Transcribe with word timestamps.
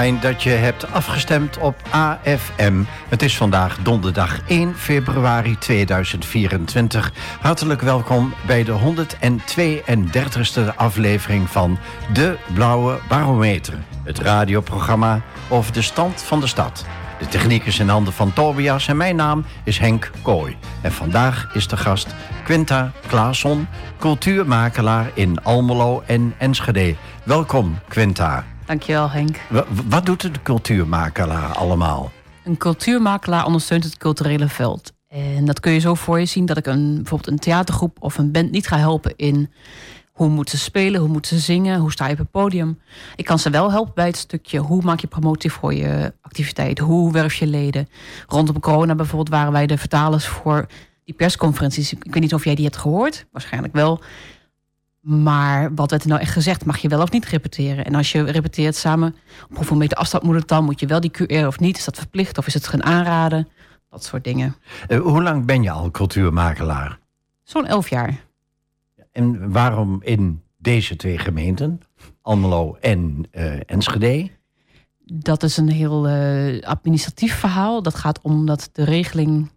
Fijn 0.00 0.20
dat 0.20 0.42
je 0.42 0.50
hebt 0.50 0.92
afgestemd 0.92 1.58
op 1.58 1.76
AFM. 1.90 2.82
Het 3.08 3.22
is 3.22 3.36
vandaag 3.36 3.78
donderdag 3.82 4.40
1 4.46 4.74
februari 4.76 5.58
2024. 5.58 7.12
Hartelijk 7.40 7.80
welkom 7.80 8.34
bij 8.46 8.64
de 8.64 8.78
132e 8.78 10.74
aflevering 10.76 11.50
van 11.50 11.78
De 12.12 12.36
Blauwe 12.54 12.98
Barometer. 13.08 13.74
Het 14.04 14.18
radioprogramma 14.18 15.20
over 15.48 15.72
de 15.72 15.82
stand 15.82 16.22
van 16.22 16.40
de 16.40 16.46
stad. 16.46 16.84
De 17.18 17.28
techniek 17.28 17.64
is 17.64 17.78
in 17.78 17.88
handen 17.88 18.12
van 18.12 18.32
Tobias 18.32 18.88
en 18.88 18.96
mijn 18.96 19.16
naam 19.16 19.44
is 19.64 19.78
Henk 19.78 20.10
Kooi. 20.22 20.56
En 20.80 20.92
vandaag 20.92 21.50
is 21.54 21.68
de 21.68 21.76
gast 21.76 22.14
Quinta 22.44 22.92
Klaasson, 23.06 23.66
cultuurmakelaar 23.98 25.10
in 25.14 25.42
Almelo 25.42 26.02
en 26.06 26.34
Enschede. 26.38 26.94
Welkom, 27.24 27.78
Quinta. 27.88 28.49
Dankjewel, 28.70 29.10
Henk. 29.10 29.40
wat 29.88 30.06
doet 30.06 30.20
de 30.20 30.42
cultuurmakelaar 30.42 31.56
allemaal? 31.56 32.10
Een 32.44 32.56
cultuurmakelaar 32.56 33.46
ondersteunt 33.46 33.84
het 33.84 33.96
culturele 33.96 34.48
veld. 34.48 34.92
En 35.08 35.44
dat 35.44 35.60
kun 35.60 35.72
je 35.72 35.78
zo 35.78 35.94
voor 35.94 36.18
je 36.20 36.26
zien 36.26 36.46
dat 36.46 36.56
ik 36.56 36.66
een, 36.66 36.94
bijvoorbeeld 36.94 37.30
een 37.30 37.38
theatergroep 37.38 37.96
of 38.00 38.18
een 38.18 38.32
band 38.32 38.50
niet 38.50 38.66
ga 38.66 38.78
helpen 38.78 39.16
in 39.16 39.50
hoe 40.12 40.28
moeten 40.28 40.58
ze 40.58 40.64
spelen, 40.64 41.00
hoe 41.00 41.08
moeten 41.08 41.36
ze 41.36 41.42
zingen, 41.42 41.80
hoe 41.80 41.92
sta 41.92 42.06
je 42.06 42.12
op 42.12 42.18
het 42.18 42.30
podium. 42.30 42.80
Ik 43.16 43.24
kan 43.24 43.38
ze 43.38 43.50
wel 43.50 43.70
helpen 43.70 43.94
bij 43.94 44.06
het 44.06 44.16
stukje 44.16 44.58
hoe 44.58 44.82
maak 44.82 45.00
je 45.00 45.06
promotie 45.06 45.52
voor 45.52 45.74
je 45.74 46.12
activiteit, 46.20 46.78
hoe 46.78 47.12
werf 47.12 47.34
je 47.34 47.46
leden. 47.46 47.88
Rondom 48.26 48.60
corona 48.60 48.94
bijvoorbeeld 48.94 49.28
waren 49.28 49.52
wij 49.52 49.66
de 49.66 49.78
vertalers 49.78 50.26
voor 50.26 50.66
die 51.04 51.14
persconferenties. 51.14 51.92
Ik 51.92 52.12
weet 52.12 52.22
niet 52.22 52.34
of 52.34 52.44
jij 52.44 52.54
die 52.54 52.64
hebt 52.64 52.76
gehoord, 52.76 53.26
waarschijnlijk 53.32 53.74
wel. 53.74 54.00
Maar 55.00 55.74
wat 55.74 55.90
werd 55.90 56.02
er 56.02 56.08
nou 56.08 56.20
echt 56.20 56.32
gezegd? 56.32 56.64
Mag 56.64 56.78
je 56.78 56.88
wel 56.88 57.02
of 57.02 57.10
niet 57.10 57.26
repeteren? 57.26 57.84
En 57.84 57.94
als 57.94 58.12
je 58.12 58.22
repeteert 58.22 58.76
samen, 58.76 59.16
op 59.50 59.56
hoeveel 59.56 59.76
meter 59.76 59.96
afstand 59.96 60.22
moet 60.22 60.34
het 60.34 60.48
dan? 60.48 60.64
Moet 60.64 60.80
je 60.80 60.86
wel 60.86 61.00
die 61.00 61.10
QR 61.10 61.46
of 61.46 61.58
niet? 61.58 61.78
Is 61.78 61.84
dat 61.84 61.98
verplicht 61.98 62.38
of 62.38 62.46
is 62.46 62.54
het 62.54 62.66
geen 62.66 62.84
aanraden? 62.84 63.48
Dat 63.90 64.04
soort 64.04 64.24
dingen. 64.24 64.56
Uh, 64.88 65.00
hoe 65.00 65.22
lang 65.22 65.44
ben 65.44 65.62
je 65.62 65.70
al 65.70 65.90
cultuurmakelaar? 65.90 66.98
Zo'n 67.42 67.66
elf 67.66 67.88
jaar. 67.88 68.24
En 69.12 69.52
waarom 69.52 70.02
in 70.02 70.42
deze 70.56 70.96
twee 70.96 71.18
gemeenten, 71.18 71.80
Almelo 72.22 72.76
en 72.80 73.28
uh, 73.32 73.60
Enschede? 73.66 74.30
Dat 75.04 75.42
is 75.42 75.56
een 75.56 75.70
heel 75.70 76.08
uh, 76.08 76.62
administratief 76.62 77.34
verhaal. 77.34 77.82
Dat 77.82 77.94
gaat 77.94 78.20
om 78.22 78.46
dat 78.46 78.68
de 78.72 78.84
regeling 78.84 79.50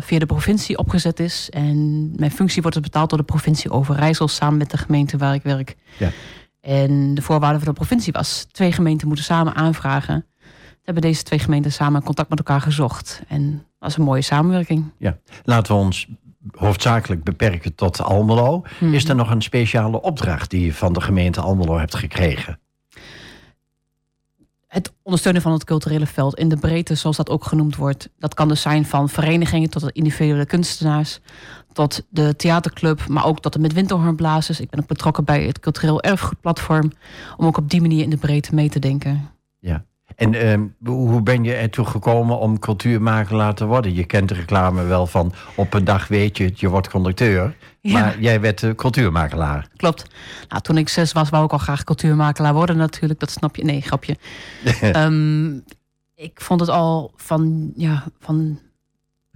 via 0.00 0.18
de 0.18 0.26
provincie 0.26 0.78
opgezet 0.78 1.20
is. 1.20 1.50
En 1.50 2.10
mijn 2.16 2.30
functie 2.30 2.62
wordt 2.62 2.76
dus 2.76 2.86
betaald 2.86 3.08
door 3.08 3.18
de 3.18 3.24
provincie 3.24 3.70
Overijssel 3.70 4.28
samen 4.28 4.58
met 4.58 4.70
de 4.70 4.76
gemeente 4.76 5.16
waar 5.16 5.34
ik 5.34 5.42
werk. 5.42 5.76
Ja. 5.98 6.10
En 6.60 7.14
de 7.14 7.22
voorwaarde 7.22 7.58
van 7.58 7.68
de 7.68 7.74
provincie 7.74 8.12
was: 8.12 8.46
twee 8.50 8.72
gemeenten 8.72 9.06
moeten 9.06 9.24
samen 9.24 9.54
aanvragen. 9.54 10.26
Hebben 10.82 11.02
deze 11.02 11.22
twee 11.22 11.38
gemeenten 11.38 11.72
samen 11.72 12.02
contact 12.02 12.28
met 12.28 12.38
elkaar 12.38 12.60
gezocht. 12.60 13.22
En 13.28 13.66
dat 13.78 13.90
is 13.90 13.96
een 13.96 14.04
mooie 14.04 14.22
samenwerking. 14.22 14.84
Ja, 14.98 15.18
laten 15.44 15.74
we 15.74 15.80
ons 15.80 16.06
hoofdzakelijk 16.50 17.24
beperken 17.24 17.74
tot 17.74 18.02
Almelo. 18.02 18.62
Mhm. 18.80 18.94
Is 18.94 19.08
er 19.08 19.14
nog 19.14 19.30
een 19.30 19.42
speciale 19.42 20.00
opdracht 20.00 20.50
die 20.50 20.64
je 20.64 20.74
van 20.74 20.92
de 20.92 21.00
gemeente 21.00 21.40
Almelo 21.40 21.78
hebt 21.78 21.94
gekregen? 21.94 22.58
Het 24.76 24.92
ondersteunen 25.02 25.42
van 25.42 25.52
het 25.52 25.64
culturele 25.64 26.06
veld 26.06 26.38
in 26.38 26.48
de 26.48 26.56
breedte, 26.56 26.94
zoals 26.94 27.16
dat 27.16 27.30
ook 27.30 27.44
genoemd 27.44 27.76
wordt. 27.76 28.08
Dat 28.18 28.34
kan 28.34 28.48
dus 28.48 28.60
zijn 28.60 28.84
van 28.84 29.08
verenigingen 29.08 29.70
tot 29.70 29.82
de 29.82 29.92
individuele 29.92 30.46
kunstenaars, 30.46 31.20
tot 31.72 32.06
de 32.08 32.36
theaterclub, 32.36 33.06
maar 33.08 33.24
ook 33.24 33.40
tot 33.40 33.52
de 33.52 33.58
met. 33.58 34.60
Ik 34.60 34.70
ben 34.70 34.80
ook 34.80 34.86
betrokken 34.86 35.24
bij 35.24 35.42
het 35.44 35.60
cultureel 35.60 36.02
erfgoedplatform, 36.02 36.92
om 37.36 37.46
ook 37.46 37.56
op 37.56 37.70
die 37.70 37.80
manier 37.80 38.02
in 38.02 38.10
de 38.10 38.16
breedte 38.16 38.54
mee 38.54 38.68
te 38.68 38.78
denken. 38.78 39.30
Ja. 39.58 39.84
En 40.16 40.32
uh, 40.32 40.60
hoe 40.84 41.22
ben 41.22 41.44
je 41.44 41.54
ertoe 41.54 41.84
gekomen 41.84 42.38
om 42.38 42.58
cultuurmakelaar 42.58 43.54
te 43.54 43.64
worden? 43.64 43.94
Je 43.94 44.04
kent 44.04 44.28
de 44.28 44.34
reclame 44.34 44.82
wel 44.84 45.06
van 45.06 45.32
op 45.54 45.74
een 45.74 45.84
dag 45.84 46.08
weet 46.08 46.36
je 46.36 46.44
het, 46.44 46.60
je 46.60 46.68
wordt 46.68 46.90
conducteur. 46.90 47.56
Maar 47.82 48.20
jij 48.20 48.40
werd 48.40 48.62
uh, 48.62 48.74
cultuurmakelaar. 48.74 49.68
Klopt. 49.76 50.04
Nou, 50.48 50.62
toen 50.62 50.78
ik 50.78 50.88
zes 50.88 51.12
was, 51.12 51.28
wou 51.28 51.44
ik 51.44 51.52
al 51.52 51.58
graag 51.58 51.84
cultuurmakelaar 51.84 52.54
worden 52.54 52.76
natuurlijk. 52.76 53.20
Dat 53.20 53.30
snap 53.30 53.56
je. 53.56 53.64
Nee, 53.64 53.80
grapje. 53.80 54.16
um, 54.96 55.64
ik 56.14 56.40
vond 56.40 56.60
het 56.60 56.68
al 56.68 57.12
van, 57.16 57.72
ja, 57.76 58.04
van 58.20 58.58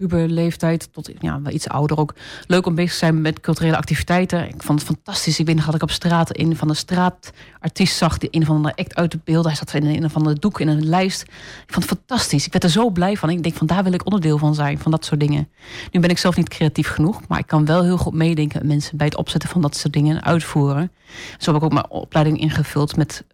leeftijd 0.08 0.88
tot 0.92 1.10
ja, 1.18 1.42
wel 1.42 1.52
iets 1.52 1.68
ouder 1.68 1.98
ook. 1.98 2.14
Leuk 2.46 2.66
om 2.66 2.74
bezig 2.74 2.92
te 2.92 2.98
zijn 2.98 3.20
met 3.20 3.40
culturele 3.40 3.76
activiteiten. 3.76 4.48
Ik 4.48 4.62
vond 4.62 4.78
het 4.78 4.88
fantastisch. 4.88 5.38
Ik 5.38 5.46
weet 5.46 5.56
nog 5.56 5.74
ik 5.74 5.82
op 5.82 5.90
straat 5.90 6.38
een 6.38 6.56
van 6.56 6.68
de 6.68 6.74
straatartiest 6.74 7.96
zag... 7.96 8.18
die 8.18 8.28
een 8.32 8.44
van 8.44 8.62
de 8.62 8.74
act 8.74 8.94
uit 8.94 9.10
de 9.10 9.18
beelden. 9.24 9.46
Hij 9.46 9.56
zat 9.56 9.74
in 9.74 10.02
een 10.02 10.10
van 10.10 10.24
de 10.24 10.38
doek 10.38 10.60
in 10.60 10.68
een 10.68 10.88
lijst. 10.88 11.22
Ik 11.66 11.72
vond 11.72 11.88
het 11.88 11.98
fantastisch. 11.98 12.46
Ik 12.46 12.52
werd 12.52 12.64
er 12.64 12.70
zo 12.70 12.90
blij 12.90 13.16
van. 13.16 13.30
Ik 13.30 13.42
denk 13.42 13.54
van 13.54 13.66
daar 13.66 13.82
wil 13.82 13.92
ik 13.92 14.04
onderdeel 14.04 14.38
van 14.38 14.54
zijn, 14.54 14.78
van 14.78 14.90
dat 14.90 15.04
soort 15.04 15.20
dingen. 15.20 15.48
Nu 15.90 16.00
ben 16.00 16.10
ik 16.10 16.18
zelf 16.18 16.36
niet 16.36 16.48
creatief 16.48 16.88
genoeg... 16.88 17.20
maar 17.28 17.38
ik 17.38 17.46
kan 17.46 17.64
wel 17.64 17.82
heel 17.82 17.98
goed 17.98 18.14
meedenken 18.14 18.58
met 18.58 18.68
mensen... 18.68 18.96
bij 18.96 19.06
het 19.06 19.16
opzetten 19.16 19.48
van 19.48 19.60
dat 19.60 19.76
soort 19.76 19.92
dingen 19.92 20.24
uitvoeren. 20.24 20.92
Zo 21.38 21.52
heb 21.52 21.60
ik 21.60 21.66
ook 21.66 21.72
mijn 21.72 21.90
opleiding 21.90 22.40
ingevuld 22.40 22.96
met 22.96 23.24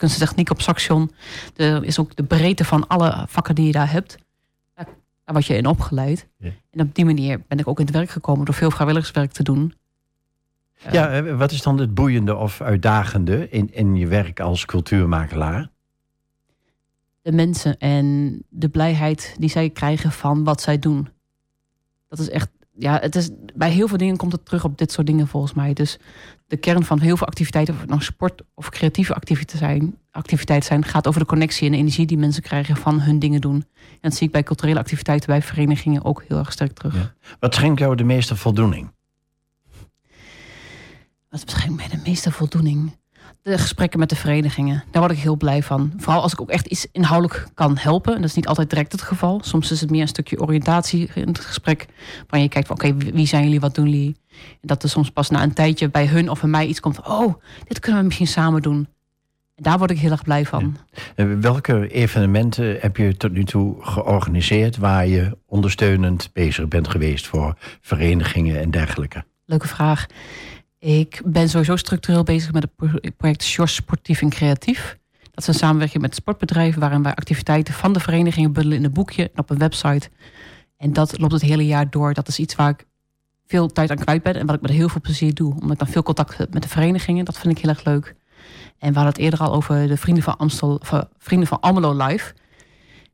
uh, 0.00 0.44
op 0.50 0.60
Saxion. 0.60 1.10
Er 1.56 1.84
is 1.84 1.98
ook 1.98 2.16
de 2.16 2.24
breedte 2.24 2.64
van 2.64 2.86
alle 2.86 3.24
vakken 3.28 3.54
die 3.54 3.66
je 3.66 3.72
daar 3.72 3.92
hebt 3.92 4.16
daar 5.28 5.36
word 5.36 5.48
je 5.48 5.56
in 5.56 5.66
opgeleid. 5.66 6.28
En 6.70 6.80
op 6.80 6.94
die 6.94 7.04
manier 7.04 7.42
ben 7.48 7.58
ik 7.58 7.68
ook 7.68 7.78
in 7.78 7.84
het 7.84 7.94
werk 7.94 8.10
gekomen 8.10 8.44
door 8.44 8.54
veel 8.54 8.70
vrijwilligerswerk 8.70 9.32
te 9.32 9.42
doen. 9.42 9.74
Ja, 10.90 11.10
eh, 11.10 11.36
wat 11.36 11.50
is 11.50 11.62
dan 11.62 11.78
het 11.78 11.94
boeiende 11.94 12.36
of 12.36 12.60
uitdagende 12.60 13.48
in, 13.48 13.74
in 13.74 13.96
je 13.96 14.06
werk 14.06 14.40
als 14.40 14.64
cultuurmakelaar? 14.64 15.70
De 17.22 17.32
mensen 17.32 17.78
en 17.78 18.38
de 18.48 18.68
blijheid 18.68 19.34
die 19.38 19.48
zij 19.48 19.70
krijgen 19.70 20.12
van 20.12 20.44
wat 20.44 20.60
zij 20.60 20.78
doen. 20.78 21.08
Dat 22.08 22.18
is 22.18 22.30
echt 22.30 22.50
ja, 22.78 22.98
het 23.00 23.16
is, 23.16 23.30
bij 23.54 23.70
heel 23.70 23.88
veel 23.88 23.96
dingen 23.96 24.16
komt 24.16 24.32
het 24.32 24.44
terug 24.44 24.64
op 24.64 24.78
dit 24.78 24.92
soort 24.92 25.06
dingen 25.06 25.28
volgens 25.28 25.54
mij. 25.54 25.72
Dus 25.72 25.98
de 26.46 26.56
kern 26.56 26.84
van 26.84 27.00
heel 27.00 27.16
veel 27.16 27.26
activiteiten, 27.26 27.74
of 27.74 27.80
het 27.80 27.88
nou 27.88 28.02
sport 28.02 28.42
of 28.54 28.68
creatieve 28.68 29.14
activiteiten 29.14 29.58
zijn, 29.58 29.98
activiteit 30.10 30.64
zijn, 30.64 30.84
gaat 30.84 31.06
over 31.06 31.20
de 31.20 31.26
connectie 31.26 31.66
en 31.66 31.72
de 31.72 31.78
energie 31.78 32.06
die 32.06 32.18
mensen 32.18 32.42
krijgen 32.42 32.76
van 32.76 33.00
hun 33.00 33.18
dingen 33.18 33.40
doen. 33.40 33.64
En 33.90 33.98
dat 34.00 34.14
zie 34.14 34.26
ik 34.26 34.32
bij 34.32 34.42
culturele 34.42 34.78
activiteiten, 34.78 35.28
bij 35.28 35.42
verenigingen 35.42 36.04
ook 36.04 36.24
heel 36.28 36.38
erg 36.38 36.52
sterk 36.52 36.72
terug. 36.72 37.14
Wat 37.40 37.54
schenkt 37.54 37.78
jou 37.78 37.96
de 37.96 38.04
meeste 38.04 38.36
voldoening? 38.36 38.90
Wat 41.28 41.42
schenkt 41.44 41.76
mij 41.76 41.88
de 41.88 42.00
meeste 42.04 42.32
voldoening? 42.32 42.96
De 43.42 43.58
gesprekken 43.58 43.98
met 43.98 44.08
de 44.08 44.16
verenigingen. 44.16 44.84
Daar 44.90 45.02
word 45.02 45.14
ik 45.14 45.22
heel 45.22 45.36
blij 45.36 45.62
van. 45.62 45.92
Vooral 45.96 46.22
als 46.22 46.32
ik 46.32 46.40
ook 46.40 46.50
echt 46.50 46.66
iets 46.66 46.86
inhoudelijk 46.92 47.46
kan 47.54 47.76
helpen. 47.78 48.14
En 48.14 48.20
dat 48.20 48.30
is 48.30 48.36
niet 48.36 48.46
altijd 48.46 48.70
direct 48.70 48.92
het 48.92 49.02
geval. 49.02 49.40
Soms 49.42 49.70
is 49.70 49.80
het 49.80 49.90
meer 49.90 50.00
een 50.00 50.08
stukje 50.08 50.40
oriëntatie 50.40 51.10
in 51.14 51.28
het 51.28 51.40
gesprek. 51.40 51.86
Waar 52.28 52.40
je 52.40 52.48
kijkt 52.48 52.66
van 52.66 52.76
oké, 52.76 52.94
wie 52.96 53.26
zijn 53.26 53.44
jullie, 53.44 53.60
wat 53.60 53.74
doen 53.74 53.90
jullie? 53.90 54.16
En 54.30 54.58
dat 54.60 54.82
er 54.82 54.88
soms 54.88 55.10
pas 55.10 55.30
na 55.30 55.42
een 55.42 55.52
tijdje 55.52 55.90
bij 55.90 56.06
hun 56.06 56.30
of 56.30 56.40
bij 56.40 56.50
mij 56.50 56.66
iets 56.66 56.80
komt. 56.80 57.06
oh, 57.06 57.34
dit 57.64 57.78
kunnen 57.78 58.00
we 58.00 58.06
misschien 58.06 58.26
samen 58.26 58.62
doen. 58.62 58.88
En 59.54 59.64
daar 59.64 59.78
word 59.78 59.90
ik 59.90 59.98
heel 59.98 60.10
erg 60.10 60.22
blij 60.22 60.44
van. 60.44 60.76
Welke 61.40 61.88
evenementen 61.88 62.76
heb 62.80 62.96
je 62.96 63.16
tot 63.16 63.32
nu 63.32 63.44
toe 63.44 63.76
georganiseerd... 63.80 64.76
waar 64.76 65.06
je 65.06 65.38
ondersteunend 65.46 66.30
bezig 66.32 66.68
bent 66.68 66.88
geweest 66.88 67.26
voor 67.26 67.54
verenigingen 67.80 68.60
en 68.60 68.70
dergelijke? 68.70 69.24
Leuke 69.44 69.68
vraag. 69.68 70.06
Ik 70.78 71.22
ben 71.24 71.48
sowieso 71.48 71.76
structureel 71.76 72.22
bezig 72.22 72.52
met 72.52 72.62
het 72.62 73.16
project 73.16 73.42
Sjors 73.42 73.74
Sportief 73.74 74.22
en 74.22 74.28
Creatief. 74.28 74.98
Dat 75.20 75.38
is 75.40 75.46
een 75.46 75.54
samenwerking 75.54 76.02
met 76.02 76.14
sportbedrijven 76.14 76.80
waarin 76.80 77.02
wij 77.02 77.14
activiteiten 77.14 77.74
van 77.74 77.92
de 77.92 78.00
verenigingen 78.00 78.52
bundelen 78.52 78.78
in 78.78 78.84
een 78.84 78.92
boekje 78.92 79.22
en 79.22 79.38
op 79.38 79.50
een 79.50 79.58
website. 79.58 80.10
En 80.76 80.92
dat 80.92 81.18
loopt 81.18 81.32
het 81.32 81.42
hele 81.42 81.66
jaar 81.66 81.90
door. 81.90 82.14
Dat 82.14 82.28
is 82.28 82.38
iets 82.38 82.54
waar 82.54 82.70
ik 82.70 82.86
veel 83.46 83.68
tijd 83.68 83.90
aan 83.90 83.96
kwijt 83.96 84.22
ben 84.22 84.34
en 84.34 84.46
wat 84.46 84.54
ik 84.54 84.60
met 84.60 84.70
heel 84.70 84.88
veel 84.88 85.00
plezier 85.00 85.34
doe. 85.34 85.54
Omdat 85.54 85.70
ik 85.70 85.78
dan 85.78 85.88
veel 85.88 86.02
contact 86.02 86.36
heb 86.36 86.52
met 86.52 86.62
de 86.62 86.68
verenigingen. 86.68 87.24
Dat 87.24 87.38
vind 87.38 87.56
ik 87.56 87.62
heel 87.62 87.70
erg 87.70 87.84
leuk. 87.84 88.14
En 88.78 88.88
we 88.88 88.94
hadden 88.94 89.12
het 89.12 89.18
eerder 89.18 89.40
al 89.40 89.52
over 89.52 89.88
de 89.88 89.96
Vrienden 89.96 90.24
van, 90.24 90.36
Amstel, 90.36 90.80
Vrienden 91.18 91.48
van 91.48 91.60
Almelo 91.60 92.06
Live. 92.06 92.34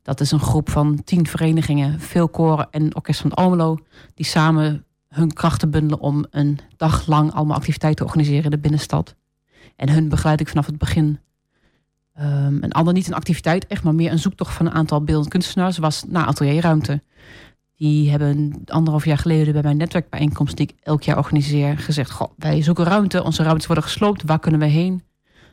Dat 0.01 0.19
is 0.19 0.31
een 0.31 0.39
groep 0.39 0.69
van 0.69 1.03
tien 1.03 1.27
verenigingen, 1.27 1.99
veel 1.99 2.29
koren 2.29 2.67
en 2.71 2.95
orkest 2.95 3.21
van 3.21 3.33
Almelo... 3.33 3.77
die 4.13 4.25
samen 4.25 4.85
hun 5.15 5.33
krachten 5.33 5.69
bundelen 5.69 5.99
om 5.99 6.25
een 6.29 6.59
dag 6.77 7.07
lang 7.07 7.33
allemaal 7.33 7.55
activiteiten 7.55 8.05
te 8.05 8.11
organiseren 8.11 8.43
in 8.43 8.51
de 8.51 8.57
binnenstad. 8.57 9.15
En 9.75 9.89
hun 9.89 10.09
begeleid 10.09 10.39
ik 10.39 10.47
vanaf 10.47 10.65
het 10.65 10.77
begin. 10.77 11.19
Um, 12.19 12.63
een 12.63 12.71
ander 12.71 12.93
niet 12.93 13.07
een 13.07 13.13
activiteit, 13.13 13.67
echt 13.67 13.83
maar 13.83 13.95
meer 13.95 14.11
een 14.11 14.19
zoektocht 14.19 14.53
van 14.53 14.65
een 14.65 14.71
aantal 14.71 15.03
beeldend 15.03 15.29
kunstenaars 15.29 15.77
was 15.77 16.03
naar 16.07 16.25
atelierruimte. 16.25 17.01
Die 17.75 18.09
hebben 18.09 18.61
anderhalf 18.65 19.05
jaar 19.05 19.17
geleden 19.17 19.53
bij 19.53 19.61
mijn 19.61 19.77
netwerkbijeenkomst 19.77 20.57
die 20.57 20.67
ik 20.67 20.75
elk 20.83 21.03
jaar 21.03 21.17
organiseer 21.17 21.77
gezegd: 21.77 22.11
Goh, 22.11 22.31
wij 22.37 22.61
zoeken 22.61 22.85
ruimte, 22.85 23.23
onze 23.23 23.43
ruimtes 23.43 23.65
worden 23.65 23.83
gesloopt, 23.83 24.23
waar 24.23 24.39
kunnen 24.39 24.59
we 24.59 24.65
heen? 24.65 25.03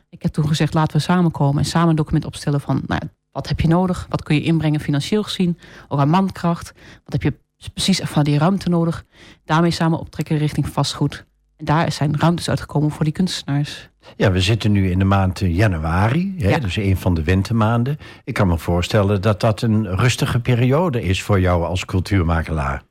Ik 0.09 0.21
heb 0.21 0.31
toen 0.31 0.47
gezegd: 0.47 0.73
laten 0.73 0.97
we 0.97 1.03
samenkomen 1.03 1.57
en 1.57 1.69
samen 1.69 1.89
een 1.89 1.95
document 1.95 2.25
opstellen 2.25 2.61
van 2.61 2.81
nou, 2.87 3.01
wat 3.31 3.47
heb 3.47 3.59
je 3.59 3.67
nodig, 3.67 4.05
wat 4.09 4.23
kun 4.23 4.35
je 4.35 4.41
inbrengen 4.41 4.79
financieel 4.79 5.23
gezien, 5.23 5.57
ook 5.87 5.99
aan 5.99 6.09
mankracht, 6.09 6.73
wat 7.03 7.13
heb 7.13 7.21
je 7.21 7.33
precies 7.69 7.99
van 8.03 8.23
die 8.23 8.37
ruimte 8.37 8.69
nodig. 8.69 9.05
Daarmee 9.45 9.71
samen 9.71 9.99
optrekken 9.99 10.37
richting 10.37 10.69
vastgoed. 10.69 11.15
En 11.15 11.25
En 11.57 11.65
daar 11.65 11.91
zijn 11.91 12.19
ruimtes 12.19 12.49
uitgekomen 12.49 12.91
voor 12.91 13.03
die 13.03 13.13
kunstenaars. 13.13 13.89
Ja, 14.17 14.31
we 14.31 14.41
zitten 14.41 14.71
nu 14.71 14.91
in 14.91 14.99
de 14.99 15.05
maand 15.05 15.39
januari, 15.39 16.33
hè, 16.37 16.49
Ja. 16.49 16.59
dus 16.59 16.75
een 16.75 16.97
van 16.97 17.13
de 17.13 17.23
wintermaanden. 17.23 17.97
Ik 18.23 18.33
kan 18.33 18.47
me 18.47 18.57
voorstellen 18.57 19.21
dat 19.21 19.39
dat 19.39 19.61
een 19.61 19.95
rustige 19.95 20.39
periode 20.39 21.03
is 21.03 21.21
voor 21.23 21.39
jou 21.39 21.63
als 21.65 21.85
cultuurmakelaar. 21.85 22.83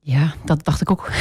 Ja, 0.00 0.34
dat 0.44 0.64
dacht 0.64 0.80
ik 0.80 0.90
ook. 0.90 1.10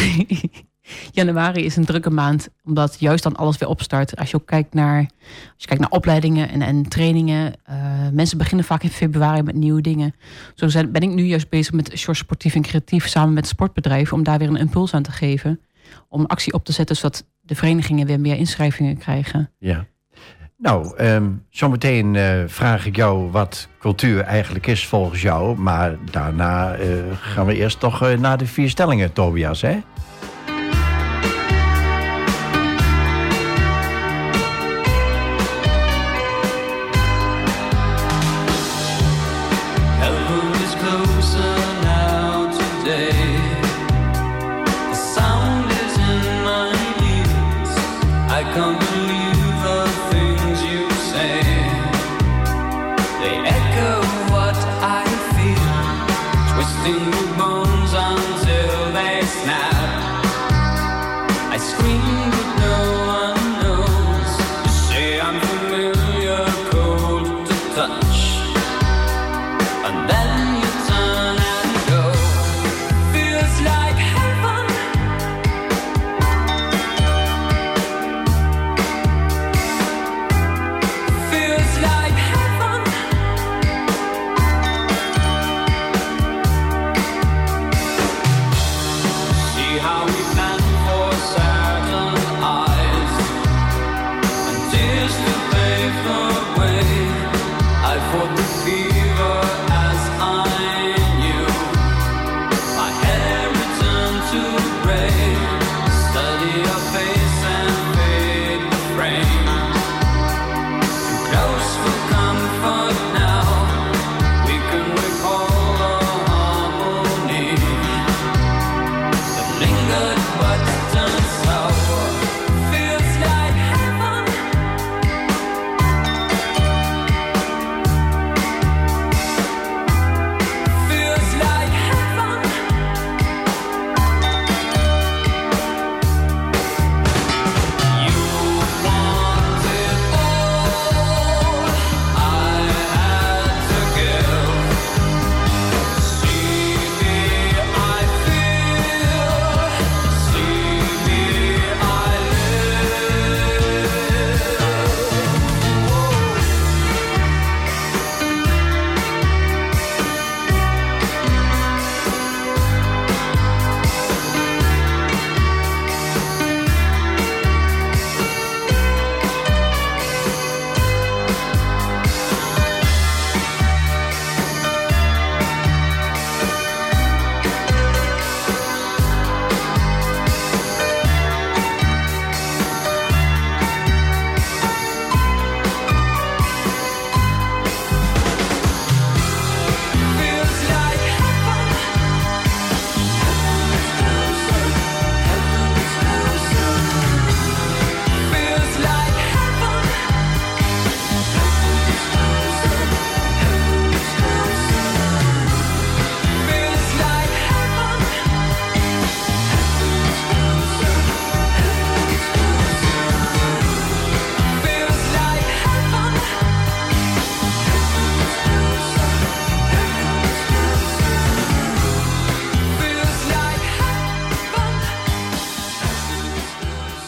Januari 1.12 1.66
is 1.66 1.76
een 1.76 1.86
drukke 1.86 2.10
maand, 2.10 2.50
omdat 2.64 3.00
juist 3.00 3.24
dan 3.24 3.36
alles 3.36 3.58
weer 3.58 3.70
opstart. 3.70 4.16
Als 4.16 4.32
je 4.32 4.36
ook 4.36 4.46
kijkt 4.46 4.74
naar, 4.74 4.98
als 4.98 5.56
je 5.58 5.68
kijkt 5.68 5.82
naar 5.82 5.92
opleidingen 5.92 6.50
en, 6.50 6.62
en 6.62 6.90
trainingen. 6.90 7.54
eh, 7.64 7.76
mensen 8.12 8.38
beginnen 8.38 8.66
vaak 8.66 8.84
in 8.84 8.90
februari 8.90 9.44
met 9.44 9.56
nieuwe 9.56 9.82
dingen. 9.82 10.16
Zo 10.56 10.68
ben 10.88 11.02
ik 11.02 11.10
nu 11.10 11.24
juist 11.24 11.50
bezig 11.50 11.74
met 11.74 11.98
Short 11.98 12.18
Sportief 12.18 12.56
en 12.56 12.62
Creatief 12.62 13.08
samen 13.08 13.34
met 13.34 13.48
sportbedrijven. 13.48 14.18
Om 14.18 14.24
daar 14.24 14.38
weer 14.38 14.48
een 14.48 14.56
impuls 14.56 14.94
aan 14.94 15.04
te 15.04 15.12
geven. 15.12 15.60
Om 16.10 16.26
actie 16.26 16.54
op 16.54 16.66
te 16.66 16.72
zetten, 16.72 16.96
zodat 16.96 17.26
de 17.42 17.56
verenigingen 17.56 18.08
weer 18.08 18.20
meer 18.20 18.36
inschrijvingen 18.36 18.98
krijgen. 18.98 19.52
Ja. 19.60 19.86
Nou, 20.58 20.98
ehm, 20.98 21.30
zometeen 21.50 22.16
eh, 22.16 22.44
vraag 22.46 22.86
ik 22.86 22.96
jou 22.96 23.32
wat 23.32 23.68
cultuur 23.80 24.22
eigenlijk 24.22 24.68
is 24.68 24.86
volgens 24.86 25.22
jou. 25.22 25.58
Maar 25.58 25.96
daarna 26.12 26.74
eh, 26.74 26.88
gaan 27.20 27.46
we 27.46 27.56
eerst 27.56 27.80
toch 27.80 28.18
naar 28.18 28.38
de 28.38 28.46
vier 28.46 28.70
stellingen, 28.70 29.14
Tobias, 29.14 29.62
hè? 29.62 29.80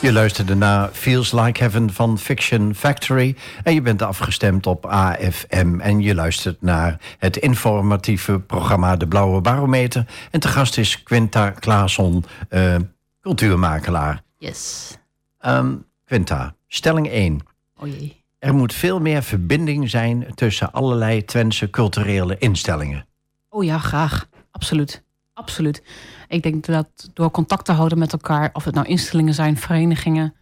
Je 0.10 0.16
luisterde 0.16 0.56
naar 0.56 0.90
Feels 0.94 1.32
Like 1.32 1.60
Heaven 1.60 1.94
van 1.94 2.18
Fiction 2.18 2.76
Factory. 2.76 3.36
En 3.64 3.74
je 3.74 3.82
bent 3.82 4.02
afgestemd 4.02 4.68
op 4.68 4.86
AFM. 4.86 5.80
En 5.80 6.02
je 6.02 6.16
luistert 6.16 6.62
naar 6.62 7.00
het 7.18 7.38
informatieve 7.38 8.40
programma 8.40 8.96
De 8.96 9.08
Blauwe 9.08 9.42
Barometer. 9.42 10.06
En 10.32 10.40
te 10.40 10.48
gast 10.48 10.78
is 10.78 11.04
Quinta 11.04 11.50
Klaasson, 11.50 12.26
eh, 12.50 12.76
cultuurmakelaar. 13.22 14.24
Yes. 14.38 14.98
Ehm, 15.40 15.76
Quinta, 16.06 16.56
stelling 16.68 17.08
1. 17.12 17.40
Oh 17.78 17.88
jee. 17.88 18.24
Er 18.40 18.54
moet 18.54 18.74
veel 18.74 19.00
meer 19.00 19.24
verbinding 19.24 19.90
zijn 19.90 20.28
tussen 20.36 20.72
allerlei 20.72 21.26
Twentse 21.26 21.70
culturele 21.70 22.38
instellingen. 22.38 23.06
Oh 23.50 23.64
ja, 23.64 23.78
graag. 23.78 24.28
Absoluut. 24.52 25.04
Absoluut. 25.34 25.84
Ik 26.30 26.44
denk 26.44 26.66
dat 26.66 27.10
door 27.14 27.32
contact 27.32 27.66
te 27.66 27.72
houden 27.72 27.98
met 27.98 28.12
elkaar, 28.12 28.50
of 28.54 28.64
het 28.64 28.76
nou 28.76 28.88
instellingen 28.88 29.34
zijn, 29.34 29.58
verenigingen, 29.58 30.34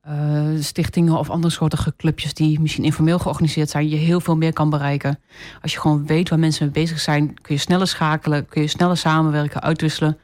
eh, 0.00 0.44
stichtingen 0.60 1.18
of 1.18 1.30
andere 1.30 1.52
soorten 1.52 1.96
clubjes 1.96 2.34
die 2.34 2.60
misschien 2.60 2.84
informeel 2.84 3.18
georganiseerd 3.18 3.70
zijn, 3.70 3.88
je 3.88 3.96
heel 3.96 4.20
veel 4.20 4.36
meer 4.36 4.52
kan 4.52 4.70
bereiken. 4.70 5.18
Als 5.62 5.72
je 5.72 5.80
gewoon 5.80 6.06
weet 6.06 6.28
waar 6.28 6.38
mensen 6.38 6.64
mee 6.64 6.72
bezig 6.72 7.00
zijn, 7.00 7.40
kun 7.40 7.54
je 7.54 7.60
sneller 7.60 7.86
schakelen, 7.86 8.46
kun 8.46 8.62
je 8.62 8.68
sneller 8.68 8.96
samenwerken, 8.96 9.62
uitwisselen. 9.62 10.18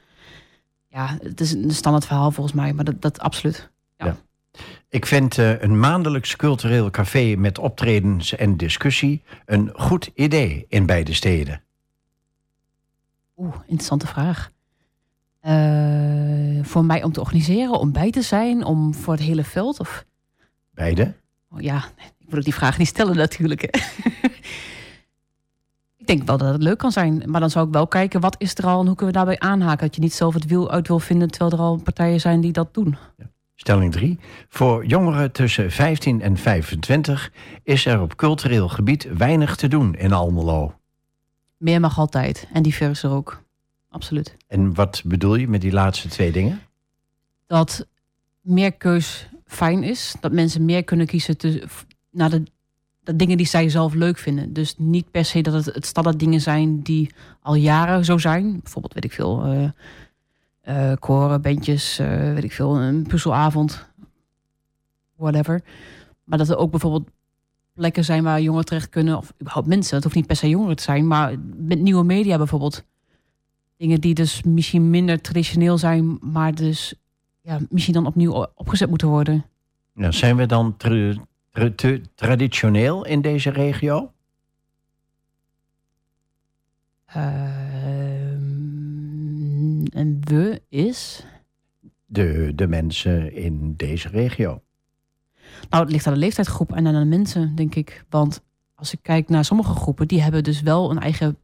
Ja, 0.89 1.19
het 1.23 1.41
is 1.41 1.53
een 1.53 1.71
standaard 1.71 2.07
verhaal 2.07 2.31
volgens 2.31 2.57
mij, 2.57 2.73
maar 2.73 2.85
dat, 2.85 3.03
dat 3.03 3.21
absoluut. 3.21 3.71
Ik 4.89 5.07
vind 5.07 5.39
eh, 5.39 5.63
een 5.63 5.81
maandelijks 5.81 6.37
cultureel 6.37 6.91
café 6.91 7.35
met 7.37 7.59
optredens 7.59 8.37
en 8.37 8.57
discussie 8.57 9.23
een 9.45 9.71
goed 9.75 10.11
idee 10.15 10.67
in 10.69 10.87
beide 10.87 11.13
steden. 11.13 11.63
Oeh, 13.37 13.55
interessante 13.61 14.07
vraag. 14.07 14.51
Eh, 15.43 16.65
voor 16.65 16.85
mij 16.85 17.03
om 17.03 17.13
te 17.13 17.21
organiseren, 17.21 17.79
om 17.79 17.93
bij 17.93 18.11
te 18.11 18.23
zijn, 18.23 18.65
om 18.65 18.95
voor 18.95 19.13
het 19.13 19.23
hele 19.23 19.45
veld? 19.45 19.81
Of, 19.81 20.05
Beide? 20.71 21.15
oh, 21.51 21.61
ja, 21.61 21.85
ik 22.19 22.29
wil 22.29 22.39
ook 22.39 22.45
die 22.45 22.55
vraag 22.55 22.79
niet 22.79 22.89
stellen 22.89 23.17
natuurlijk. 23.17 23.61
hè. 23.61 23.69
ik 25.99 26.07
denk 26.07 26.23
wel 26.23 26.37
dat 26.37 26.53
het 26.53 26.63
leuk 26.63 26.79
kan 26.79 26.93
zijn. 26.93 27.23
Maar 27.27 27.41
dan 27.41 27.51
zou 27.51 27.67
ik 27.67 27.73
wel 27.73 27.87
kijken, 27.87 28.21
wat 28.21 28.35
is 28.39 28.55
er 28.55 28.67
al 28.67 28.81
en 28.81 28.87
hoe 28.87 28.97
kunnen 28.97 29.15
we 29.15 29.21
daarbij 29.21 29.39
aanhaken? 29.51 29.87
Dat 29.87 29.95
je 29.95 30.01
niet 30.01 30.15
zelf 30.15 30.35
het 30.35 30.47
wiel 30.47 30.71
uit 30.71 30.89
wil 30.89 30.99
vinden, 30.99 31.31
terwijl 31.31 31.53
er 31.53 31.59
al 31.59 31.77
partijen 31.77 32.21
zijn 32.21 32.41
die 32.41 32.53
dat 32.53 32.75
doen. 32.75 32.97
Stelling 33.55 33.93
3. 33.93 34.19
Voor 34.49 34.87
jongeren 34.87 35.33
tussen 35.33 35.71
15 35.71 36.21
en 36.21 36.37
25 36.37 37.33
is 37.63 37.87
er 37.87 38.01
op 38.01 38.17
cultureel 38.17 38.69
gebied 38.69 39.09
weinig 39.17 39.57
te 39.57 39.69
doen 39.69 39.95
in 39.95 40.13
Almelo. 40.13 40.75
Meer 41.57 41.81
mag 41.81 41.99
altijd. 41.99 42.49
En 42.53 42.63
divers 42.63 43.03
er 43.03 43.11
ook. 43.11 43.43
Absoluut. 43.93 44.37
En 44.47 44.75
wat 44.75 45.03
bedoel 45.05 45.35
je 45.35 45.49
met 45.49 45.61
die 45.61 45.73
laatste 45.73 46.09
twee 46.09 46.33
dingen? 46.33 46.61
Dat 47.47 47.87
meer 48.41 48.73
keus 48.73 49.29
fijn 49.47 49.83
is. 49.83 50.15
Dat 50.21 50.33
mensen 50.33 50.65
meer 50.65 50.85
kunnen 50.85 51.07
kiezen 51.07 51.37
te, 51.37 51.65
naar 52.11 52.31
de, 52.31 52.43
de 53.01 53.17
dingen 53.17 53.37
die 53.37 53.47
zij 53.47 53.69
zelf 53.69 53.95
leuk 53.95 54.19
vinden. 54.19 54.53
Dus 54.53 54.75
niet 54.79 55.11
per 55.11 55.25
se 55.25 55.41
dat 55.41 55.55
het, 55.55 55.75
het 55.75 55.87
standaard 55.87 56.19
dingen 56.19 56.41
zijn 56.41 56.81
die 56.83 57.11
al 57.41 57.55
jaren 57.55 58.05
zo 58.05 58.19
zijn. 58.19 58.61
Bijvoorbeeld, 58.63 58.95
weet 58.95 59.05
ik 59.05 59.13
veel, 59.13 59.45
eh, 60.63 60.93
koren, 60.99 61.43
bandjes, 61.43 61.99
eh, 61.99 62.33
weet 62.33 62.45
ik 62.45 62.53
veel, 62.53 62.77
een 62.77 63.03
puzzelavond. 63.03 63.89
Whatever. 65.17 65.63
Maar 66.25 66.39
dat 66.39 66.49
er 66.49 66.57
ook 66.57 66.71
bijvoorbeeld 66.71 67.11
plekken 67.75 68.05
zijn 68.05 68.23
waar 68.23 68.41
jongeren 68.41 68.67
terecht 68.67 68.89
kunnen. 68.89 69.17
Of 69.17 69.33
überhaupt 69.41 69.69
mensen. 69.69 69.95
Het 69.95 70.05
hoeft 70.05 70.17
niet 70.17 70.27
per 70.27 70.37
se 70.37 70.49
jongeren 70.49 70.77
te 70.77 70.83
zijn. 70.83 71.07
Maar 71.07 71.35
met 71.57 71.81
nieuwe 71.81 72.05
media 72.05 72.37
bijvoorbeeld. 72.37 72.85
Dingen 73.83 74.01
die 74.01 74.15
dus 74.15 74.43
misschien 74.43 74.91
minder 74.91 75.21
traditioneel 75.21 75.79
zijn. 75.79 76.19
Maar 76.21 76.55
dus 76.55 76.95
ja, 77.41 77.59
misschien 77.69 77.95
dan 77.95 78.07
opnieuw 78.07 78.47
opgezet 78.55 78.89
moeten 78.89 79.09
worden. 79.09 79.45
Nou, 79.95 80.13
zijn 80.13 80.37
we 80.37 80.47
dan 80.47 80.77
tra- 80.77 81.15
tra- 81.51 81.71
te 81.71 82.01
traditioneel 82.15 83.07
in 83.07 83.21
deze 83.21 83.51
regio? 83.51 84.13
Ehm, 87.07 87.23
en 89.93 90.19
we 90.21 90.63
is... 90.69 91.27
De, 92.07 92.53
de 92.55 92.67
mensen 92.67 93.35
in 93.35 93.75
deze 93.77 94.09
regio. 94.09 94.63
Nou, 95.71 95.83
het 95.83 95.93
ligt 95.93 96.07
aan 96.07 96.13
de 96.13 96.19
leeftijdsgroep 96.19 96.73
en 96.73 96.87
aan 96.87 96.95
de 96.95 97.05
mensen, 97.05 97.55
denk 97.55 97.75
ik. 97.75 98.05
Want 98.09 98.43
als 98.75 98.93
ik 98.93 98.99
kijk 99.03 99.29
naar 99.29 99.45
sommige 99.45 99.75
groepen, 99.75 100.09
die 100.09 100.23
hebben 100.23 100.45
dus 100.45 100.61
wel 100.61 100.91
een 100.91 100.99
eigen 100.99 101.37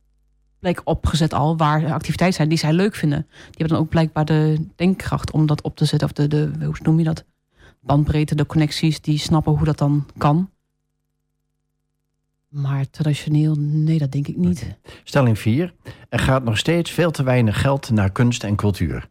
plek 0.58 0.80
opgezet 0.84 1.34
al, 1.34 1.56
waar 1.56 1.92
activiteiten 1.92 2.36
zijn 2.36 2.48
die 2.48 2.58
zij 2.58 2.72
leuk 2.72 2.94
vinden. 2.94 3.26
Die 3.28 3.50
hebben 3.50 3.68
dan 3.68 3.78
ook 3.78 3.88
blijkbaar 3.88 4.24
de 4.24 4.66
denkkracht 4.76 5.30
om 5.30 5.46
dat 5.46 5.62
op 5.62 5.76
te 5.76 5.84
zetten. 5.84 6.08
Of 6.08 6.14
de, 6.14 6.28
de 6.28 6.64
hoe 6.64 6.76
noem 6.82 6.98
je 6.98 7.04
dat? 7.04 7.24
Bandbreedte, 7.80 8.34
de 8.34 8.46
connecties, 8.46 9.00
die 9.00 9.18
snappen 9.18 9.52
hoe 9.52 9.64
dat 9.64 9.78
dan 9.78 10.06
kan. 10.16 10.50
Maar 12.48 12.90
traditioneel, 12.90 13.54
nee, 13.58 13.98
dat 13.98 14.12
denk 14.12 14.28
ik 14.28 14.36
niet. 14.36 14.76
Stelling 15.04 15.38
4. 15.38 15.74
Er 16.08 16.18
gaat 16.18 16.44
nog 16.44 16.58
steeds 16.58 16.90
veel 16.90 17.10
te 17.10 17.22
weinig 17.22 17.60
geld 17.60 17.90
naar 17.90 18.12
kunst 18.12 18.44
en 18.44 18.56
cultuur. 18.56 19.08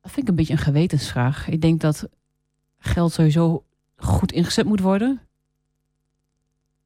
Dat 0.00 0.12
vind 0.12 0.22
ik 0.22 0.28
een 0.28 0.34
beetje 0.34 0.52
een 0.52 0.58
gewetensvraag. 0.58 1.48
Ik 1.48 1.60
denk 1.60 1.80
dat 1.80 2.08
geld 2.78 3.12
sowieso 3.12 3.64
goed 3.96 4.32
ingezet 4.32 4.66
moet 4.66 4.80
worden. 4.80 5.20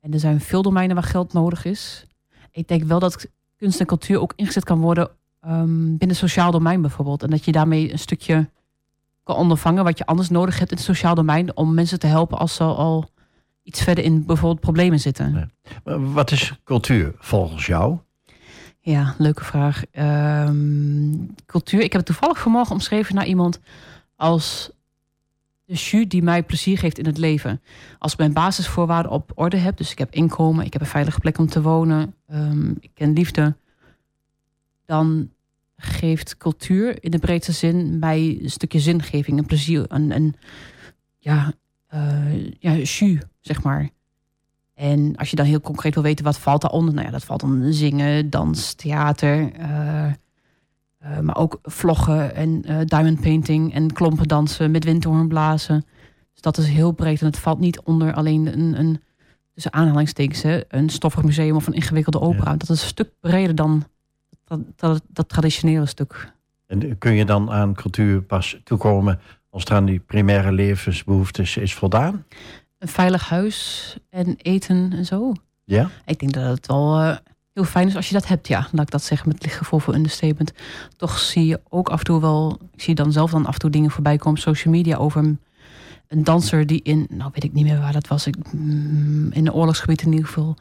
En 0.08 0.14
er 0.14 0.20
zijn 0.20 0.40
veel 0.40 0.62
domeinen 0.62 0.96
waar 0.96 1.04
geld 1.04 1.32
nodig 1.32 1.64
is. 1.64 2.06
Ik 2.50 2.68
denk 2.68 2.82
wel 2.82 2.98
dat 2.98 3.26
kunst 3.56 3.80
en 3.80 3.86
cultuur 3.86 4.20
ook 4.20 4.32
ingezet 4.36 4.64
kan 4.64 4.80
worden 4.80 5.10
ehm, 5.40 5.66
binnen 5.74 6.08
het 6.08 6.16
sociaal 6.16 6.50
domein 6.50 6.80
bijvoorbeeld. 6.80 7.22
En 7.22 7.30
dat 7.30 7.44
je 7.44 7.52
daarmee 7.52 7.92
een 7.92 7.98
stukje 7.98 8.48
kan 9.22 9.36
ondervangen 9.36 9.84
wat 9.84 9.98
je 9.98 10.06
anders 10.06 10.28
nodig 10.28 10.58
hebt 10.58 10.70
in 10.70 10.76
het 10.76 10.86
sociaal 10.86 11.14
domein. 11.14 11.56
Om 11.56 11.74
mensen 11.74 11.98
te 11.98 12.06
helpen 12.06 12.38
als 12.38 12.54
ze 12.54 12.64
al 12.64 13.10
iets 13.62 13.82
verder 13.82 14.04
in 14.04 14.26
bijvoorbeeld 14.26 14.60
problemen 14.60 15.00
zitten. 15.00 15.52
Wat 16.12 16.30
is 16.30 16.52
cultuur 16.64 17.12
volgens 17.18 17.66
jou? 17.66 17.98
Ja, 18.80 19.14
leuke 19.18 19.44
vraag. 19.44 19.84
Ehm, 19.90 21.12
cultuur. 21.46 21.80
Ik 21.80 21.92
heb 21.92 22.00
het 22.00 22.06
toevallig 22.06 22.38
vanmorgen 22.38 22.74
omschreven 22.74 23.14
naar 23.14 23.26
iemand 23.26 23.60
als 24.16 24.70
de 25.68 25.74
jus 25.74 26.08
die 26.08 26.22
mij 26.22 26.42
plezier 26.42 26.78
geeft 26.78 26.98
in 26.98 27.06
het 27.06 27.18
leven. 27.18 27.60
Als 27.98 28.12
ik 28.12 28.18
mijn 28.18 28.32
basisvoorwaarden 28.32 29.12
op 29.12 29.32
orde 29.34 29.56
heb, 29.56 29.76
dus 29.76 29.90
ik 29.90 29.98
heb 29.98 30.12
inkomen, 30.14 30.64
ik 30.64 30.72
heb 30.72 30.82
een 30.82 30.88
veilige 30.88 31.20
plek 31.20 31.38
om 31.38 31.46
te 31.46 31.62
wonen, 31.62 32.14
ehm, 32.26 32.70
ik 32.70 32.90
ken 32.94 33.12
liefde, 33.12 33.56
dan 34.84 35.30
geeft 35.76 36.36
cultuur 36.36 37.02
in 37.02 37.10
de 37.10 37.18
breedste 37.18 37.52
zin 37.52 37.98
mij 37.98 38.38
een 38.42 38.50
stukje 38.50 38.80
zingeving 38.80 39.38
en 39.38 39.46
plezier. 39.46 39.86
En, 39.86 40.10
en 40.12 40.34
ja, 41.18 41.52
eh, 41.86 42.50
ja, 42.58 42.72
jus, 42.72 43.22
zeg 43.40 43.62
maar. 43.62 43.88
En 44.74 45.16
als 45.16 45.30
je 45.30 45.36
dan 45.36 45.46
heel 45.46 45.60
concreet 45.60 45.94
wil 45.94 46.02
weten 46.02 46.24
wat 46.24 46.38
valt 46.38 46.60
daaronder, 46.60 46.94
nou 46.94 47.06
ja, 47.06 47.12
dat 47.12 47.24
valt 47.24 47.40
dan 47.40 47.72
zingen, 47.72 48.30
dans, 48.30 48.74
theater, 48.74 49.52
eh, 49.52 50.12
eh, 50.98 51.18
maar 51.18 51.36
ook 51.36 51.58
vloggen 51.62 52.34
en 52.34 52.64
eh, 52.64 52.76
diamond 52.84 53.20
painting 53.20 53.74
en 53.74 53.92
klompen 53.92 54.28
dansen 54.28 54.70
met 54.70 54.84
windhoorn 54.84 55.28
blazen. 55.28 55.84
Dus 56.32 56.42
dat 56.42 56.58
is 56.58 56.68
heel 56.68 56.92
breed 56.92 57.20
en 57.20 57.26
het 57.26 57.38
valt 57.38 57.58
niet 57.58 57.80
onder 57.80 58.14
alleen 58.14 58.58
een, 58.58 58.78
een 58.78 59.02
tussen 59.54 59.72
aanhalingstekens, 59.72 60.42
hè, 60.42 60.60
een 60.68 60.88
stoffig 60.88 61.22
museum 61.22 61.56
of 61.56 61.66
een 61.66 61.72
ingewikkelde 61.72 62.20
opera. 62.20 62.50
Ja. 62.50 62.56
Dat 62.56 62.70
is 62.70 62.82
een 62.82 62.88
stuk 62.88 63.10
breder 63.20 63.54
dan 63.54 63.84
dat, 64.44 64.60
dat, 64.76 65.02
dat 65.08 65.28
traditionele 65.28 65.86
stuk. 65.86 66.32
En 66.66 66.98
kun 66.98 67.12
je 67.12 67.24
dan 67.24 67.50
aan 67.50 67.74
cultuur 67.74 68.22
pas 68.22 68.60
toekomen 68.64 69.20
als 69.50 69.64
er 69.64 69.74
aan 69.74 69.84
die 69.84 69.98
primaire 69.98 70.52
levensbehoeftes 70.52 71.56
is 71.56 71.74
voldaan? 71.74 72.24
Een 72.78 72.88
veilig 72.88 73.28
huis 73.28 73.96
en 74.10 74.36
eten 74.36 74.92
en 74.92 75.04
zo. 75.04 75.32
Ja? 75.64 75.90
Ik 76.06 76.18
denk 76.18 76.32
dat 76.32 76.44
het 76.44 76.66
wel 76.66 77.00
eh, 77.00 77.16
heel 77.58 77.66
fijn 77.66 77.88
is 77.88 77.96
als 77.96 78.08
je 78.08 78.14
dat 78.14 78.26
hebt, 78.28 78.48
ja. 78.48 78.68
Laat 78.72 78.84
ik 78.84 78.90
dat 78.90 79.02
zeggen 79.02 79.28
met 79.28 79.42
licht 79.42 79.56
gevoel 79.56 79.78
voor 79.80 79.94
understatement. 79.94 80.52
Toch 80.96 81.18
zie 81.18 81.46
je 81.46 81.60
ook 81.68 81.88
af 81.88 81.98
en 81.98 82.04
toe 82.04 82.20
wel... 82.20 82.58
Ik 82.72 82.82
zie 82.82 82.94
dan 82.94 83.12
zelf 83.12 83.30
dan 83.30 83.46
af 83.46 83.52
en 83.52 83.58
toe 83.58 83.70
dingen 83.70 83.90
voorbij 83.90 84.16
komen 84.16 84.38
op 84.38 84.44
social 84.44 84.74
media... 84.74 84.96
over 84.96 85.24
een, 85.24 85.40
een 86.08 86.24
danser 86.24 86.66
die 86.66 86.82
in... 86.82 87.06
Nou, 87.10 87.30
weet 87.34 87.44
ik 87.44 87.52
niet 87.52 87.64
meer 87.64 87.78
waar 87.78 87.92
dat 87.92 88.08
was. 88.08 88.26
Ik, 88.26 88.52
mm, 88.52 89.32
in 89.32 89.46
een 89.46 89.52
oorlogsgebied 89.52 90.02
in 90.02 90.10
ieder 90.10 90.26
geval. 90.26 90.56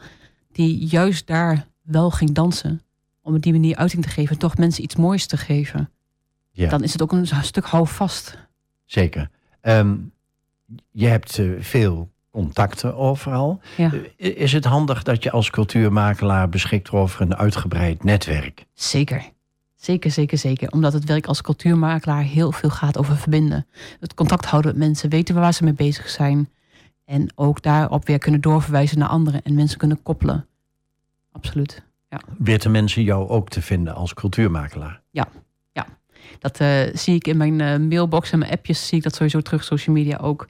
Die 0.52 0.86
juist 0.86 1.28
daar 1.28 1.68
wel 1.82 2.12
ging 2.12 2.32
dansen. 2.32 2.82
Om 3.22 3.36
op 3.36 3.42
die 3.42 3.52
manier 3.54 3.76
uiting 3.76 4.04
te 4.04 4.10
geven. 4.10 4.32
En 4.34 4.40
toch 4.40 4.58
mensen 4.58 4.84
iets 4.84 4.96
moois 4.96 5.26
te 5.26 5.38
geven. 5.38 5.90
Ja, 6.52 6.70
Dan 6.70 6.84
is 6.84 6.92
het 6.94 7.02
ook 7.02 7.12
een 7.12 7.28
stuk 7.42 7.66
houvast. 7.66 8.38
zeker. 8.86 9.30
Ehm, 9.62 9.96
je 10.92 11.08
hebt 11.08 11.40
eh, 11.40 11.50
veel 11.60 12.12
contacten 12.38 12.96
overal. 12.96 13.60
Ja. 13.78 13.92
Eh, 14.18 14.38
Is 14.38 14.54
het 14.54 14.66
handig 14.66 15.04
dat 15.04 15.24
je 15.24 15.32
als 15.32 15.50
cultuurmakelaar 15.50 16.50
beschikt 16.50 16.92
over 16.92 17.22
een 17.22 17.36
uitgebreid 17.36 18.04
netwerk? 18.04 18.66
Zeker. 18.74 19.30
Zeker, 19.76 20.12
zeker, 20.12 20.38
zeker. 20.38 20.72
Omdat 20.72 20.94
het 20.94 21.04
werk 21.04 21.26
als 21.26 21.42
cultuurmakelaar 21.42 22.24
heel 22.24 22.52
veel 22.52 22.70
gaat 22.70 22.98
over 22.98 23.18
verbinden. 23.18 23.68
Het 24.00 24.14
contact 24.14 24.46
houden 24.46 24.72
met 24.78 24.88
mensen, 24.88 25.10
weten 25.10 25.36
waar 25.36 25.54
ze 25.54 25.64
mee 25.64 25.74
bezig 25.74 26.10
zijn. 26.10 26.50
En 27.06 27.32
ook 27.36 27.62
daarop 27.62 28.08
weer 28.08 28.18
kunnen 28.18 28.42
doorverwijzen 28.42 29.00
naar 29.00 29.10
anderen 29.10 29.42
en 29.44 29.56
mensen 29.56 29.78
kunnen 29.78 30.04
koppelen. 30.04 30.48
Absoluut. 31.32 31.86
Weten 32.38 32.72
mensen 32.72 33.04
jou 33.04 33.30
ook 33.30 33.50
te 33.50 33.62
vinden 33.62 33.96
als 33.96 34.14
cultuurmakelaar? 34.14 35.02
Dat 36.40 36.60
eh, 36.60 36.82
zie 36.94 37.16
ik 37.16 37.28
in 37.28 37.38
mijn 37.38 37.62
eh, 37.62 37.78
mailbox 37.78 38.32
en 38.32 38.40
mijn 38.40 38.52
appjes, 38.52 38.88
zie 38.88 38.98
ik 38.98 39.04
dat 39.04 39.16
sowieso 39.16 39.42
terug, 39.42 39.64
social 39.64 39.96
media 39.96 40.18
ook. 40.18 40.48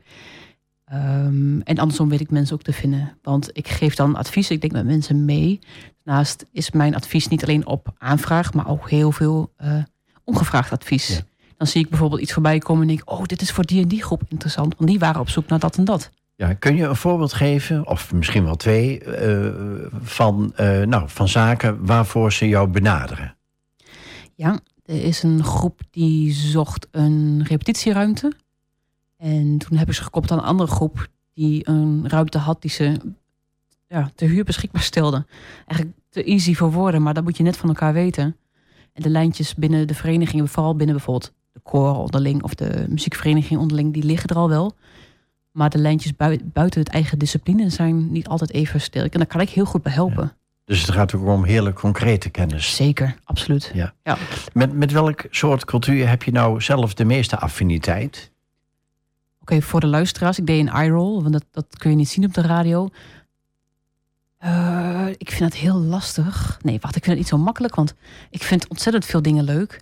Ehm, 0.88 1.60
en 1.60 1.78
andersom 1.78 2.10
weet 2.10 2.20
ik 2.20 2.32
mensen 2.32 2.56
ook 2.56 2.62
te 2.62 2.74
vinden. 2.74 3.18
Want 3.22 3.50
ik 3.54 3.68
geef 3.68 3.96
dan 3.96 4.16
advies, 4.16 4.50
ik 4.50 4.62
denk 4.62 4.74
met 4.74 4.86
mensen 4.86 5.26
mee. 5.26 5.60
Daarnaast 6.04 6.46
is 6.52 6.72
mijn 6.72 6.96
advies 6.96 7.28
niet 7.28 7.44
alleen 7.44 7.66
op 7.66 7.94
aanvraag, 7.98 8.54
maar 8.54 8.70
ook 8.70 8.90
heel 8.90 9.12
veel 9.12 9.54
eh, 9.58 9.84
ongevraagd 10.24 10.72
advies. 10.72 11.08
Ja. 11.08 11.20
Dan 11.58 11.68
zie 11.68 11.84
ik 11.84 11.90
bijvoorbeeld 11.90 12.22
iets 12.22 12.34
voorbij 12.34 12.60
komen 12.60 12.82
en 12.82 12.88
denk 12.88 13.00
ik, 13.00 13.10
oh, 13.10 13.24
dit 13.24 13.42
is 13.42 13.52
voor 13.52 13.66
die 13.66 13.82
en 13.82 13.88
die 13.88 14.04
groep 14.04 14.22
interessant. 14.28 14.76
Want 14.78 14.90
die 14.90 15.00
waren 15.00 15.22
op 15.22 15.30
zoek 15.30 15.48
naar 15.48 15.60
dat 15.60 15.78
en 15.78 15.86
dat. 15.86 16.10
Ja, 16.36 16.54
kun 16.54 16.76
je 16.76 16.86
een 16.86 16.96
voorbeeld 16.96 17.34
geven, 17.34 17.88
of 17.88 18.14
misschien 18.14 18.44
wel 18.44 18.56
twee, 18.56 19.00
eh, 19.00 19.54
van, 20.02 20.54
eh, 20.56 20.82
nou, 20.82 21.10
van 21.10 21.28
zaken 21.28 21.86
waarvoor 21.86 22.34
ze 22.34 22.48
jou 22.48 22.68
benaderen? 22.68 23.36
Ja, 24.36 24.60
er 24.86 25.04
is 25.04 25.24
een 25.24 25.44
groep 25.44 25.82
die 25.92 26.34
zocht 26.34 26.88
een 26.92 27.44
repetitieruimte. 27.48 28.34
En 29.18 29.58
toen 29.58 29.78
heb 29.78 29.88
ik 29.88 29.94
ze 29.94 30.04
gekoppeld 30.04 30.34
aan 30.34 30.38
een 30.40 30.50
andere 30.50 30.70
groep 30.72 31.08
die 31.34 31.70
een 31.70 32.10
ruimte 32.10 32.38
had 32.38 32.62
die 32.62 32.72
ze 32.72 32.98
ja, 33.88 34.12
te 34.16 34.26
huur 34.26 34.44
beschikbaar 34.44 34.82
stelde. 34.82 35.26
Eigenlijk 35.68 35.98
te 36.10 36.24
easy 36.24 36.56
voor 36.56 36.72
woorden, 36.72 37.02
maar 37.02 37.14
dat 37.14 37.24
moet 37.24 37.38
je 37.38 37.44
net 37.44 37.58
van 37.58 37.70
elkaar 37.70 37.94
weten. 37.94 38.36
En 38.94 39.04
de 39.04 39.10
lijntjes 39.10 39.56
binnen 39.56 39.88
de 39.88 39.94
verenigingen, 39.94 40.48
vooral 40.48 40.76
binnen 40.76 40.96
bijvoorbeeld 40.96 41.34
de 41.52 41.60
koor 41.64 41.96
onderling 41.96 42.44
of 42.44 42.54
de 42.56 42.86
muziekvereniging 42.90 43.60
onderling, 43.60 43.94
die 43.94 44.04
liggen 44.04 44.30
er 44.30 44.36
al 44.36 44.50
wel. 44.50 44.76
Maar 45.52 45.70
de 45.70 45.78
lijntjes 45.78 46.16
bui- 46.16 46.42
buiten 46.44 46.80
het 46.80 46.90
eigen 46.90 47.20
discipline 47.20 47.70
zijn 47.70 48.12
niet 48.12 48.28
altijd 48.28 48.54
even 48.54 48.82
sterk. 48.82 49.14
En 49.14 49.20
daar 49.20 49.28
kan 49.28 49.42
ik 49.42 49.50
heel 49.50 49.66
goed 49.66 49.82
bij 49.84 49.94
helpen. 49.94 50.32
Dus 50.66 50.82
het 50.82 50.92
gaat 50.92 51.14
ook 51.16 51.28
om 51.28 51.44
hele 51.44 51.74
concrete 51.74 52.30
kennis. 52.30 52.76
Zeker, 52.76 53.16
absoluut. 53.24 53.72
Ja. 53.74 53.94
Ja. 54.04 54.18
Met, 54.54 54.74
met 54.74 54.92
welk 54.92 55.26
soort 55.30 55.66
cultuur 55.66 56.10
heb 56.10 56.24
je 56.24 56.32
nou 56.32 56.62
zelf 56.62 56.94
de 56.94 57.06
meeste 57.06 57.38
affiniteit? 57.38 58.32
Oké, 59.50 59.62
voor 59.62 59.80
de 59.80 59.88
luisteraars, 59.88 60.40
ik 60.40 60.46
deed 60.46 60.60
een 60.60 60.70
eye-roll, 60.70 61.22
want 61.22 61.34
dat, 61.34 61.46
dat 61.52 61.78
kun 61.78 61.90
je 61.90 61.96
niet 61.96 62.10
zien 62.10 62.26
op 62.26 62.34
de 62.34 62.42
radio. 62.42 62.90
Eh, 64.38 65.08
ik 65.18 65.32
vind 65.32 65.54
het 65.54 65.62
heel 65.62 65.80
lastig. 65.80 66.60
Nee, 66.62 66.80
wacht, 66.80 66.96
ik 66.96 67.04
vind 67.04 67.18
het 67.18 67.18
niet 67.18 67.28
zo 67.28 67.38
makkelijk, 67.38 67.76
want 67.76 67.94
ik 68.30 68.44
vind 68.44 68.68
ontzettend 68.68 69.06
veel 69.06 69.22
dingen 69.22 69.44
leuk. 69.44 69.82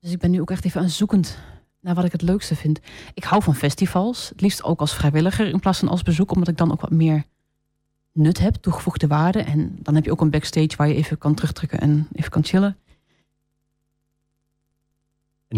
Dus 0.00 0.10
ik 0.12 0.18
ben 0.18 0.30
nu 0.30 0.40
ook 0.40 0.50
echt 0.50 0.64
even 0.64 0.80
aan 0.80 0.88
zoekend 0.88 1.38
naar 1.80 1.94
wat 1.94 2.04
ik 2.04 2.12
het 2.12 2.22
leukste 2.22 2.56
vind. 2.56 2.80
Ik 3.14 3.24
hou 3.24 3.42
van 3.42 3.54
festivals, 3.54 4.28
het 4.28 4.40
liefst 4.40 4.62
ook 4.62 4.80
als 4.80 4.94
vrijwilliger 4.94 5.46
in 5.46 5.60
plaats 5.60 5.78
van 5.78 5.88
als 5.88 6.02
bezoek, 6.02 6.30
omdat 6.30 6.48
ik 6.48 6.56
dan 6.56 6.72
ook 6.72 6.80
wat 6.80 6.90
meer 6.90 7.24
nut 8.12 8.38
heb, 8.38 8.54
toegevoegde 8.54 9.06
waarde. 9.06 9.42
En 9.42 9.76
dan 9.78 9.94
heb 9.94 10.04
je 10.04 10.10
ook 10.12 10.20
een 10.20 10.30
backstage 10.30 10.76
waar 10.76 10.88
je 10.88 10.94
even 10.94 11.18
kan 11.18 11.34
terugtrekken 11.34 11.80
en 11.80 12.08
even 12.12 12.30
kan 12.30 12.44
chillen. 12.44 12.76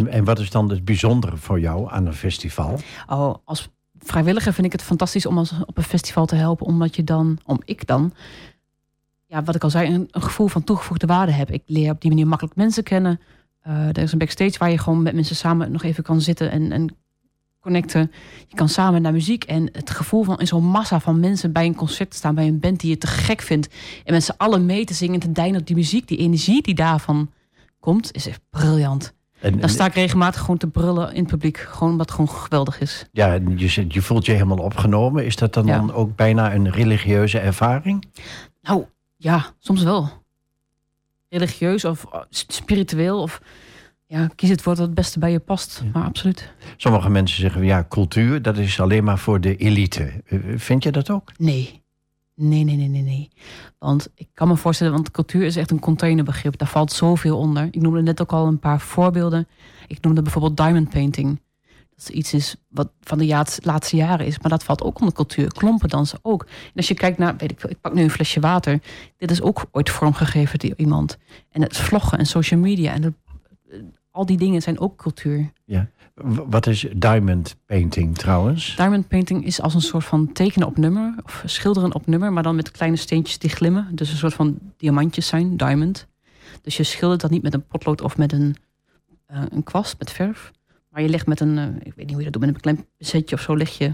En, 0.07 0.25
wat 0.25 0.39
is 0.39 0.51
dan 0.51 0.71
het 0.71 0.85
bijzondere 0.85 1.37
voor 1.37 1.61
jou 1.61 1.91
aan 1.91 2.07
een 2.07 2.15
festival? 2.15 2.81
Oh, 3.07 3.35
als 3.45 3.69
vrijwilliger 3.99 4.53
vind 4.53 4.67
ik 4.67 4.73
het 4.73 4.83
fantastisch 4.83 5.27
om 5.27 5.39
als, 5.39 5.55
op 5.67 5.77
een 5.77 5.83
festival 5.83 6.27
te 6.27 6.35
helpen, 6.35 6.67
omdat 6.67 6.97
je 6.97 7.05
dan, 7.05 7.39
om 7.45 7.61
ik 7.65 7.87
dan, 7.87 8.13
ja, 9.27 9.43
wat 9.43 9.55
ik 9.55 9.63
al 9.63 9.71
zei, 9.71 9.95
een, 9.95 10.09
gevoel 10.11 10.49
van 10.49 10.65
toegevoegde 10.65 11.07
waarde 11.07 11.33
heb. 11.33 11.51
Ik 11.51 11.63
leer 11.67 11.91
op 11.91 12.01
die 12.01 12.11
manier 12.11 12.27
makkelijk 12.27 12.57
mensen 12.57 12.83
kennen. 12.83 13.21
Eh, 13.61 13.89
er 13.89 13.99
is 13.99 14.13
een 14.13 14.19
backstage 14.19 14.59
waar 14.59 14.71
je 14.71 14.79
gewoon 14.79 15.03
met 15.03 15.15
mensen 15.15 15.37
samen 15.37 15.73
nog 15.73 15.83
even 15.83 16.03
kan 16.03 16.21
zitten 16.21 16.51
en, 16.51 16.73
en 16.73 16.97
connecten. 17.61 18.13
Je 18.49 18.57
kan 18.57 18.69
samen 18.69 19.03
naar 19.03 19.13
muziek 19.13 19.45
en 19.45 19.69
het 19.73 19.91
gevoel 19.91 20.23
van 20.23 20.39
in 20.39 20.47
zo'n 20.47 20.65
massa 20.65 21.01
van 21.01 21.21
mensen 21.21 21.53
bij 21.53 21.67
een 21.67 21.75
concert 21.75 22.15
staan, 22.15 22.35
bij 22.35 22.47
een 22.47 22.61
band 22.61 22.81
die 22.81 22.91
je 22.91 22.99
te 22.99 23.07
gek 23.07 23.41
vindt. 23.41 23.69
En 24.05 24.13
met 24.13 24.25
z'n 24.25 24.35
allen 24.37 24.67
mee 24.67 24.85
te 24.85 24.95
zingen 24.95 25.15
en 25.15 25.21
te 25.21 25.33
deinen 25.33 25.61
op 25.61 25.67
die 25.67 25.77
muziek, 25.77 26.09
die 26.09 26.19
energie 26.19 26.63
die 26.63 26.75
daarvan 26.75 27.31
komt, 27.81 28.13
is 28.13 28.27
echt 28.27 28.41
briljant. 28.51 29.17
En, 29.41 29.61
Dan 29.61 29.69
sta 29.69 29.87
ik 29.87 29.95
regelmatig 29.95 30.41
gewoon 30.41 30.57
te 30.57 30.67
brullen 30.67 31.13
in 31.15 31.21
het 31.23 31.31
publiek. 31.31 31.57
Gewoon 31.59 31.91
omdat 31.93 32.07
het 32.07 32.15
gewoon 32.21 32.37
geweldig 32.43 32.81
is. 32.81 33.07
ja, 33.13 33.33
je, 33.57 33.85
je 33.89 34.03
voelt 34.03 34.27
je 34.27 34.33
helemaal 34.33 34.59
opgenomen. 34.59 35.25
Is 35.25 35.37
dat 35.37 35.55
dan, 35.55 35.67
Ja. 35.67 35.77
dan 35.77 35.93
ook 35.93 36.17
bijna 36.17 36.55
een 36.55 36.71
religieuze 36.71 37.39
ervaring? 37.39 38.05
Nou, 38.63 38.85
ja, 39.17 39.47
soms 39.59 39.83
wel. 39.83 40.09
Religieus 41.29 41.85
of 41.85 42.07
uh, 42.15 42.21
spiritueel 42.29 43.23
of 43.23 43.41
ja, 44.07 44.27
kies 44.35 44.49
het 44.49 44.63
woord 44.63 44.77
dat 44.77 44.87
het 44.87 44.95
beste 44.95 45.19
bij 45.19 45.31
je 45.31 45.39
past. 45.39 45.81
Ja. 45.85 45.91
Maar 45.93 46.05
absoluut. 46.05 46.53
Sommige 46.77 47.11
mensen 47.11 47.41
zeggen, 47.41 47.65
ja, 47.65 47.87
cultuur, 47.89 48.43
dat 48.43 48.57
is 48.57 48.81
alleen 48.81 49.05
maar 49.05 49.19
voor 49.19 49.41
de 49.41 49.57
elite. 49.57 50.23
Eh, 50.27 50.39
Vind 50.57 50.83
je 50.83 50.93
dat 50.93 51.11
ook? 51.11 51.33
Nee. 51.37 51.83
Nee, 52.41 52.65
nee, 52.65 52.77
nee, 52.77 52.89
nee, 52.89 53.03
nee. 53.03 53.29
Want 53.79 54.09
ik 54.15 54.29
kan 54.35 54.49
me 54.49 54.57
voorstellen, 54.57 54.93
want 54.93 55.11
cultuur 55.11 55.43
is 55.45 55.57
echt 55.57 55.71
een 55.71 55.79
containerbegrip. 55.81 56.59
Daar 56.59 56.69
valt 56.69 56.93
zoveel 56.93 57.39
onder. 57.39 57.65
Ik 57.71 57.81
noemde 57.81 58.03
net 58.03 58.21
ook 58.21 58.33
al 58.33 58.47
een 58.47 58.59
paar 58.59 58.81
voorbeelden. 58.81 59.49
Ik 59.87 60.01
noemde 60.01 60.23
bijvoorbeeld 60.23 60.57
diamond 60.57 60.89
painting. 60.91 61.41
Dat 61.91 62.09
is 62.09 62.15
iets 62.15 62.33
is 62.35 62.57
wat 62.69 62.91
van 63.01 63.19
de 63.19 63.45
laatste 63.63 63.97
jaren 63.97 64.27
is. 64.27 64.39
Maar 64.39 64.51
dat 64.51 64.65
valt 64.65 64.83
ook 64.83 64.99
onder 64.99 65.15
cultuur. 65.15 65.53
Klompen 65.53 65.89
dansen 65.89 66.19
ook. 66.23 66.43
En 66.45 66.73
als 66.77 66.89
je 66.89 66.95
kijkt 66.95 67.19
naar, 67.19 67.37
weet 67.37 67.51
ik 67.51 67.61
veel, 67.61 67.71
ik 67.71 67.81
pak 67.81 67.95
nu 67.95 68.03
een 68.03 68.11
flesje 68.11 68.41
water. 68.41 68.83
Dit 69.17 69.31
is 69.31 69.43
ook 69.43 69.65
ooit 69.71 69.91
vormgegeven 69.91 70.59
door 70.59 70.75
iemand. 70.77 71.19
En 71.51 71.63
het 71.63 71.77
vloggen 71.77 72.19
en 72.19 72.27
social 72.27 72.61
media 72.61 72.93
en 72.93 73.01
de- 73.01 73.15
al 74.11 74.27
die 74.27 74.37
dingen 74.37 74.63
zijn 74.63 74.79
ook 74.81 74.97
cultuur. 74.97 75.53
W- 75.83 75.98
Wat 76.25 76.67
is 76.67 76.87
diamond 76.97 77.57
painting 77.67 78.19
trouwens? 78.19 78.77
Diamond 78.77 79.09
painting 79.09 79.45
is 79.45 79.61
als 79.61 79.75
een 79.75 79.81
soort 79.81 80.05
van 80.05 80.33
tekenen 80.33 80.69
op 80.69 80.77
nummer. 80.77 81.15
Of 81.25 81.43
schilderen 81.47 81.95
op 81.95 82.07
nummer, 82.07 82.33
maar 82.33 82.43
dan 82.43 82.57
met 82.57 82.71
kleine 82.71 82.97
steentjes 82.97 83.39
die 83.39 83.51
glimmen. 83.51 83.89
Dus 83.93 84.11
een 84.11 84.17
soort 84.17 84.35
van 84.35 84.59
diamantjes 84.77 85.27
zijn, 85.27 85.57
diamond. 85.57 86.07
Dus 86.63 86.77
je 86.77 86.83
schildert 86.83 87.21
dat 87.21 87.31
niet 87.31 87.43
met 87.43 87.55
een 87.55 87.67
potlood 87.67 88.01
of 88.01 88.17
met 88.17 88.33
een, 88.33 88.57
eh, 89.27 89.43
een 89.49 89.63
kwast, 89.63 89.99
met 89.99 90.11
verf. 90.11 90.53
Maar 90.91 91.03
je 91.03 91.09
legt 91.09 91.27
met 91.27 91.41
een, 91.41 91.59
eh, 91.59 91.67
ik 91.67 91.95
weet 91.95 91.97
niet 91.97 92.11
hoe 92.11 92.19
je 92.19 92.31
dat 92.31 92.33
doet, 92.33 92.41
met 92.41 92.55
een 92.55 92.61
klein 92.61 92.87
setje 92.99 93.35
of 93.35 93.41
zo 93.41 93.57
leg 93.57 93.79
je 93.79 93.93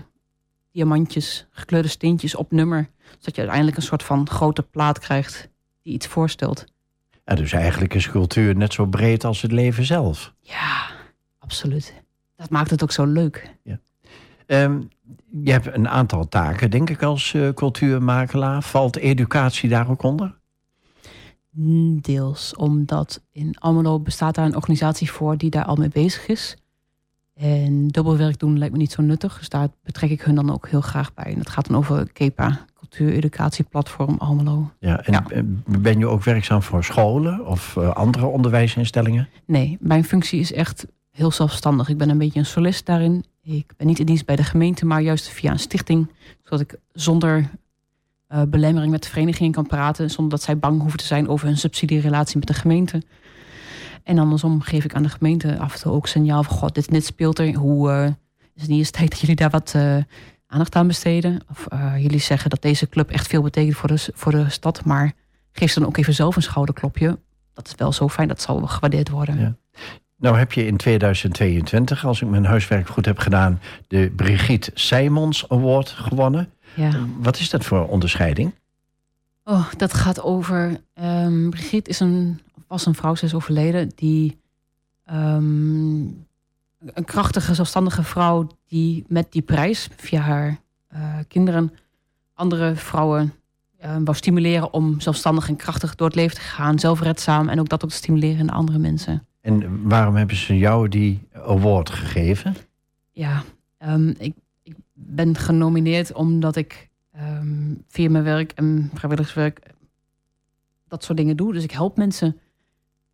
diamantjes, 0.73 1.47
gekleurde 1.51 1.89
steentjes 1.89 2.35
op 2.35 2.51
nummer. 2.51 2.89
Zodat 3.19 3.35
je 3.35 3.41
uiteindelijk 3.41 3.77
een 3.77 3.83
soort 3.83 4.03
van 4.03 4.29
grote 4.29 4.63
plaat 4.63 4.99
krijgt 4.99 5.49
die 5.83 5.95
iets 5.95 6.07
voorstelt. 6.07 6.65
Ja, 7.25 7.35
dus 7.35 7.53
eigenlijk 7.53 7.95
is 7.95 8.11
cultuur 8.11 8.57
net 8.57 8.73
zo 8.73 8.87
breed 8.87 9.25
als 9.25 9.43
het 9.43 9.53
leven 9.53 9.85
zelf. 9.85 10.35
Ja, 10.41 10.91
absoluut. 11.39 12.04
Dat 12.45 12.53
maakt 12.53 12.71
het 12.71 12.83
ook 12.83 12.93
zo 12.93 13.05
leuk. 13.05 13.51
Ehm, 14.47 14.81
je 15.43 15.51
hebt 15.53 15.75
een 15.75 15.89
aantal 15.89 16.29
taken, 16.29 16.71
denk 16.71 16.91
ik, 16.91 17.03
als 17.03 17.35
eh, 17.35 17.49
cultuurmakelaar. 17.49 18.63
Valt 18.63 18.97
educatie 18.97 19.69
daar 19.69 19.91
ook 19.91 20.03
onder? 20.03 20.39
Mm, 21.51 22.01
Deels 22.01 22.55
omdat 22.57 23.23
in 23.33 23.57
Almelo 23.59 24.01
bestaat 24.01 24.35
daar 24.35 24.45
een 24.47 24.57
organisatie 24.57 25.11
voor 25.11 25.37
die 25.37 25.51
daar 25.51 25.65
al 25.65 25.77
mee 25.77 25.89
bezig 25.89 26.27
is. 26.27 26.57
En 27.35 27.89
dubbelwerk 27.89 28.39
doen 28.39 28.59
lijkt 28.59 28.73
me 28.73 28.79
niet 28.81 28.93
zo 28.93 29.03
nuttig. 29.03 29.39
Dus 29.39 29.49
daar 29.49 29.69
betrek 29.83 30.11
ik 30.11 30.23
hun 30.23 30.35
dan 30.35 30.53
ook 30.53 30.69
heel 30.69 30.81
graag 30.81 31.15
bij. 31.15 31.25
En 31.25 31.37
dat 31.39 31.49
gaat 31.51 31.67
dan 31.69 31.77
over 31.77 32.13
KEPA, 32.13 32.65
Cultuur 32.79 33.13
Educatieplatform 33.13 34.17
Almelo. 34.19 34.71
Ja, 34.79 35.01
en 35.05 35.13
Ja. 35.13 35.25
eh, 35.29 35.43
ben 35.81 35.99
je 35.99 36.07
ook 36.07 36.25
werkzaam 36.25 36.63
voor 36.63 36.85
scholen 36.85 37.47
of 37.47 37.77
eh, 37.77 37.91
andere 37.91 38.27
onderwijsinstellingen? 38.27 39.29
Nee, 39.47 39.77
mijn 39.81 40.05
functie 40.05 40.41
is 40.41 40.53
echt 40.53 40.87
heel 41.15 41.33
zelfstandig. 41.33 41.89
Ik 41.89 41.99
ben 41.99 42.09
een 42.09 42.19
beetje 42.19 42.39
een 42.39 42.47
solist 42.47 42.87
daarin. 42.87 43.25
Ik 43.43 43.73
ben 43.77 43.87
niet 43.87 43.99
in 43.99 44.07
dienst 44.07 44.27
bij 44.27 44.37
de 44.37 44.45
gemeente, 44.45 44.87
maar 44.87 45.01
juist 45.01 45.29
via 45.29 45.51
een 45.51 45.59
stichting. 45.59 46.11
Zodat 46.43 46.61
ik 46.61 46.77
zonder 46.93 47.51
eh, 48.27 48.43
belemmering 48.43 48.93
met 48.93 49.03
de 49.03 49.09
vereniging 49.09 49.55
kan 49.55 49.67
praten. 49.67 50.11
Zonder 50.11 50.31
dat 50.31 50.43
zij 50.43 50.59
bang 50.59 50.81
hoeven 50.81 50.99
te 50.99 51.05
zijn 51.05 51.29
over 51.29 51.47
hun 51.47 51.57
subsidierelatie 51.57 52.39
met 52.39 52.47
de 52.47 52.55
gemeente. 52.55 53.03
En 54.03 54.19
andersom 54.19 54.61
geef 54.61 54.85
ik 54.85 54.95
aan 54.95 55.03
de 55.03 55.09
gemeente 55.09 55.59
af 55.59 55.75
en 55.75 55.81
toe 55.81 55.93
ook 55.93 56.07
signaal 56.07 56.43
van... 56.43 56.57
God, 56.57 56.75
dit, 56.75 56.91
dit 56.91 57.05
speelt 57.05 57.39
er. 57.39 57.55
Hoe 57.55 57.91
eh, 57.91 58.05
is 58.55 58.61
het 58.61 58.71
niet 58.71 58.79
eens 58.79 58.91
tijd 58.91 59.11
dat 59.11 59.21
jullie 59.21 59.37
daar 59.37 59.51
wat 59.51 59.73
eh, 59.75 59.97
aandacht 60.47 60.75
aan 60.75 60.87
besteden? 60.87 61.41
Of 61.51 61.67
jullie 61.99 62.19
zeggen 62.19 62.51
dat 62.51 62.63
deze 62.63 62.89
club 62.89 63.11
echt 63.11 63.27
veel 63.27 63.43
betekent 63.43 63.77
voor 63.77 63.89
de, 63.89 64.11
voor 64.15 64.33
de 64.33 64.51
stad. 64.51 64.85
Maar 64.85 65.13
geef 65.53 65.73
ze 65.73 65.79
dan 65.79 65.89
ook 65.89 65.97
even 65.97 66.15
zelf 66.15 66.37
een 66.37 66.43
schouderklopje. 66.43 67.19
Dat 67.53 67.67
is 67.67 67.75
wel 67.77 67.93
zo 67.93 68.09
fijn, 68.09 68.29
dat 68.29 68.43
zal 68.43 68.61
gewaardeerd 68.67 69.09
worden. 69.09 69.39
Ja. 69.39 69.57
Nou 70.17 70.39
heb 70.39 70.53
je 70.53 70.67
in 70.67 70.77
2022, 70.77 72.05
als 72.05 72.23
ik 72.23 72.29
mijn 72.29 72.45
huiswerk 72.45 72.89
goed 72.89 73.05
heb 73.05 73.19
gedaan... 73.19 73.61
de 73.87 74.13
Brigitte 74.17 74.71
Simons 74.75 75.49
Award 75.49 75.89
gewonnen. 75.89 76.53
Ja. 76.75 76.91
Wat 77.19 77.39
is 77.39 77.51
dat 77.51 77.65
voor 77.65 77.87
onderscheiding? 77.89 78.55
Oh, 79.45 79.73
dat 79.77 79.95
gaat 79.95 80.23
over. 80.23 80.81
ehm 80.95 81.51
Brigitte 81.51 81.91
is 81.91 82.01
een, 82.01 82.41
was 82.69 82.87
een 82.87 82.95
vrouw, 82.95 83.15
ze 83.15 83.25
is 83.25 83.35
overleden, 83.35 83.91
die. 83.95 84.39
ehm, 85.05 86.03
een 86.93 87.05
krachtige, 87.05 87.55
zelfstandige 87.55 88.03
vrouw 88.03 88.47
die 88.67 89.05
met 89.09 89.33
die 89.33 89.43
prijs 89.43 89.89
via 89.97 90.21
haar 90.21 90.59
eh, 90.89 91.19
kinderen 91.29 91.73
andere 92.35 92.77
vrouwen 92.77 93.35
eh, 93.77 93.97
wou 94.05 94.17
stimuleren 94.17 94.73
om 94.73 95.01
zelfstandig 95.01 95.49
en 95.49 95.57
krachtig 95.57 95.95
door 95.95 96.07
het 96.07 96.17
leven 96.17 96.37
te 96.37 96.43
gaan, 96.43 96.79
zelfredzaam 96.79 97.49
en 97.49 97.61
ook 97.61 97.69
dat 97.69 97.85
ook 97.85 97.91
te 97.91 97.97
stimuleren 97.97 98.39
in 98.39 98.51
andere 98.51 98.79
mensen. 98.79 99.27
En 99.45 99.89
waarom 99.89 100.17
hebben 100.17 100.37
ze 100.37 100.59
jou 100.59 100.89
die 100.89 101.29
award 101.33 101.91
gegeven? 101.91 102.57
Ja, 103.11 103.43
ehm, 103.79 104.09
ik, 104.09 104.35
ik 104.63 104.75
ben 104.93 105.37
genomineerd 105.37 106.13
omdat 106.13 106.57
ik 106.57 106.89
ehm, 107.13 107.75
via 107.89 108.11
mijn 108.11 108.25
werk 108.25 108.53
en 108.53 108.91
vrijwilligerswerk 108.95 109.61
dat 110.89 111.05
soort 111.05 111.19
dingen 111.19 111.37
doe. 111.37 111.53
Dus 111.53 111.63
ik 111.63 111.71
help 111.71 111.97
mensen. 111.97 112.41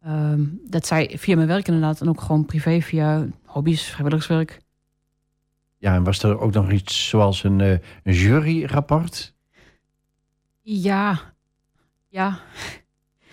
Ehm, 0.00 0.44
dat 0.66 0.86
zij 0.86 1.14
via 1.18 1.36
mijn 1.36 1.48
werk 1.48 1.66
inderdaad 1.66 2.00
en 2.00 2.08
ook 2.08 2.20
gewoon 2.20 2.44
privé 2.44 2.80
via 2.80 3.26
hobby's, 3.44 3.82
vrijwilligerswerk. 3.82 4.60
Ja, 5.78 5.94
en 5.94 6.04
was 6.04 6.22
er 6.22 6.38
ook 6.38 6.52
nog 6.52 6.70
iets 6.70 7.08
zoals 7.08 7.44
een, 7.44 7.60
eh, 7.60 7.70
een 8.02 8.14
juryrapport? 8.14 9.34
Ja, 10.60 11.20
ja. 12.08 12.40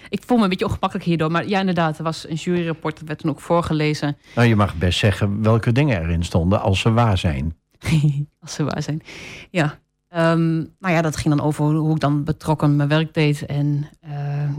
Ik 0.10 0.24
voel 0.26 0.38
me 0.38 0.44
een 0.44 0.50
beetje 0.50 0.66
ongemakkelijk 0.66 1.08
hierdoor. 1.08 1.32
Maar 1.32 1.48
ja, 1.48 1.60
inderdaad, 1.60 1.98
er 1.98 2.04
was 2.04 2.28
een 2.28 2.36
juryrapport. 2.36 2.98
Dat 2.98 3.08
werd 3.08 3.20
toen 3.20 3.32
ook 3.32 3.42
voorgelezen. 3.42 4.18
Nou, 4.36 4.48
je 4.48 4.56
mag 4.56 4.76
best 4.76 5.00
zeggen 5.00 5.44
welke 5.44 5.72
dingen 5.72 6.02
erin 6.02 6.24
stonden 6.24 6.62
als 6.62 6.80
ze 6.80 6.92
waar 6.92 7.18
zijn. 7.18 7.56
Als 8.42 8.54
ze 8.54 8.64
waar 8.64 8.82
zijn. 8.82 9.02
Ja. 9.50 9.80
Ehm, 10.08 10.56
nou 10.56 10.94
ja, 10.94 11.02
dat 11.02 11.18
ging 11.18 11.36
dan 11.36 11.46
over 11.46 11.66
hoe 11.66 11.94
ik 11.94 12.00
dan 12.00 12.24
betrokken 12.24 12.76
mijn 12.76 12.90
werk 12.90 13.14
deed. 13.14 13.46
En 13.46 13.90
eh, 14.00 14.50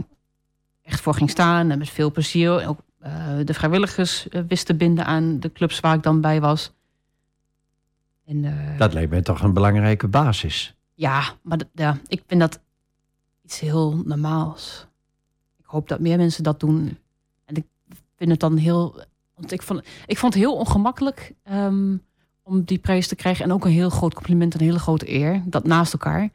echt 0.81 1.01
voor 1.01 1.13
ging 1.13 1.29
staan. 1.29 1.71
En 1.71 1.77
met 1.77 1.89
veel 1.89 2.11
plezier 2.11 2.67
ook 2.67 2.79
eh, 2.99 3.11
de 3.43 3.53
vrijwilligers 3.53 4.29
eh, 4.29 4.41
wist 4.47 4.65
te 4.65 4.75
binden 4.75 5.05
aan 5.05 5.39
de 5.39 5.51
clubs 5.51 5.79
waar 5.79 5.95
ik 5.95 6.03
dan 6.03 6.21
bij 6.21 6.41
was. 6.41 6.73
En, 8.25 8.75
Dat 8.77 8.93
lijkt 8.93 9.09
mij 9.09 9.21
toch 9.21 9.41
een 9.41 9.53
belangrijke 9.53 10.07
basis. 10.07 10.75
Ja, 10.93 11.23
maar 11.41 11.59
ja, 11.73 11.97
ik 12.07 12.23
vind 12.27 12.39
dat 12.39 12.61
iets 13.43 13.59
heel 13.59 14.01
normaals. 14.05 14.87
Hoop 15.69 15.87
dat 15.87 15.99
meer 15.99 16.17
mensen 16.17 16.43
dat 16.43 16.59
doen. 16.59 16.97
En 17.45 17.55
ik 17.55 17.65
vind 18.17 18.31
het 18.31 18.39
dan 18.39 18.57
heel. 18.57 19.03
Want 19.35 19.51
ik 19.51 19.61
vond, 19.61 19.83
ik 20.05 20.17
vond 20.17 20.33
het 20.33 20.43
heel 20.43 20.55
ongemakkelijk 20.55 21.33
ehm, 21.43 21.95
om 22.43 22.63
die 22.63 22.77
prijs 22.77 23.07
te 23.07 23.15
krijgen. 23.15 23.45
En 23.45 23.51
ook 23.51 23.65
een 23.65 23.71
heel 23.71 23.89
groot 23.89 24.13
compliment, 24.13 24.53
een 24.53 24.59
hele 24.59 24.79
grote 24.79 25.11
eer. 25.11 25.43
Dat 25.45 25.63
naast 25.63 25.93
elkaar. 25.93 26.29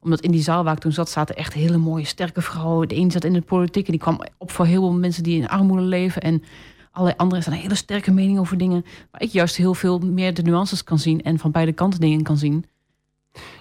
Omdat 0.00 0.20
in 0.20 0.30
die 0.30 0.42
zaal 0.42 0.64
waar 0.64 0.74
ik 0.74 0.80
toen 0.80 0.92
zat, 0.92 1.10
zaten 1.10 1.36
echt 1.36 1.52
hele 1.52 1.76
mooie, 1.76 2.04
sterke 2.04 2.40
vrouwen. 2.40 2.88
De 2.88 2.96
een 2.96 3.10
zat 3.10 3.24
in 3.24 3.32
de 3.32 3.40
politiek 3.40 3.86
en 3.86 3.92
die 3.92 4.00
kwam 4.00 4.20
op 4.38 4.50
voor 4.50 4.66
heel 4.66 4.80
veel 4.80 4.98
mensen 4.98 5.22
die 5.22 5.40
in 5.40 5.48
armoede 5.48 5.82
leven. 5.82 6.22
En 6.22 6.42
allerlei 6.90 7.18
anderen 7.18 7.44
zijn 7.44 7.56
een 7.56 7.62
hele 7.62 7.74
sterke 7.74 8.12
mening 8.12 8.38
over 8.38 8.58
dingen. 8.58 8.84
Waar 9.10 9.22
ik 9.22 9.30
juist 9.30 9.56
heel 9.56 9.74
veel 9.74 9.98
meer 9.98 10.34
de 10.34 10.42
nuances 10.42 10.84
kan 10.84 10.98
zien 10.98 11.22
en 11.22 11.38
van 11.38 11.50
beide 11.50 11.72
kanten 11.72 12.00
dingen 12.00 12.22
kan 12.22 12.36
zien. 12.36 12.64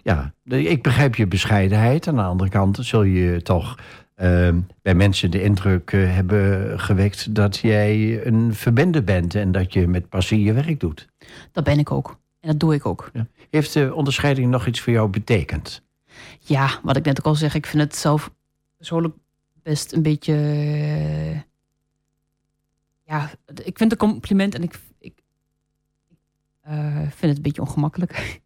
Ja, 0.03 0.34
ik 0.43 0.81
begrijp 0.81 1.15
je 1.15 1.27
bescheidenheid. 1.27 2.07
Aan 2.07 2.15
de 2.15 2.21
andere 2.21 2.49
kant 2.49 2.77
zul 2.81 3.03
je 3.03 3.41
toch 3.41 3.77
ehm, 4.21 4.60
bij 4.81 4.95
mensen 4.95 5.31
de 5.31 5.43
indruk 5.43 5.91
eh, 5.91 6.13
hebben 6.13 6.79
gewekt 6.79 7.36
dat 7.36 7.57
jij 7.57 8.25
een 8.25 8.53
verbinder 8.55 9.03
bent 9.03 9.36
en 9.36 9.51
dat 9.51 9.73
je 9.73 9.88
met 9.88 10.10
passie 10.10 10.43
je 10.43 10.53
werk 10.53 10.79
doet. 10.79 11.07
Dat 11.51 11.63
ben 11.63 11.79
ik 11.79 11.91
ook. 11.91 12.19
En 12.39 12.47
dat 12.49 12.60
doe 12.60 12.73
ik 12.73 12.86
ook. 12.86 13.12
Heeft 13.49 13.73
de 13.73 13.93
onderscheiding 13.93 14.51
nog 14.51 14.67
iets 14.67 14.79
voor 14.81 14.93
jou 14.93 15.10
betekend? 15.10 15.81
Ja, 16.39 16.79
wat 16.84 16.97
ik 16.97 17.05
net 17.05 17.19
ook 17.19 17.25
al 17.25 17.36
zeg, 17.36 17.55
ik 17.55 17.65
vind 17.65 17.84
het 17.84 17.95
zelf 17.95 18.31
persoonlijk 18.77 19.15
best 19.63 19.93
een 19.93 20.01
beetje. 20.01 20.34
eh, 20.34 21.39
Ja, 23.05 23.29
ik 23.63 23.77
vind 23.77 23.91
het 23.91 24.01
een 24.01 24.07
compliment 24.10 24.55
en 24.55 24.63
ik, 24.63 24.79
ik 24.99 25.13
eh, 26.62 26.95
vind 26.95 27.21
het 27.21 27.36
een 27.36 27.41
beetje 27.41 27.62
ongemakkelijk. 27.62 28.41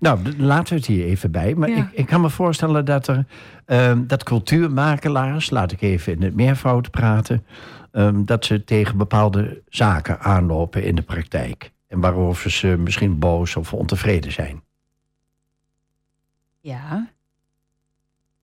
Nou, 0.00 0.22
d- 0.22 0.38
laten 0.38 0.68
we 0.72 0.78
het 0.78 0.86
hier 0.86 1.04
even 1.04 1.30
bij. 1.30 1.54
Maar 1.54 1.68
Ja. 1.68 1.76
ik, 1.76 1.90
ik 1.92 2.06
kan 2.06 2.20
me 2.20 2.30
voorstellen 2.30 2.84
dat 2.84 3.06
er 3.08 3.26
ehm, 3.64 4.06
dat 4.06 4.22
cultuurmakelaars, 4.22 5.50
laat 5.50 5.72
ik 5.72 5.80
even 5.82 6.12
in 6.12 6.22
het 6.22 6.34
meervoud 6.34 6.90
praten, 6.90 7.46
ehm, 7.92 8.24
dat 8.24 8.44
ze 8.44 8.64
tegen 8.64 8.96
bepaalde 8.96 9.62
zaken 9.68 10.20
aanlopen 10.20 10.84
in 10.84 10.94
de 10.94 11.02
praktijk. 11.02 11.72
En 11.88 12.00
waarover 12.00 12.50
ze 12.50 12.66
misschien 12.66 13.18
boos 13.18 13.56
of 13.56 13.72
ontevreden 13.72 14.32
zijn. 14.32 14.62
Ja. 16.60 17.08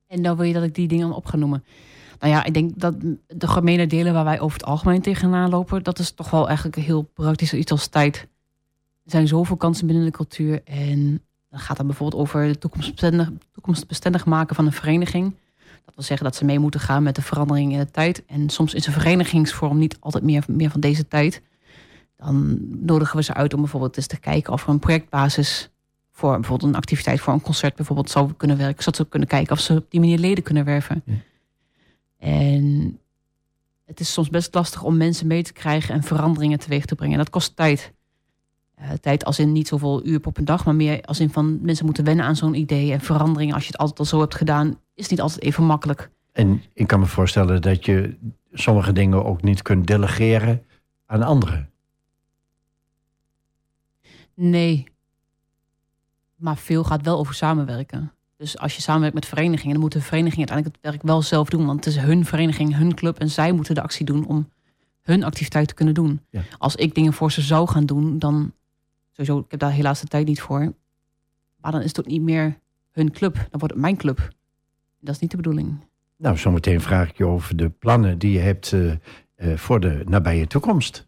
En 0.07 0.21
dan 0.21 0.35
wil 0.35 0.45
je 0.45 0.53
dat 0.53 0.63
ik 0.63 0.75
die 0.75 0.87
dingen 0.87 1.11
op 1.13 1.25
ga 1.25 1.37
noemen. 1.37 1.63
Nou 2.19 2.33
ja, 2.33 2.43
ik 2.43 2.53
denk 2.53 2.71
dat 2.79 2.95
de 3.27 3.47
gemene 3.47 3.87
delen 3.87 4.13
waar 4.13 4.23
wij 4.23 4.39
over 4.39 4.57
het 4.57 4.67
algemeen 4.67 5.01
tegenaan 5.01 5.49
lopen, 5.49 5.83
dat 5.83 5.99
is 5.99 6.11
toch 6.11 6.29
wel 6.29 6.47
eigenlijk 6.47 6.77
heel 6.77 7.01
praktisch 7.01 7.53
iets 7.53 7.71
als 7.71 7.87
tijd. 7.87 8.27
Er 9.03 9.11
zijn 9.11 9.27
zoveel 9.27 9.55
kansen 9.55 9.87
binnen 9.87 10.05
de 10.05 10.11
cultuur. 10.11 10.61
En 10.63 11.21
dan 11.49 11.59
gaat 11.59 11.77
het 11.77 11.87
bijvoorbeeld 11.87 12.21
over 12.21 12.41
het 12.41 12.59
toekomstbestendig, 12.59 13.31
toekomstbestendig 13.51 14.25
maken 14.25 14.55
van 14.55 14.65
een 14.65 14.71
vereniging. 14.71 15.35
Dat 15.85 15.95
wil 15.95 16.03
zeggen 16.03 16.25
dat 16.25 16.35
ze 16.35 16.45
mee 16.45 16.59
moeten 16.59 16.79
gaan 16.79 17.03
met 17.03 17.15
de 17.15 17.21
verandering 17.21 17.71
in 17.71 17.77
de 17.77 17.91
tijd. 17.91 18.25
En 18.25 18.49
soms 18.49 18.73
is 18.73 18.87
een 18.87 18.93
verenigingsvorm 18.93 19.77
niet 19.77 19.97
altijd 19.99 20.23
meer, 20.23 20.43
meer 20.47 20.69
van 20.69 20.79
deze 20.79 21.07
tijd. 21.07 21.41
Dan 22.15 22.57
nodigen 22.85 23.17
we 23.17 23.23
ze 23.23 23.33
uit 23.33 23.53
om 23.53 23.61
bijvoorbeeld 23.61 23.97
eens 23.97 24.07
te 24.07 24.19
kijken 24.19 24.53
of 24.53 24.63
er 24.63 24.69
een 24.69 24.79
projectbasis 24.79 25.69
voor 26.11 26.33
bijvoorbeeld 26.39 26.69
een 26.69 26.77
activiteit 26.77 27.19
voor 27.19 27.33
een 27.33 27.41
concert 27.41 27.75
bijvoorbeeld 27.75 28.09
zou 28.09 28.33
kunnen 28.33 28.57
werken. 28.57 28.83
Zodat 28.83 28.95
ze 28.95 29.07
kunnen 29.07 29.27
kijken 29.27 29.53
of 29.53 29.59
ze 29.59 29.73
op 29.73 29.85
die 29.89 29.99
manier 29.99 30.17
leden 30.17 30.43
kunnen 30.43 30.65
werven. 30.65 31.03
Ja. 31.05 31.13
En 32.17 32.99
het 33.85 33.99
is 33.99 34.13
soms 34.13 34.29
best 34.29 34.53
lastig 34.53 34.83
om 34.83 34.97
mensen 34.97 35.27
mee 35.27 35.43
te 35.43 35.53
krijgen 35.53 35.95
en 35.95 36.03
veranderingen 36.03 36.59
teweeg 36.59 36.85
te 36.85 36.95
brengen. 36.95 37.13
En 37.13 37.23
dat 37.23 37.29
kost 37.29 37.55
tijd. 37.55 37.93
Eh, 38.75 38.89
tijd 38.91 39.25
als 39.25 39.39
in 39.39 39.51
niet 39.51 39.67
zoveel 39.67 40.05
uur 40.05 40.25
op 40.25 40.37
een 40.37 40.45
dag, 40.45 40.65
maar 40.65 40.75
meer 40.75 41.01
als 41.01 41.19
in 41.19 41.29
van 41.29 41.61
mensen 41.61 41.85
moeten 41.85 42.03
wennen 42.03 42.25
aan 42.25 42.35
zo'n 42.35 42.53
idee. 42.53 42.91
En 42.91 43.01
veranderingen, 43.01 43.53
als 43.53 43.63
je 43.63 43.71
het 43.71 43.79
altijd 43.79 43.99
al 43.99 44.05
zo 44.05 44.19
hebt 44.19 44.35
gedaan, 44.35 44.79
is 44.93 45.07
niet 45.07 45.21
altijd 45.21 45.41
even 45.41 45.63
makkelijk. 45.63 46.09
En 46.31 46.63
ik 46.73 46.87
kan 46.87 46.99
me 46.99 47.05
voorstellen 47.05 47.61
dat 47.61 47.85
je 47.85 48.17
sommige 48.53 48.93
dingen 48.93 49.25
ook 49.25 49.41
niet 49.41 49.61
kunt 49.61 49.87
delegeren 49.87 50.65
aan 51.05 51.23
anderen. 51.23 51.69
Nee. 54.33 54.87
Maar 56.35 56.57
veel 56.57 56.83
gaat 56.83 57.01
wel 57.01 57.17
over 57.17 57.33
samenwerken. 57.33 58.11
Dus 58.37 58.57
als 58.57 58.75
je 58.75 58.81
samenwerkt 58.81 59.15
met 59.15 59.25
verenigingen, 59.25 59.71
dan 59.71 59.81
moeten 59.81 60.01
verenigingen 60.01 60.49
uiteindelijk 60.49 60.77
het 60.81 60.91
werk 60.91 61.03
wel 61.03 61.21
zelf 61.21 61.49
doen. 61.49 61.65
Want 61.65 61.85
het 61.85 61.95
is 61.95 62.01
hun 62.01 62.25
vereniging, 62.25 62.75
hun 62.75 62.93
club 62.93 63.19
en 63.19 63.29
zij 63.29 63.51
moeten 63.51 63.75
de 63.75 63.81
actie 63.81 64.05
doen 64.05 64.25
om 64.27 64.49
hun 65.01 65.23
activiteit 65.23 65.67
te 65.67 65.73
kunnen 65.73 65.93
doen. 65.93 66.21
Ja. 66.29 66.41
Als 66.57 66.75
ik 66.75 66.95
dingen 66.95 67.13
voor 67.13 67.31
ze 67.31 67.41
zou 67.41 67.67
gaan 67.67 67.85
doen, 67.85 68.19
dan 68.19 68.53
sowieso, 69.13 69.39
ik 69.39 69.51
heb 69.51 69.59
daar 69.59 69.71
helaas 69.71 70.01
de 70.01 70.07
tijd 70.07 70.27
niet 70.27 70.41
voor. 70.41 70.73
Maar 71.55 71.71
dan 71.71 71.81
is 71.81 71.87
het 71.87 71.99
ook 71.99 72.05
niet 72.05 72.21
meer 72.21 72.59
hun 72.91 73.11
club, 73.11 73.33
dan 73.35 73.59
wordt 73.59 73.73
het 73.73 73.81
mijn 73.83 73.97
club. 73.97 74.29
Dat 74.99 75.15
is 75.15 75.21
niet 75.21 75.31
de 75.31 75.37
bedoeling. 75.37 75.79
Nou, 76.17 76.37
zometeen 76.37 76.81
vraag 76.81 77.09
ik 77.09 77.17
je 77.17 77.25
over 77.25 77.55
de 77.55 77.69
plannen 77.69 78.19
die 78.19 78.31
je 78.31 78.39
hebt 78.39 78.73
eh, 78.73 78.91
eh, 78.91 79.57
voor 79.57 79.79
de 79.79 80.01
nabije 80.05 80.47
toekomst. 80.47 81.05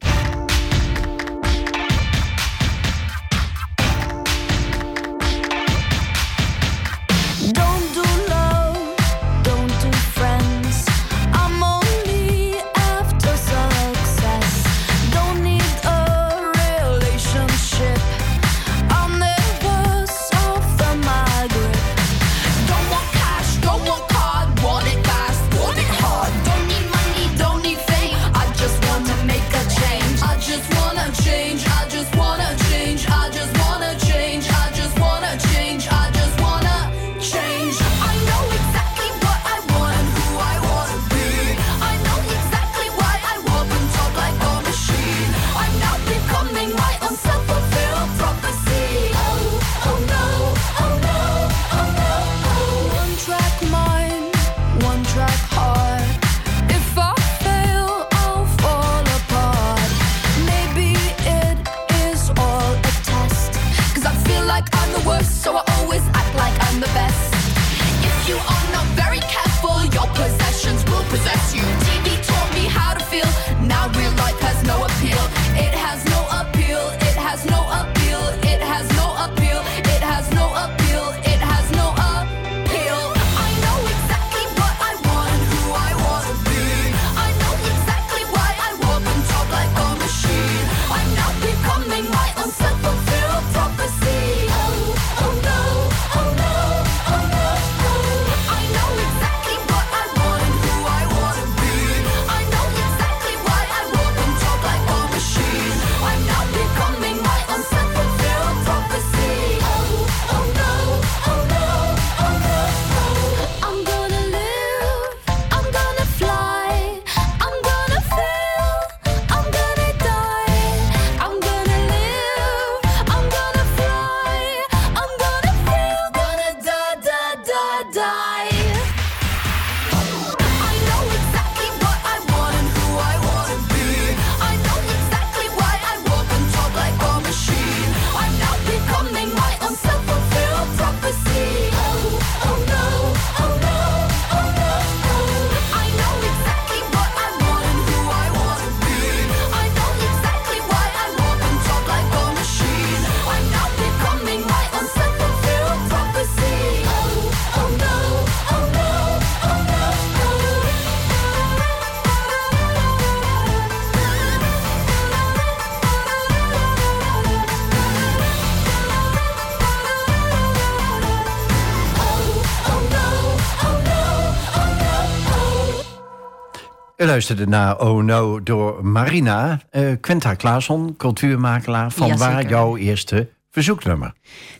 U 177.05 177.07
luisterde 177.07 177.47
naar 177.47 177.79
Oh 177.79 178.03
No 178.03 178.43
door 178.43 178.85
Marina. 178.85 179.61
eh 179.69 179.91
Quinta 179.99 180.33
Klaasson, 180.33 180.95
cultuurmakelaar. 180.97 181.91
Van 181.91 182.17
waar 182.17 182.49
jouw 182.49 182.77
eerste 182.77 183.29
verzoeknummer? 183.49 184.13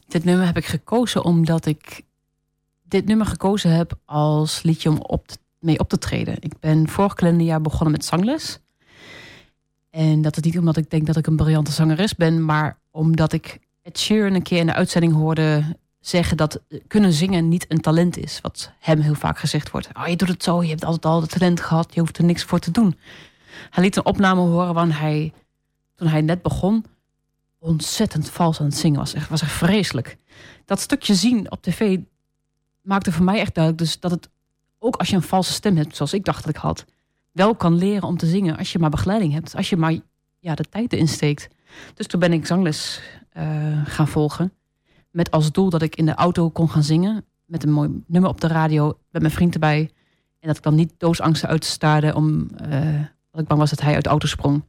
Dit 0.07 0.23
nummer 0.23 0.45
heb 0.45 0.57
ik 0.57 0.65
gekozen 0.65 1.23
omdat 1.23 1.65
ik 1.65 2.01
dit 2.83 3.05
nummer 3.05 3.25
gekozen 3.25 3.71
heb 3.71 3.99
als 4.05 4.63
liedje 4.63 4.89
om 4.89 4.97
op 5.01 5.27
te- 5.27 5.37
mee 5.59 5.79
op 5.79 5.89
te 5.89 5.97
treden. 5.97 6.35
Ik 6.39 6.59
ben 6.59 6.87
vorig 6.89 7.13
kalenderjaar 7.13 7.61
begonnen 7.61 7.91
met 7.91 8.05
zangles. 8.05 8.59
En 9.89 10.21
dat 10.21 10.37
is 10.37 10.43
niet 10.43 10.57
omdat 10.57 10.77
ik 10.77 10.89
denk 10.89 11.05
dat 11.05 11.17
ik 11.17 11.27
een 11.27 11.35
briljante 11.35 11.71
zangeres 11.71 12.15
ben, 12.15 12.45
maar 12.45 12.79
omdat 12.91 13.33
ik 13.33 13.59
Ed 13.81 13.99
Sheeran 13.99 14.33
een 14.33 14.41
keer 14.43 14.59
in 14.59 14.65
de 14.65 14.73
uitzending 14.73 15.13
hoorde 15.13 15.77
zeggen 16.07 16.37
dat 16.37 16.61
kunnen 16.87 17.13
zingen 17.13 17.47
niet 17.47 17.65
een 17.67 17.81
talent 17.81 18.17
is. 18.17 18.39
Wat 18.41 18.71
hem 18.79 18.99
heel 18.99 19.15
vaak 19.15 19.39
gezegd 19.39 19.71
wordt. 19.71 19.89
Oh, 19.93 20.07
je 20.07 20.15
doet 20.15 20.27
het 20.27 20.43
zo, 20.43 20.63
je 20.63 20.69
hebt 20.69 20.85
altijd 20.85 21.05
al 21.05 21.21
het 21.21 21.29
talent 21.29 21.61
gehad, 21.61 21.93
je 21.93 21.99
hoeft 21.99 22.17
er 22.17 22.23
niks 22.23 22.43
voor 22.43 22.59
te 22.59 22.71
doen. 22.71 22.99
Hij 23.69 23.83
liet 23.83 23.95
een 23.95 24.05
opname 24.05 24.41
horen 24.41 24.73
waarin 24.73 24.93
hij, 24.93 25.33
toen 25.95 26.07
hij 26.07 26.21
net 26.21 26.41
begon, 26.41 26.85
ontzettend 27.59 28.29
vals 28.29 28.59
aan 28.59 28.65
het 28.65 28.77
zingen 28.77 28.99
was. 28.99 29.13
Echt, 29.13 29.29
was 29.29 29.41
echt 29.41 29.51
vreselijk. 29.51 30.17
Dat 30.65 30.79
stukje 30.79 31.15
zien 31.15 31.51
op 31.51 31.61
tv 31.61 31.97
maakte 32.81 33.11
voor 33.11 33.25
mij 33.25 33.39
echt 33.39 33.55
duidelijk 33.55 33.83
dus 33.83 33.99
dat 33.99 34.11
het 34.11 34.29
ook 34.79 34.95
als 34.95 35.09
je 35.09 35.15
een 35.15 35.21
valse 35.21 35.53
stem 35.53 35.77
hebt, 35.77 35.95
zoals 35.95 36.13
ik 36.13 36.25
dacht 36.25 36.43
dat 36.43 36.55
ik 36.55 36.61
had, 36.61 36.85
wel 37.31 37.55
kan 37.55 37.75
leren 37.75 38.07
om 38.07 38.17
te 38.17 38.27
zingen 38.27 38.57
als 38.57 38.71
je 38.71 38.79
maar 38.79 38.89
begeleiding 38.89 39.33
hebt, 39.33 39.55
als 39.55 39.69
je 39.69 39.77
maar 39.77 39.99
ja, 40.39 40.55
de 40.55 40.63
tijd 40.69 40.93
erin 40.93 41.07
steekt. 41.07 41.47
Dus 41.93 42.07
toen 42.07 42.19
ben 42.19 42.33
ik 42.33 42.45
zangles 42.45 43.01
eh, 43.31 43.85
gaan 43.85 44.07
volgen. 44.07 44.53
Met 45.15 45.31
als 45.31 45.51
doel 45.51 45.69
dat 45.69 45.81
ik 45.81 45.95
in 45.95 46.05
de 46.05 46.13
auto 46.13 46.49
kon 46.49 46.69
gaan 46.69 46.83
zingen. 46.83 47.25
Met 47.45 47.63
een 47.63 47.71
mooi 47.71 48.03
nummer 48.07 48.29
op 48.29 48.41
de 48.41 48.47
radio. 48.47 48.97
Met 49.11 49.21
mijn 49.21 49.33
vriend 49.33 49.53
erbij. 49.53 49.91
En 50.39 50.47
dat 50.47 50.57
ik 50.57 50.63
dan 50.63 50.75
niet 50.75 50.93
doodsangsten 50.97 51.49
uitstaarde. 51.49 52.15
Om, 52.15 52.47
eh 52.49 52.99
dat 53.31 53.41
ik 53.41 53.47
bang 53.47 53.59
was 53.59 53.69
dat 53.69 53.81
hij 53.81 53.93
uit 53.93 54.03
de 54.03 54.09
auto 54.09 54.27
sprong. 54.27 54.63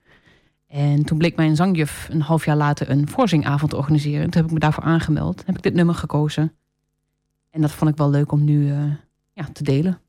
En 0.66 1.04
toen 1.04 1.18
bleek 1.18 1.36
mijn 1.36 1.56
zangjuf 1.56 2.08
een 2.10 2.20
half 2.20 2.44
jaar 2.44 2.56
later 2.56 2.90
een 2.90 3.08
voorzingavond 3.08 3.70
te 3.70 3.76
organiseren. 3.76 4.22
En 4.22 4.30
toen 4.30 4.40
heb 4.40 4.46
ik 4.46 4.52
me 4.52 4.58
daarvoor 4.60 4.82
aangemeld. 4.82 5.42
Heb 5.46 5.56
ik 5.56 5.62
dit 5.62 5.74
nummer 5.74 5.94
gekozen. 5.94 6.52
En 7.50 7.60
dat 7.60 7.72
vond 7.72 7.90
ik 7.90 7.96
wel 7.96 8.10
leuk 8.10 8.32
om 8.32 8.44
nu 8.44 8.70
eh, 8.70 8.92
ja, 9.32 9.48
te 9.52 9.62
delen. 9.62 10.00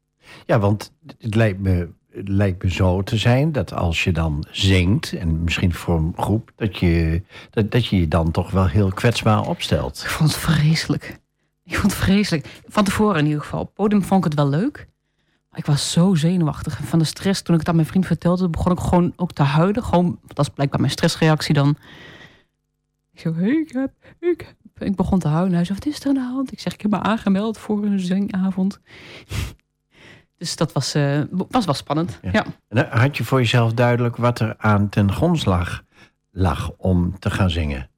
Ja, 0.46 0.60
want 0.60 0.94
het 1.18 1.36
lijkt 1.36 1.60
me, 1.60 1.90
lijkt 2.24 2.64
me 2.64 2.72
zo 2.72 3.02
te 3.02 3.18
zijn 3.18 3.52
dat 3.52 3.74
als 3.74 4.04
je 4.04 4.12
dan 4.12 4.46
zingt, 4.52 5.14
en 5.14 5.44
misschien 5.44 5.74
voor 5.74 5.98
een 5.98 6.14
groep, 6.18 6.52
dat 6.56 6.78
je 6.78 7.22
dat, 7.50 7.72
dat 7.72 7.86
je 7.86 8.00
je 8.00 8.08
dan 8.08 8.32
toch 8.32 8.52
wel 8.52 8.68
heel 8.68 8.92
kwetsbaar 8.92 9.48
opstelt. 9.48 10.02
Ik 10.04 10.10
vond 10.10 10.30
het 10.30 10.40
vreselijk. 10.40 11.20
Ik 11.64 11.76
vond 11.76 11.92
het 11.92 12.02
vreselijk. 12.02 12.62
Van 12.68 12.84
tevoren 12.84 13.20
in 13.20 13.26
ieder 13.26 13.42
geval. 13.42 13.60
Op 13.60 13.74
podium 13.74 14.04
vond 14.04 14.26
ik 14.26 14.32
het 14.32 14.40
wel 14.40 14.50
leuk. 14.50 14.88
Maar 15.50 15.60
ik 15.60 15.66
was 15.66 15.92
zo 15.92 16.16
zenuwachtig. 16.16 16.80
En 16.80 16.86
van 16.86 17.00
de 17.00 17.06
stress, 17.06 17.42
toen 17.42 17.54
ik 17.54 17.60
het 17.60 17.70
aan 17.70 17.76
mijn 17.76 17.88
vriend 17.88 18.06
vertelde, 18.06 18.50
begon 18.50 18.72
ik 18.72 18.80
gewoon 18.80 19.14
ook 19.16 19.32
te 19.32 19.44
huilen. 19.44 19.84
Gewoon, 19.84 20.20
dat 20.28 20.48
is 20.48 20.54
blijkbaar 20.54 20.80
mijn 20.80 20.92
stressreactie 20.92 21.54
dan. 21.54 21.78
Ik 23.14 23.26
ik 23.26 23.72
heb, 23.72 23.92
ik. 24.20 24.56
Ik 24.78 24.96
begon 24.96 25.20
te 25.20 25.28
huilen. 25.28 25.56
Hij 25.56 25.66
zei, 25.66 25.80
wat 25.80 25.88
is 25.88 26.00
er 26.00 26.08
aan 26.08 26.14
de 26.14 26.20
hand? 26.20 26.52
Ik 26.52 26.60
zeg, 26.60 26.74
ik 26.74 26.82
heb 26.82 26.92
me 26.92 27.00
aangemeld 27.00 27.58
voor 27.58 27.86
een 27.86 28.00
zangavond. 28.00 28.80
Dus 30.38 30.56
dat 30.56 30.72
was, 30.72 30.94
eh, 30.94 31.22
was 31.30 31.66
wel 31.66 31.74
spannend. 31.74 32.20
Ja. 32.32 32.46
Dan 32.70 32.86
had 32.90 33.18
je 33.18 33.24
voor 33.24 33.40
jezelf 33.40 33.74
duidelijk 33.74 34.16
wat 34.16 34.40
er 34.40 34.56
aan 34.58 34.90
ten 34.90 35.12
grondslag 35.12 35.84
lag 36.32 36.72
om 36.78 37.20
te 37.20 37.30
gaan 37.30 37.50
zingen? 37.50 37.90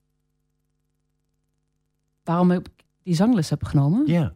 Waarom 2.23 2.51
ik 2.51 2.67
die 3.03 3.15
zangles 3.15 3.49
heb 3.49 3.63
genomen? 3.63 4.07
Ja. 4.07 4.33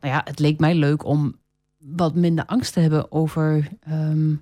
nou 0.00 0.14
ja, 0.14 0.20
het 0.24 0.38
leek 0.38 0.58
mij 0.58 0.74
leuk 0.74 1.04
om 1.04 1.36
wat 1.78 2.14
minder 2.14 2.44
angst 2.46 2.72
te 2.72 2.80
hebben 2.80 3.12
over 3.12 3.68
ehm, 3.80 4.34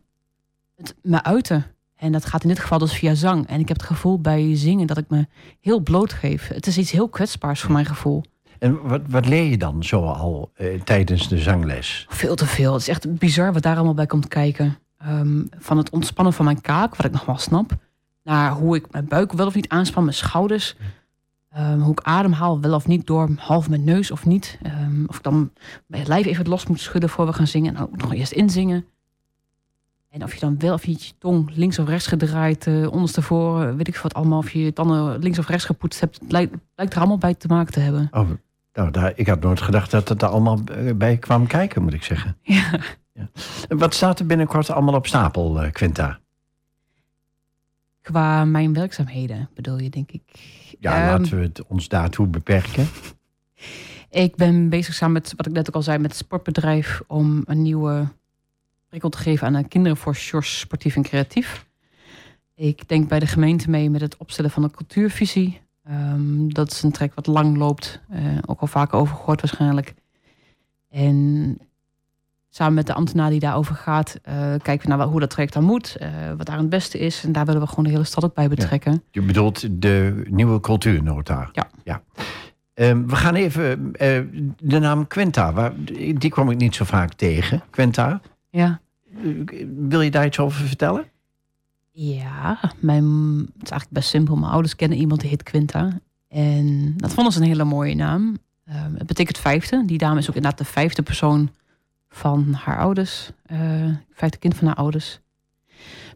het 0.77 0.95
me 1.03 1.23
uiten. 1.23 1.67
En 1.97 2.13
dat 2.13 2.25
gaat 2.25 2.43
in 2.43 2.49
dit 2.49 2.59
geval 2.59 2.79
dus 2.79 2.93
via 2.93 3.15
zang. 3.15 3.47
En 3.47 3.61
ik 3.61 3.69
heb 3.69 3.77
het 3.77 3.87
gevoel 3.87 4.21
bij 4.21 4.57
zingen 4.57 4.87
dat 4.87 4.99
ik 4.99 5.09
me 5.09 5.27
heel 5.61 5.81
blootgeef. 5.81 6.49
Het 6.49 6.67
is 6.67 6.79
iets 6.79 6.91
heel 6.91 7.09
kwetsbaars 7.09 7.61
voor 7.61 7.73
mijn 7.73 7.85
gevoel. 7.85 8.23
En 8.65 8.89
wat, 8.89 9.01
wat 9.09 9.27
leer 9.27 9.51
je 9.51 9.59
dan 9.59 9.83
zo 9.83 10.03
al 10.03 10.51
eh, 10.55 10.81
tijdens 10.81 11.29
de 11.29 11.39
zangles? 11.39 12.07
Veel 12.09 12.35
te 12.35 12.47
veel. 12.47 12.73
Het 12.73 12.81
is 12.81 12.89
echt 12.89 13.19
bizar 13.19 13.53
wat 13.53 13.63
daar 13.63 13.75
allemaal 13.75 13.95
bij 13.95 14.07
komt 14.07 14.29
kijken. 14.29 14.79
Ehm, 14.99 15.43
van 15.59 15.77
het 15.77 15.91
ontspannen 15.91 16.33
van 16.33 16.45
mijn 16.45 16.61
kaak, 16.61 16.97
wat 16.97 17.07
ik 17.07 17.13
nog 17.13 17.25
wel 17.25 17.39
snap. 17.39 17.73
Naar 18.23 18.53
hoe 18.53 18.77
ik 18.77 18.91
mijn 18.91 19.09
buik 19.09 19.33
wel 19.33 19.47
of 19.47 19.55
niet 19.55 19.69
aanspan, 19.69 20.05
mijn 20.05 20.17
schouders. 20.17 20.77
Ehm, 21.51 21.79
hoe 21.79 21.93
ik 21.93 22.01
ademhaal, 22.01 22.61
wel 22.61 22.75
of 22.75 22.87
niet, 22.87 23.07
door 23.07 23.31
half 23.37 23.69
mijn 23.69 23.85
neus 23.85 24.11
of 24.11 24.27
niet. 24.27 24.59
Ehm, 24.63 25.05
of 25.07 25.17
ik 25.17 25.23
dan 25.23 25.53
mijn 25.87 26.07
lijf 26.07 26.27
even 26.27 26.49
los 26.49 26.67
moet 26.67 26.81
schudden 26.81 27.11
voor 27.11 27.27
we 27.27 27.33
gaan 27.33 27.47
zingen. 27.47 27.77
En 27.77 27.83
ook 27.83 27.97
nog 27.97 28.15
eerst 28.15 28.33
inzingen. 28.33 28.85
En 30.11 30.23
of 30.23 30.35
je 30.35 30.41
dan 30.41 30.59
wel 30.59 30.75
of 30.75 30.87
niet 30.87 31.07
je 31.07 31.13
tong 31.19 31.51
links 31.55 31.79
of 31.79 31.89
rechts 31.89 32.07
gedraaid, 32.07 32.67
eh 32.67 32.93
onderstevoren, 32.93 33.77
weet 33.77 33.89
ik 33.89 33.95
veel 33.95 34.03
wat 34.03 34.15
allemaal. 34.15 34.39
Of 34.39 34.51
je 34.51 34.65
je 34.65 34.73
tanden 34.73 35.19
links 35.19 35.39
of 35.39 35.49
rechts 35.49 35.65
gepoetst 35.65 36.01
hebt. 36.01 36.21
Het 36.21 36.33
lijkt, 36.33 36.55
lijkt 36.75 36.93
er 36.93 36.99
allemaal 36.99 37.19
bij 37.19 37.35
te 37.35 37.49
maken 37.49 37.73
te 37.73 37.81
hebben. 37.81 38.09
Oh, 38.11 38.29
nou, 38.75 38.91
daar, 38.91 39.13
ik 39.15 39.27
had 39.27 39.41
nooit 39.41 39.61
gedacht 39.61 39.91
dat 39.91 40.09
het 40.09 40.23
er 40.23 40.29
allemaal 40.29 40.61
bij 40.97 41.17
kwam 41.17 41.47
kijken, 41.47 41.83
moet 41.83 41.95
ik 41.95 42.03
zeggen. 42.03 42.37
Ja. 42.43 42.81
En 43.69 43.79
wat 43.79 43.95
staat 43.95 44.19
er 44.19 44.27
binnenkort 44.27 44.71
allemaal 44.71 44.95
op 44.95 45.07
stapel, 45.07 45.63
eh, 45.63 45.73
Quinta? 45.73 46.19
Qua 48.01 48.45
mijn 48.45 48.73
werkzaamheden 48.73 49.49
bedoel 49.55 49.79
je, 49.79 49.91
denk 49.91 50.11
ik. 50.11 50.23
Ja, 50.81 50.97
Ehm, 50.97 51.11
laten 51.11 51.37
we 51.37 51.43
het 51.43 51.67
ons 51.67 51.89
daartoe 51.89 52.27
beperken. 52.27 52.87
Ik 54.11 54.37
ben 54.37 54.69
bezig 54.69 54.95
samen 54.95 55.13
met, 55.15 55.33
wat 55.37 55.47
ik 55.47 55.53
net 55.53 55.69
ook 55.69 55.75
al 55.75 55.83
zei, 55.83 55.99
met 55.99 56.11
het 56.11 56.21
sportbedrijf 56.21 57.03
om 57.07 57.43
een 57.47 57.63
nieuwe 57.63 58.09
prikkel 58.89 59.09
te 59.09 59.19
geven 59.19 59.47
aan 59.47 59.53
de 59.53 59.69
kinderen 59.69 59.97
voor 59.97 60.15
Sjors 60.15 60.59
Sportief 60.59 60.97
en 60.97 61.03
Creatief. 61.03 61.67
Ik 62.55 62.89
denk 62.89 63.09
bij 63.09 63.19
de 63.19 63.27
gemeente 63.27 63.71
mee 63.71 63.91
met 63.91 64.01
het 64.01 64.17
opstellen 64.17 64.51
van 64.51 64.63
een 64.63 64.71
cultuurvisie. 64.71 65.61
Ehm, 65.85 66.49
dat 66.49 66.71
is 66.71 66.83
een 66.83 66.91
trek 66.93 67.15
wat 67.15 67.27
lang 67.27 67.57
loopt, 67.57 68.01
eh, 68.09 68.23
ook 68.47 68.61
al 68.61 68.67
vaker 68.67 68.99
over 68.99 69.17
gehoord 69.17 69.41
waarschijnlijk. 69.41 69.95
En 70.91 71.59
samen 72.49 72.75
met 72.75 72.87
de 72.87 72.95
ambtenaar 72.95 73.31
die 73.31 73.41
daarover 73.41 73.75
gaat, 73.75 74.19
eh, 74.23 74.35
kijken 74.63 74.89
we 74.91 74.97
naar 74.97 75.07
hoe 75.07 75.21
dat 75.21 75.31
traject 75.31 75.53
dan 75.53 75.65
moet, 75.65 75.97
eh, 75.97 76.09
wat 76.37 76.47
daar 76.47 76.59
het 76.59 76.69
beste 76.69 76.99
is. 76.99 77.25
En 77.25 77.33
daar 77.33 77.45
willen 77.45 77.61
we 77.61 77.67
gewoon 77.67 77.85
de 77.85 77.91
hele 77.91 78.05
stad 78.05 78.25
ook 78.25 78.35
bij 78.35 78.49
betrekken. 78.49 79.03
Je 79.11 79.23
bedoelt 79.23 79.83
de 79.83 80.25
nieuwe 80.31 80.61
cultuurnota? 80.61 81.49
Ja. 81.53 81.67
ja. 81.85 82.03
Ehm, 82.75 83.07
we 83.07 83.17
gaan 83.17 83.35
even 83.35 83.93
de 84.63 84.79
naam 84.79 85.07
Quinta, 85.07 85.53
waar, 85.53 85.73
die 85.95 86.31
kwam 86.31 86.51
ik 86.51 86.57
niet 86.57 86.75
zo 86.75 86.85
vaak 86.85 87.13
tegen. 87.13 87.63
Quinta, 87.71 88.21
Ja. 88.51 88.81
wil 89.77 90.01
je 90.01 90.11
daar 90.11 90.27
iets 90.27 90.39
over 90.39 90.67
vertellen? 90.67 91.05
Ja, 91.97 92.59
mijn, 92.81 93.05
het 93.39 93.63
is 93.63 93.71
eigenlijk 93.71 93.91
best 93.91 94.09
simpel. 94.09 94.37
Mijn 94.37 94.53
ouders 94.53 94.77
kennen 94.77 94.99
iemand 94.99 95.21
die 95.21 95.31
heet 95.31 95.43
Quinta. 95.43 96.01
En 96.29 96.95
dat 96.97 97.13
vonden 97.13 97.33
ze 97.33 97.41
een 97.41 97.47
hele 97.47 97.65
mooie 97.65 97.95
naam. 97.95 98.39
Ehm, 98.65 98.95
het 98.95 99.07
betekent 99.07 99.39
vijfde. 99.39 99.83
Die 99.87 99.99
dame 99.99 100.19
is 100.19 100.29
ook 100.29 100.35
inderdaad 100.35 100.59
de 100.59 100.65
vijfde 100.73 101.03
persoon 101.03 101.51
van 102.09 102.53
haar 102.53 102.79
ouders. 102.79 103.31
eh 103.43 103.89
vijfde 104.13 104.39
kind 104.39 104.55
van 104.57 104.67
haar 104.67 104.77
ouders. 104.77 105.21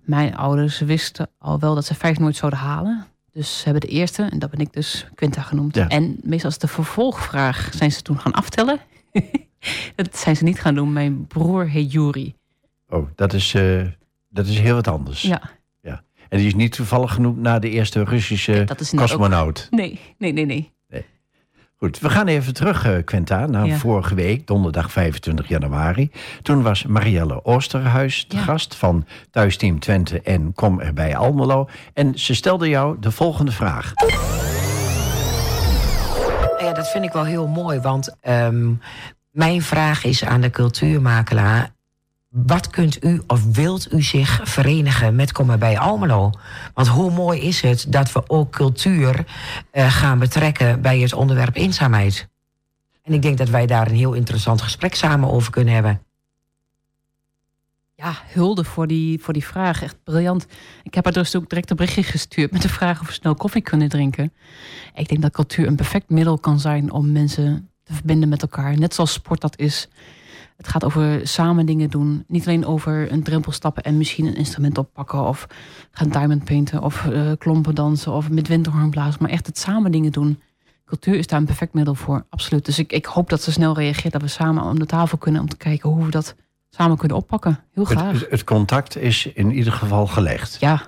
Mijn 0.02 0.36
ouders 0.36 0.78
wisten 0.78 1.28
al 1.38 1.58
wel 1.58 1.74
dat 1.74 1.84
ze 1.84 1.94
vijf 1.94 2.18
nooit 2.18 2.36
zouden 2.36 2.60
halen. 2.60 3.06
Dus 3.32 3.58
ze 3.58 3.64
hebben 3.64 3.80
de 3.88 3.94
eerste, 3.94 4.22
en 4.22 4.38
dat 4.38 4.50
ben 4.50 4.60
ik 4.60 4.72
dus, 4.72 5.06
Quinta 5.14 5.42
genoemd. 5.42 5.74
Ja. 5.74 5.88
En 5.88 6.16
meestal 6.22 6.50
als 6.50 6.58
de 6.58 6.68
vervolgvraag 6.68 7.70
zijn 7.74 7.92
ze 7.92 8.02
toen 8.02 8.18
gaan 8.18 8.32
aftellen. 8.32 8.78
dat 9.96 10.16
zijn 10.16 10.36
ze 10.36 10.44
niet 10.44 10.60
gaan 10.60 10.74
doen. 10.74 10.92
Mijn 10.92 11.26
broer 11.26 11.68
heet 11.68 11.92
Juri. 11.92 12.34
Oh, 12.88 13.08
dat 13.14 13.32
is, 13.32 13.54
eh, 13.54 13.86
dat 14.28 14.46
is 14.46 14.58
heel 14.58 14.74
wat 14.74 14.88
anders. 14.88 15.22
Ja, 15.22 15.40
En 16.28 16.38
die 16.38 16.46
is 16.46 16.54
niet 16.54 16.72
toevallig 16.72 17.12
genoemd 17.12 17.38
naar 17.38 17.60
de 17.60 17.70
eerste 17.70 18.04
Russische 18.04 18.66
ook- 18.70 18.96
cosmonaut. 18.96 19.66
nee, 19.70 20.00
nee, 20.18 20.32
nee, 20.32 20.46
nee. 20.46 20.72
Goed, 21.80 21.98
we 21.98 22.10
gaan 22.10 22.26
even 22.26 22.54
terug, 22.54 22.84
eh, 22.86 23.04
Quinta, 23.04 23.46
naar 23.46 23.66
Ja. 23.66 23.76
vorige 23.76 24.14
week, 24.14 24.46
donderdag 24.46 24.92
25 24.92 25.48
januari. 25.48 26.10
Toen 26.42 26.62
was 26.62 26.84
Marielle 26.86 27.44
Oosterhuis 27.44 28.28
de 28.28 28.36
Ja. 28.36 28.42
gast 28.42 28.74
van 28.74 29.06
Thuisteam 29.30 29.78
Twente 29.78 30.20
en 30.22 30.52
Kom 30.54 30.80
erbij 30.80 31.16
Almelo. 31.16 31.68
En 31.94 32.18
ze 32.18 32.34
stelde 32.34 32.68
jou 32.68 32.96
de 33.00 33.10
volgende 33.10 33.52
vraag. 33.52 33.92
Ja, 36.60 36.72
dat 36.72 36.90
vind 36.90 37.04
ik 37.04 37.12
wel 37.12 37.24
heel 37.24 37.46
mooi, 37.46 37.80
want 37.80 38.16
ehm, 38.20 38.72
mijn 39.30 39.62
vraag 39.62 40.04
is 40.04 40.24
aan 40.24 40.40
de 40.40 40.50
cultuurmakelaar. 40.50 41.70
Wat 42.28 42.70
kunt 42.70 43.04
u 43.04 43.22
of 43.26 43.44
wilt 43.44 43.92
u 43.92 44.02
zich 44.02 44.40
verenigen 44.42 45.14
met 45.14 45.32
Kom 45.32 45.46
maar 45.46 45.58
bij 45.58 45.78
Almelo? 45.78 46.30
Want 46.74 46.88
hoe 46.88 47.10
mooi 47.10 47.40
is 47.40 47.60
het 47.60 47.86
dat 47.88 48.12
we 48.12 48.28
ook 48.28 48.52
cultuur 48.52 49.24
eh, 49.70 49.92
gaan 49.92 50.18
betrekken 50.18 50.82
bij 50.82 50.98
het 50.98 51.12
onderwerp 51.12 51.56
eenzaamheid? 51.56 52.28
En 53.02 53.12
ik 53.12 53.22
denk 53.22 53.38
dat 53.38 53.48
wij 53.48 53.66
daar 53.66 53.86
een 53.86 53.94
heel 53.94 54.12
interessant 54.12 54.62
gesprek 54.62 54.94
samen 54.94 55.30
over 55.30 55.52
kunnen 55.52 55.74
hebben. 55.74 56.02
Ja, 57.94 58.14
hulde 58.26 58.64
voor 58.64 58.86
die, 58.86 59.20
voor 59.20 59.32
die 59.32 59.44
vraag. 59.46 59.82
Echt 59.82 59.96
briljant. 60.04 60.46
Ik 60.82 60.94
heb 60.94 61.04
haar 61.04 61.12
dus 61.12 61.36
ook 61.36 61.48
direct 61.48 61.70
een 61.70 61.76
berichtje 61.76 62.02
gestuurd 62.02 62.52
met 62.52 62.62
de 62.62 62.68
vraag 62.68 63.00
of 63.00 63.06
we 63.06 63.12
snel 63.12 63.34
koffie 63.34 63.62
kunnen 63.62 63.88
drinken. 63.88 64.32
Ik 64.94 65.08
denk 65.08 65.22
dat 65.22 65.32
cultuur 65.32 65.66
een 65.66 65.76
perfect 65.76 66.10
middel 66.10 66.38
kan 66.38 66.60
zijn 66.60 66.92
om 66.92 67.12
mensen 67.12 67.70
te 67.84 67.94
verbinden 67.94 68.28
met 68.28 68.42
elkaar. 68.42 68.78
Net 68.78 68.94
zoals 68.94 69.12
sport 69.12 69.40
dat 69.40 69.58
is. 69.58 69.88
Het 70.58 70.68
gaat 70.68 70.84
over 70.84 71.28
samen 71.28 71.66
dingen 71.66 71.90
doen. 71.90 72.24
Niet 72.26 72.46
alleen 72.46 72.66
over 72.66 73.12
een 73.12 73.22
drempel 73.22 73.52
stappen 73.52 73.82
en 73.82 73.96
misschien 73.96 74.26
een 74.26 74.36
instrument 74.36 74.78
oppakken. 74.78 75.24
Of 75.24 75.46
gaan 75.90 76.08
diamond 76.08 76.44
painten 76.44 76.82
of 76.82 77.06
eh, 77.06 77.32
klompen 77.38 77.74
dansen 77.74 78.12
of 78.12 78.30
met 78.30 78.48
windhoorn 78.48 78.90
blazen. 78.90 79.22
Maar 79.22 79.30
echt 79.30 79.46
het 79.46 79.58
samen 79.58 79.92
dingen 79.92 80.12
doen. 80.12 80.40
Cultuur 80.84 81.14
is 81.14 81.26
daar 81.26 81.38
een 81.38 81.46
perfect 81.46 81.74
middel 81.74 81.94
voor, 81.94 82.26
absoluut. 82.28 82.64
Dus 82.64 82.78
ik, 82.78 82.92
ik 82.92 83.06
hoop 83.06 83.28
dat 83.28 83.42
ze 83.42 83.52
snel 83.52 83.74
reageert. 83.74 84.12
Dat 84.12 84.22
we 84.22 84.28
samen 84.28 84.62
om 84.62 84.78
de 84.78 84.86
tafel 84.86 85.18
kunnen 85.18 85.40
om 85.40 85.48
te 85.48 85.56
kijken 85.56 85.90
hoe 85.90 86.04
we 86.04 86.10
dat 86.10 86.34
samen 86.70 86.96
kunnen 86.96 87.16
oppakken. 87.16 87.58
Heel 87.72 87.84
graag. 87.84 88.20
Het, 88.20 88.30
het 88.30 88.44
contact 88.44 88.96
is 88.96 89.26
in 89.26 89.50
ieder 89.50 89.72
geval 89.72 90.06
gelegd. 90.06 90.56
Ja, 90.60 90.82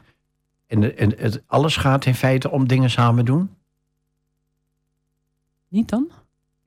En, 0.67 0.97
en 0.99 1.15
het, 1.19 1.43
alles 1.47 1.77
gaat 1.77 2.07
in 2.07 2.15
feite 2.15 2.51
om 2.51 2.69
dingen 2.69 2.91
samen 2.91 3.25
doen? 3.25 3.51
niet 5.69 5.89
dan? 5.89 6.11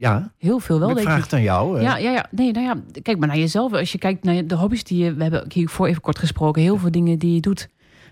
Ja, 0.03 0.31
Heel 0.37 0.59
veel 0.59 0.79
wel, 0.79 0.89
ik 0.89 0.95
denk 0.95 1.07
vraag 1.07 1.17
ik. 1.17 1.23
het 1.23 1.33
aan 1.33 1.41
jou. 1.41 1.77
eh. 1.77 1.83
Ja, 1.83 1.97
ja, 1.97 2.11
ja. 2.11 2.25
Nee, 2.31 2.51
nou 2.51 2.65
ja, 2.65 2.75
kijk 3.01 3.17
maar 3.17 3.27
naar 3.27 3.37
jezelf. 3.37 3.73
Als 3.73 3.91
je 3.91 3.97
kijkt 3.97 4.23
naar 4.23 4.47
de 4.47 4.55
hobby's 4.55 4.83
die 4.83 5.03
je... 5.03 5.13
We 5.13 5.21
hebben 5.23 5.45
hiervoor 5.53 5.87
even 5.87 6.01
kort 6.01 6.19
gesproken. 6.19 6.61
Heel 6.61 6.77
veel 6.77 6.91
dingen 6.91 7.19
die 7.19 7.33
je 7.33 7.39
doet... 7.39 7.69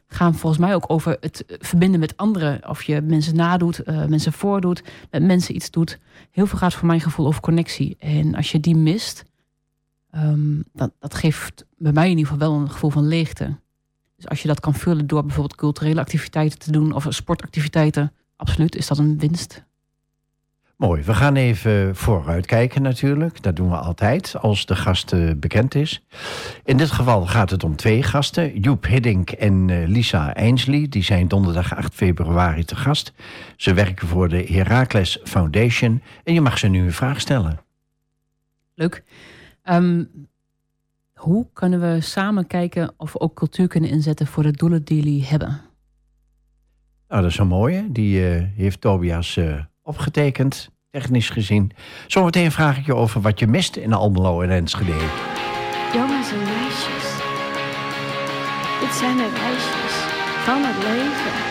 gaan 0.07 0.35
volgens 0.35 0.61
mij 0.61 0.75
ook 0.75 0.83
over 0.87 1.17
het 1.19 1.43
verbinden 1.59 1.99
met 1.99 2.17
anderen. 2.17 2.69
Of 2.69 2.83
je 2.83 3.01
mensen 3.01 3.35
nadoet, 3.35 3.79
eh, 3.79 4.05
mensen 4.05 4.33
voordoet. 4.33 4.83
Met 5.09 5.23
mensen 5.23 5.55
iets 5.55 5.71
doet. 5.71 5.99
Heel 6.31 6.45
veel 6.45 6.57
gaat 6.57 6.73
voor 6.73 6.87
mijn 6.87 7.01
gevoel 7.01 7.25
over 7.25 7.41
connectie. 7.41 7.95
En 7.99 8.35
als 8.35 8.51
je 8.51 8.59
die 8.59 8.75
mist... 8.75 9.23
ehm, 10.11 10.61
dat, 10.73 10.91
dat 10.99 11.13
geeft 11.13 11.65
bij 11.77 11.91
mij 11.91 12.09
in 12.09 12.17
ieder 12.17 12.31
geval 12.31 12.49
wel 12.49 12.59
een 12.59 12.69
gevoel 12.71 12.89
van 12.89 13.07
leegte. 13.07 13.59
Dus 14.15 14.27
als 14.29 14.41
je 14.41 14.47
dat 14.47 14.59
kan 14.59 14.73
vullen 14.73 15.07
door 15.07 15.21
bijvoorbeeld 15.21 15.55
culturele 15.55 15.99
activiteiten 15.99 16.59
te 16.59 16.71
doen... 16.71 16.93
of 16.93 17.05
sportactiviteiten... 17.09 18.13
absoluut 18.35 18.75
is 18.75 18.87
dat 18.87 18.97
een 18.97 19.19
winst. 19.19 19.63
Mooi, 20.81 21.03
we 21.03 21.13
gaan 21.13 21.35
even 21.35 21.95
vooruitkijken 21.95 22.81
natuurlijk. 22.81 23.41
Dat 23.41 23.55
doen 23.55 23.69
we 23.69 23.75
altijd 23.75 24.35
als 24.35 24.65
de 24.65 24.75
gast 24.75 25.39
bekend 25.39 25.75
is. 25.75 26.05
In 26.63 26.77
dit 26.77 26.91
geval 26.91 27.25
gaat 27.25 27.49
het 27.49 27.63
om 27.63 27.75
twee 27.75 28.03
gasten. 28.03 28.59
Joep 28.59 28.85
Hiddink 28.85 29.31
en 29.31 29.69
eh, 29.69 29.87
Lisa 29.87 30.33
Ainsley. 30.33 30.87
Die 30.89 31.03
zijn 31.03 31.27
donderdag 31.27 31.75
8 31.75 31.93
februari 31.93 32.63
te 32.63 32.75
gast. 32.75 33.13
Ze 33.55 33.73
werken 33.73 34.07
voor 34.07 34.29
de 34.29 34.43
Heracles 34.43 35.19
Foundation. 35.23 36.01
En 36.23 36.33
je 36.33 36.41
mag 36.41 36.57
ze 36.57 36.67
nu 36.67 36.81
een 36.81 36.93
vraag 36.93 37.19
stellen. 37.19 37.59
Leuk. 38.73 39.03
Ehm, 39.63 40.03
hoe 41.13 41.47
kunnen 41.53 41.81
we 41.81 42.01
samen 42.01 42.47
kijken 42.47 42.93
of 42.97 43.13
we 43.13 43.19
ook 43.19 43.35
cultuur 43.35 43.67
kunnen 43.67 43.89
inzetten 43.89 44.27
voor 44.27 44.43
de 44.43 44.51
doelen 44.51 44.83
die 44.83 44.97
jullie 44.97 45.25
hebben? 45.25 45.61
Nou, 47.07 47.21
dat 47.21 47.31
is 47.31 47.37
een 47.37 47.47
mooie. 47.47 47.91
Die 47.91 48.27
eh, 48.27 48.43
heeft 48.55 48.81
Tobias 48.81 49.37
eh, 49.37 49.59
opgetekend, 49.83 50.69
technisch 50.89 51.29
gezien. 51.29 51.71
Zometeen 52.07 52.51
vraag 52.51 52.77
ik 52.77 52.85
je 52.85 52.95
over 52.95 53.21
wat 53.21 53.39
je 53.39 53.47
mist 53.47 53.75
in 53.75 53.93
Almelo 53.93 54.41
en 54.41 54.49
Enschede. 54.49 54.93
Jongens 55.93 56.31
en 56.31 56.43
meisjes, 56.43 57.07
dit 58.79 58.93
zijn 58.93 59.17
de 59.17 59.29
reisjes 59.29 59.93
van 60.43 60.61
het 60.63 60.83
leven. 60.83 61.50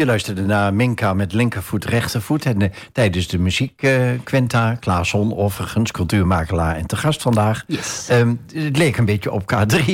Je 0.00 0.06
luisterde 0.06 0.42
naar 0.42 0.74
Minka 0.74 1.14
met 1.14 1.32
linkervoet, 1.32 1.84
rechtervoet. 1.84 2.44
En 2.44 2.62
eh, 2.62 2.70
tijdens 2.92 3.28
de 3.28 3.38
muziek, 3.38 3.82
eh 3.82 4.10
Quenta, 4.24 4.74
Klaasson, 4.74 5.36
overigens, 5.36 5.90
cultuurmakelaar 5.90 6.76
en 6.76 6.86
te 6.86 6.96
gast 6.96 7.22
vandaag. 7.22 7.64
Yes. 7.66 8.08
Ehm, 8.08 8.34
het 8.52 8.76
leek 8.76 8.96
een 8.96 9.04
beetje 9.04 9.32
op 9.32 9.42
K3. 9.42 9.84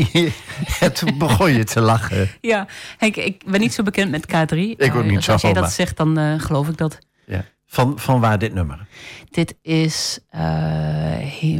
en 0.80 0.92
toen 0.98 1.18
begon 1.18 1.52
je 1.52 1.64
te 1.64 1.80
lachen. 1.80 2.28
Ja, 2.40 2.66
Henk, 2.98 3.16
ik 3.16 3.42
ben 3.46 3.60
niet 3.60 3.74
zo 3.74 3.82
bekend 3.82 4.10
met 4.10 4.26
K3. 4.26 4.56
Ik 4.56 4.94
ook 4.94 5.02
Eh, 5.02 5.10
niet 5.10 5.24
zo, 5.24 5.32
Als 5.32 5.42
jij 5.42 5.52
dat 5.52 5.72
zegt, 5.72 5.96
dan 5.96 6.40
geloof 6.40 6.68
ik 6.68 6.76
dat. 6.76 6.98
Ja. 7.26 7.44
Van, 7.66 7.98
van 7.98 8.20
waar 8.20 8.38
dit 8.38 8.54
nummer? 8.54 8.86
Dit 9.30 9.54
is 9.62 10.18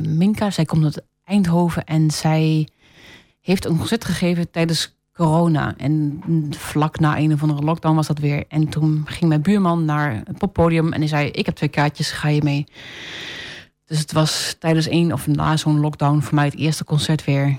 Minka. 0.02 0.50
Zij 0.50 0.64
komt 0.64 0.84
uit 0.84 1.02
Eindhoven 1.24 1.84
en 1.84 2.10
zij 2.10 2.68
heeft 3.40 3.64
een 3.64 3.78
concert 3.78 4.04
gegeven 4.04 4.50
tijdens 4.50 4.95
corona. 5.16 5.74
En 5.76 6.20
vlak 6.50 6.98
na 6.98 7.18
een 7.18 7.32
of 7.32 7.42
andere 7.42 7.62
lockdown 7.62 7.94
was 7.94 8.06
dat 8.06 8.18
weer. 8.18 8.44
En 8.48 8.68
toen 8.68 9.02
ging 9.04 9.28
mijn 9.28 9.42
buurman 9.42 9.84
naar 9.84 10.22
het 10.24 10.38
poppodium 10.38 10.92
en 10.92 11.00
die 11.00 11.08
zei: 11.08 11.28
Ik 11.28 11.46
heb 11.46 11.54
twee 11.54 11.68
kaartjes, 11.68 12.10
ga 12.10 12.28
je 12.28 12.42
mee? 12.42 12.66
Dus 13.86 13.98
het 13.98 14.12
was 14.12 14.56
tijdens 14.58 14.90
een 14.90 15.12
of 15.12 15.26
na 15.26 15.56
zo'n 15.56 15.80
lockdown 15.80 16.20
voor 16.20 16.34
mij 16.34 16.44
het 16.44 16.56
eerste 16.56 16.84
concert 16.84 17.24
weer. 17.24 17.58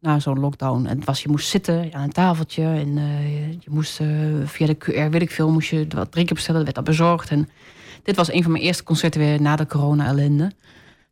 Na 0.00 0.18
zo'n 0.18 0.40
lockdown. 0.40 0.86
En 0.86 0.96
het 0.96 1.04
was, 1.04 1.22
je 1.22 1.28
moest 1.28 1.48
zitten 1.48 1.94
aan 1.94 2.02
een 2.02 2.12
tafeltje. 2.12 2.62
En 2.62 2.98
eh, 2.98 3.50
je 3.50 3.70
moest 3.70 4.00
eh, 4.00 4.08
via 4.44 4.66
de 4.66 4.76
QR, 4.76 5.10
weet 5.10 5.22
ik 5.22 5.30
veel, 5.30 5.50
moest 5.50 5.68
je 5.68 5.86
wat 5.88 6.12
drinken 6.12 6.34
bestellen. 6.34 6.64
Dat 6.64 6.74
werd 6.74 6.86
dat 6.86 6.96
bezorgd. 6.96 7.30
En 7.30 7.48
dit 8.02 8.16
was 8.16 8.32
een 8.32 8.42
van 8.42 8.52
mijn 8.52 8.64
eerste 8.64 8.82
concerten 8.82 9.20
weer 9.20 9.40
na 9.40 9.56
de 9.56 9.66
corona-ellende. 9.66 10.52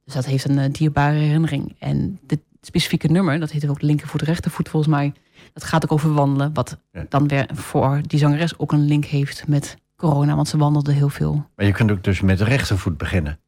Dus 0.05 0.15
dat 0.15 0.25
heeft 0.25 0.49
een 0.49 0.59
eh, 0.59 0.73
dierbare 0.73 1.19
herinnering. 1.19 1.77
En 1.79 2.19
dit 2.27 2.41
specifieke 2.67 3.09
nummer, 3.09 3.41
dat 3.41 3.51
heet 3.51 3.69
ook 3.69 3.83
linkervoet, 3.83 4.23
rechtervoet 4.23 4.69
volgens 4.69 4.93
mij. 4.95 5.13
Dat 5.53 5.65
gaat 5.65 5.85
ook 5.85 5.93
over 5.93 6.13
wandelen. 6.15 6.55
Wat 6.55 6.79
Ja. 6.93 7.05
dan 7.09 7.29
weer 7.29 7.49
voor 7.55 8.01
die 8.07 8.19
zangeres 8.19 8.59
ook 8.59 8.73
een 8.73 8.85
link 8.85 9.05
heeft 9.05 9.49
met 9.49 9.77
corona. 9.97 10.35
Want 10.35 10.49
ze 10.49 10.57
wandelde 10.57 10.93
heel 10.93 11.09
veel. 11.09 11.47
Maar 11.57 11.67
je 11.67 11.73
kunt 11.73 11.91
ook 11.91 12.05
dus 12.05 12.21
met 12.21 12.39
de 12.39 12.45
rechtervoet 12.45 12.97
beginnen. 12.97 13.39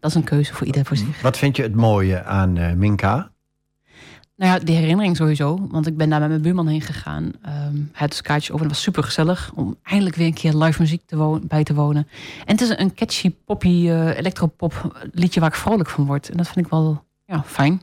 Dat 0.00 0.10
is 0.10 0.14
een 0.14 0.24
keuze 0.24 0.54
voor 0.54 0.66
ieder 0.66 0.84
voor 0.84 0.96
zich. 0.96 1.20
Wat 1.20 1.38
vind 1.38 1.56
je 1.56 1.62
het 1.62 1.74
mooie 1.74 2.24
aan 2.24 2.56
eh, 2.56 2.72
Minka? 2.72 3.30
Nou 4.36 4.52
ja, 4.52 4.58
die 4.58 4.76
herinnering 4.76 5.16
sowieso. 5.16 5.66
Want 5.70 5.86
ik 5.86 5.96
ben 5.96 6.10
daar 6.10 6.20
met 6.20 6.28
mijn 6.28 6.42
buurman 6.42 6.66
heen 6.66 6.80
gegaan. 6.80 7.32
Ehm 7.42 7.76
het 7.92 8.12
is 8.12 8.22
kaartjes 8.22 8.50
over. 8.50 8.64
Het 8.66 8.74
was 8.74 8.82
super 8.82 9.02
gezellig 9.02 9.52
om 9.54 9.76
eindelijk 9.82 10.16
weer 10.16 10.26
een 10.26 10.34
keer 10.34 10.54
live 10.54 10.80
muziek 10.80 11.02
te 11.06 11.40
bij 11.42 11.62
te 11.64 11.74
wonen. 11.74 12.08
En 12.44 12.52
het 12.52 12.60
is 12.60 12.68
een 12.76 12.94
catchy, 12.94 13.34
poppy, 13.44 13.88
eh 13.88 14.16
electropop 14.16 15.02
liedje 15.12 15.40
waar 15.40 15.48
ik 15.48 15.54
vrolijk 15.54 15.88
van 15.88 16.06
word. 16.06 16.28
En 16.30 16.36
dat 16.36 16.46
vind 16.48 16.64
ik 16.64 16.70
wel 16.70 17.04
ja, 17.28 17.42
fijn. 17.42 17.82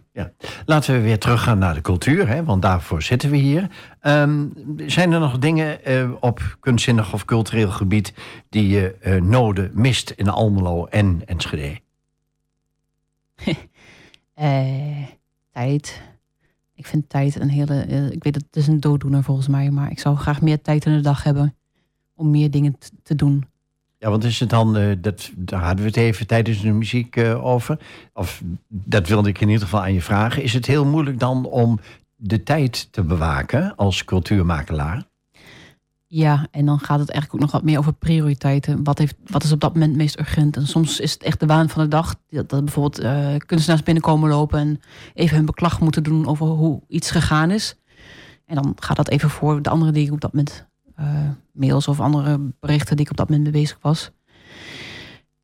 Laten 0.66 0.94
we 0.94 1.02
weer 1.02 1.20
teruggaan 1.20 1.58
naar 1.58 1.74
de 1.74 1.82
cultuur, 1.82 2.28
hè, 2.28 2.44
want 2.44 2.62
daarvoor 2.62 3.02
zitten 3.02 3.30
we 3.30 3.38
hier. 3.38 3.70
Ehm, 4.00 4.48
zijn 4.78 5.12
er 5.12 5.20
nog 5.20 5.40
dingen 5.40 5.86
eh, 5.86 6.12
op 6.20 6.58
kunstzinnig 6.60 7.14
of 7.14 7.26
cultureel 7.26 7.70
gebied 7.70 8.14
die 8.50 8.68
je 8.68 8.96
eh, 9.02 9.22
noden 9.22 9.72
mist 9.74 10.10
in 10.10 10.30
Almelo 10.30 10.86
en 10.86 11.22
Enschede? 11.26 11.80
Eh, 14.34 15.08
tijd. 15.52 16.02
Ik 16.74 16.86
vind 16.86 17.10
tijd 17.10 17.40
een 17.40 17.50
hele. 17.50 17.86
ik 18.12 18.24
weet 18.24 18.34
dat 18.34 18.44
het 18.46 18.56
is 18.56 18.68
een 18.68 18.80
dooddoener 18.80 19.24
volgens 19.24 19.48
mij. 19.48 19.70
Maar 19.70 19.92
ik 19.92 20.00
zou 20.00 20.16
graag 20.16 20.42
meer 20.42 20.62
tijd 20.62 20.86
in 20.86 20.96
de 20.96 21.02
dag 21.02 21.24
hebben. 21.24 21.56
Om 22.16 22.32
meer 22.32 22.52
dingen 22.52 22.78
te 23.04 23.16
doen. 23.16 23.46
Ja, 24.06 24.12
want 24.12 24.24
is 24.24 24.40
het 24.40 24.50
dan, 24.50 24.78
eh, 24.78 24.96
dat, 24.98 25.32
daar 25.36 25.62
hadden 25.62 25.82
we 25.82 25.90
het 25.90 25.98
even 25.98 26.28
tijdens 26.28 26.62
de 26.62 26.72
muziek 26.72 27.16
eh, 27.16 27.46
over. 27.46 27.80
Of 28.14 28.42
dat 28.68 29.08
wilde 29.08 29.30
ik 29.30 29.42
in 29.42 29.48
ieder 29.48 29.64
geval 29.64 29.82
aan 29.82 29.94
je 29.94 30.02
vragen. 30.02 30.44
Is 30.44 30.54
het 30.54 30.66
heel 30.66 30.86
moeilijk 30.86 31.20
dan 31.20 31.46
om 31.46 31.80
de 32.16 32.44
tijd 32.44 32.88
te 32.92 33.04
bewaken 33.04 33.76
als 33.76 34.04
cultuurmakelaar? 34.04 35.04
Ja, 36.08 36.48
en 36.52 36.66
dan 36.66 36.80
gaat 36.80 37.00
het 37.00 37.10
eigenlijk 37.10 37.34
ook 37.34 37.40
nog 37.40 37.52
wat 37.52 37.64
meer 37.64 37.78
over 37.78 37.94
prioriteiten. 37.94 38.84
Wat, 38.84 38.98
heeft, 38.98 39.16
wat 39.26 39.44
is 39.44 39.52
op 39.52 39.60
dat 39.60 39.74
moment 39.74 39.96
meest 39.96 40.20
urgent? 40.20 40.58
En 40.58 40.68
soms 40.68 41.00
is 41.00 41.14
het 41.14 41.24
echt 41.24 41.40
de 41.40 41.46
waan 41.46 41.70
van 41.70 41.84
de 41.84 41.90
dag. 41.90 42.16
Dat, 42.30 42.48
bijvoorbeeld 42.48 43.00
eh, 43.00 43.36
kunstenaars 43.46 43.84
binnenkomen 43.84 44.30
lopen 44.30 44.60
en 44.60 44.82
even 45.14 45.36
hun 45.36 45.46
beklag 45.46 45.80
moeten 45.80 46.04
doen 46.04 46.28
over 46.28 46.46
hoe 46.46 46.82
iets 46.88 47.12
gegaan 47.12 47.52
is. 47.52 47.76
En 48.46 48.56
dan 48.56 48.76
gaat 48.80 48.98
dat 48.98 49.10
even 49.10 49.30
voor 49.30 49.62
de 49.62 49.70
andere 49.70 49.92
dingen 49.92 50.14
op 50.14 50.22
dat 50.22 50.34
moment. 50.34 50.68
Eh, 50.96 51.30
mails 51.52 51.88
of 51.88 52.00
andere 52.00 52.40
berichten 52.60 52.96
die 52.96 53.06
ik 53.06 53.12
op 53.12 53.18
dat 53.18 53.30
moment 53.30 53.52
mee 53.52 53.62
bezig 53.62 53.78
was. 53.82 54.12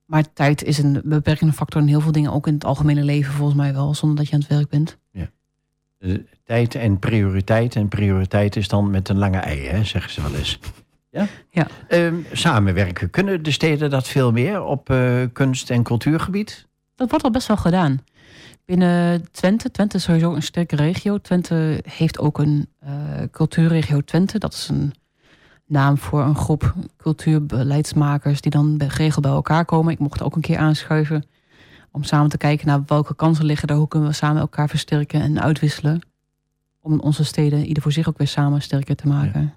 Maar 0.06 0.34
tijd 0.34 0.64
is 0.64 0.78
een 0.78 1.02
beperkende 1.04 1.54
factor 1.54 1.82
in 1.82 1.88
heel 1.88 2.02
veel 2.02 2.12
dingen, 2.12 2.32
ook 2.32 2.47
in 2.47 2.54
het 2.54 2.66
algemene 2.66 3.04
leven 3.04 3.34
volgens 3.34 3.58
mij 3.58 3.74
wel, 3.74 3.93
zonder 3.95 4.18
dat 4.18 4.28
je 4.28 4.34
aan 4.34 4.39
het 4.39 4.49
werk 4.49 4.70
bent. 4.70 4.99
Eh, 6.02 6.18
tijd 6.43 6.76
en 6.76 6.99
prioriteit. 6.99 7.76
En 7.76 7.88
prioriteit 7.88 8.56
is 8.56 8.68
dan 8.68 8.89
met 8.89 9.10
een 9.10 9.18
lange 9.18 9.38
ei, 9.38 9.68
hè, 9.68 9.84
zeggen 9.84 10.12
ze 10.12 10.22
wel 10.22 10.36
eens. 10.36 10.60
Ja? 11.10 11.28
Ja. 11.49 11.68
Ehm, 11.88 12.16
samenwerken. 12.32 13.10
Kunnen 13.10 13.43
de 13.43 13.52
steden 13.52 13.89
dat 13.89 14.08
veel 14.08 14.32
meer 14.32 14.64
op 14.64 14.89
eh, 14.89 15.22
kunst- 15.34 15.70
en 15.70 15.84
cultuurgebied? 15.84 16.68
Dat 16.95 17.10
wordt 17.10 17.26
al 17.26 17.32
best 17.32 17.47
wel 17.47 17.58
gedaan. 17.58 18.04
Binnen 18.66 19.32
Twente, 19.32 19.72
Twente 19.72 19.97
is 19.97 20.04
sowieso 20.04 20.34
een 20.34 20.43
sterke 20.43 20.76
regio. 20.76 21.18
Twente 21.18 21.84
heeft 21.89 22.20
ook 22.20 22.38
een 22.38 22.70
cultuurregio 23.32 24.02
Twente. 24.02 24.39
Dat 24.39 24.54
is 24.54 24.68
een 24.70 24.93
naam 25.72 25.98
voor 25.98 26.22
een 26.22 26.36
groep 26.36 26.74
cultuurbeleidsmakers 26.98 28.42
die 28.42 28.52
dan 28.52 28.82
geregeld 28.88 29.22
bij 29.22 29.32
elkaar 29.32 29.66
komen. 29.66 29.94
Ik 29.94 30.00
mocht 30.00 30.22
ook 30.22 30.36
een 30.36 30.42
keer 30.42 30.58
aanschuiven 30.58 31.26
om 31.92 32.04
samen 32.04 32.30
te 32.30 32.38
kijken 32.38 32.68
naar 32.68 32.84
welke 32.86 33.16
kansen 33.16 33.46
liggen 33.46 33.68
er. 33.68 33.76
Hoe 33.76 33.88
kunnen 33.88 34.10
we 34.10 34.16
samen 34.16 34.42
elkaar 34.42 34.70
versterken 34.70 35.22
en 35.22 35.42
uitwisselen. 35.42 36.02
Om 36.82 37.00
onze 37.00 37.24
steden 37.24 37.66
ieder 37.66 37.84
voor 37.84 37.92
zich 37.92 38.08
ook 38.08 38.18
weer 38.18 38.28
samen 38.28 38.62
sterker 38.62 38.96
te 38.96 39.08
maken. 39.08 39.54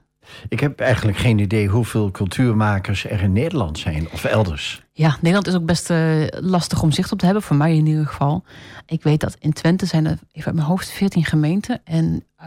Ik 0.49 0.61
heb 0.61 0.81
eigenlijk 0.81 1.19
geen 1.19 1.39
idee 1.39 1.69
hoeveel 1.69 2.11
cultuurmakers 2.11 3.05
er 3.05 3.23
in 3.23 3.33
Nederland 3.33 3.79
zijn 3.79 4.11
of 4.13 4.25
elders. 4.25 4.84
Ja, 4.97 5.17
Nederland 5.21 5.47
is 5.47 5.55
ook 5.55 5.65
best 5.65 5.91
eh, 5.91 6.27
lastig 6.31 6.83
om 6.83 6.93
zicht 6.93 7.13
op 7.13 7.19
te 7.19 7.25
hebben, 7.25 7.43
voor 7.43 7.57
mij 7.57 7.77
in 7.77 7.87
ieder 7.87 8.07
geval. 8.07 8.45
Ik 8.87 9.03
weet 9.03 9.21
dat 9.21 9.37
in 9.39 9.53
Twente 9.53 9.87
zijn 9.87 10.07
er, 10.07 10.19
even 10.33 10.47
uit 10.47 10.55
mijn 10.55 10.67
hoofd, 10.67 10.91
14 10.91 11.25
gemeenten. 11.25 11.81
En 11.85 12.25
eh 12.37 12.47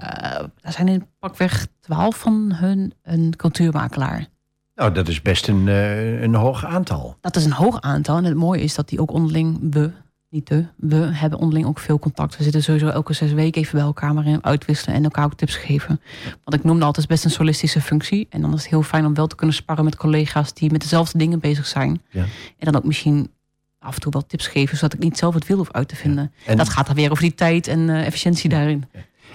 daar 0.62 0.72
zijn 0.72 0.88
in 0.88 1.08
pakweg 1.20 1.68
12 1.80 2.18
van 2.18 2.52
hun 2.54 2.94
een 3.04 3.34
cultuurmakelaar. 3.36 4.28
Nou, 4.76 4.92
dat 4.92 5.08
is 5.08 5.22
best 5.22 5.48
een, 5.48 5.68
eh, 5.68 6.22
een 6.22 6.36
hoog 6.36 6.66
aantal. 6.66 7.18
Dat 7.22 7.36
is 7.36 7.46
een 7.46 7.52
hoog 7.52 7.82
aantal. 7.82 8.18
En 8.18 8.24
het 8.24 8.36
mooie 8.36 8.62
is 8.62 8.76
dat 8.76 8.90
die 8.90 9.02
ook 9.02 9.12
onderling, 9.12 9.58
we, 9.72 9.92
niet 10.30 10.48
de, 10.48 10.66
we 10.76 10.96
hebben 10.96 11.40
onderling 11.40 11.68
ook 11.68 11.80
veel 11.80 12.00
contact. 12.00 12.38
We 12.38 12.44
zitten 12.44 12.64
sowieso 12.64 12.88
elke 12.88 13.14
zes 13.14 13.32
weken 13.32 13.62
even 13.62 13.76
bij 13.76 13.84
elkaar 13.84 14.14
maar 14.14 14.26
in 14.26 14.44
uitwisselen 14.44 14.96
en 14.96 15.04
elkaar 15.04 15.26
ook 15.26 15.34
tips 15.34 15.56
geven. 15.56 16.02
Want 16.44 16.54
ik 16.58 16.64
noemde 16.64 16.86
altijd 16.86 17.08
best 17.08 17.24
een 17.26 17.32
solistische 17.32 17.82
functie. 17.82 18.28
En 18.30 18.42
dan 18.42 18.54
is 18.54 18.62
het 18.62 18.70
heel 18.70 18.84
fijn 18.84 19.06
om 19.06 19.14
wel 19.14 19.28
te 19.28 19.36
kunnen 19.36 19.56
sparren 19.56 19.84
met 19.84 19.96
collega's 19.96 20.54
die 20.54 20.72
met 20.72 20.82
dezelfde 20.82 21.18
dingen 21.18 21.40
bezig 21.40 21.66
zijn. 21.66 22.02
Ja. 22.10 22.22
En 22.58 22.72
dan 22.72 22.76
ook 22.76 22.84
misschien 22.84 23.32
af 23.80 23.96
en 23.96 24.02
toe 24.02 24.12
wel 24.12 24.26
tips 24.26 24.48
geven, 24.48 24.78
zodat 24.78 24.94
ik 24.94 25.00
niet 25.00 25.18
zelf 25.18 25.34
het 25.34 25.48
wiel 25.48 25.58
hoef 25.58 25.72
uit 25.72 25.88
te 25.88 25.96
vinden. 25.96 26.34
En, 26.46 26.58
Dat 26.58 26.70
gaat 26.70 26.86
dan 26.88 26.96
weer 26.96 27.12
over 27.12 27.24
die 27.24 27.34
tijd 27.34 27.68
en 27.68 27.90
eh, 27.90 28.06
efficiëntie 28.06 28.50
daarin. 28.50 28.86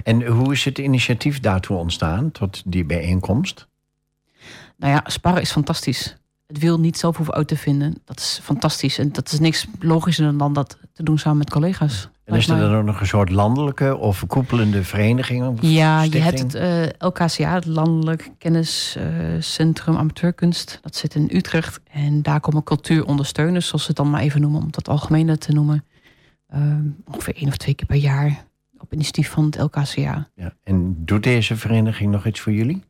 en 0.04 0.26
hoe 0.26 0.52
is 0.52 0.64
het 0.64 0.78
initiatief 0.78 1.40
daartoe 1.40 1.76
ontstaan, 1.76 2.30
tot 2.30 2.62
die 2.66 2.84
bijeenkomst? 2.84 3.68
Nou 4.76 4.92
ja, 4.92 5.02
sparren 5.06 5.42
is 5.42 5.52
fantastisch. 5.52 6.16
Het 6.52 6.60
wil 6.60 6.80
niet 6.80 6.98
zelf 6.98 7.16
hoeven 7.16 7.34
uit 7.34 7.48
te 7.48 7.56
vinden. 7.56 7.94
Dat 8.04 8.18
is 8.18 8.40
fantastisch. 8.42 8.98
En 8.98 9.12
dat 9.12 9.32
is 9.32 9.38
niks 9.38 9.66
logischer 9.80 10.38
dan 10.38 10.52
dat 10.52 10.78
te 10.92 11.02
doen 11.02 11.18
samen 11.18 11.38
met 11.38 11.50
collega's. 11.50 12.08
En 12.24 12.34
is 12.34 12.48
er 12.48 12.58
dan 12.58 12.74
ook 12.74 12.84
nog 12.84 13.00
een 13.00 13.06
soort 13.06 13.30
landelijke 13.30 13.96
of 13.96 14.16
verkoepelende 14.16 14.84
vereniging? 14.84 15.46
Of 15.46 15.58
Ja, 15.60 16.02
je 16.02 16.18
hebt 16.18 16.38
het 16.38 16.54
eh, 16.54 16.82
LKCA, 16.98 17.54
het 17.54 17.66
Landelijk 17.66 18.30
Kenniscentrum 18.38 19.96
Amateurkunst. 19.96 20.78
Dat 20.82 20.96
zit 20.96 21.14
in 21.14 21.30
Utrecht. 21.32 21.80
En 21.90 22.22
daar 22.22 22.40
komen 22.40 22.62
cultuurondersteuners, 22.62 23.66
zoals 23.66 23.82
ze 23.82 23.88
het 23.88 23.96
dan 23.96 24.10
maar 24.10 24.20
even 24.20 24.40
noemen, 24.40 24.62
om 24.62 24.70
dat 24.70 24.88
algemene 24.88 25.38
te 25.38 25.52
noemen. 25.52 25.84
Ehm, 26.48 26.86
ongeveer 27.04 27.36
één 27.36 27.48
of 27.48 27.56
twee 27.56 27.74
keer 27.74 27.86
per 27.86 27.96
jaar 27.96 28.44
op 28.78 28.92
initiatief 28.92 29.30
van 29.30 29.44
het 29.44 29.58
LKCA. 29.58 30.28
Ja. 30.34 30.54
En 30.64 30.96
doet 31.04 31.22
deze 31.22 31.56
vereniging 31.56 32.10
nog 32.10 32.26
iets 32.26 32.40
voor 32.40 32.52
jullie? 32.52 32.82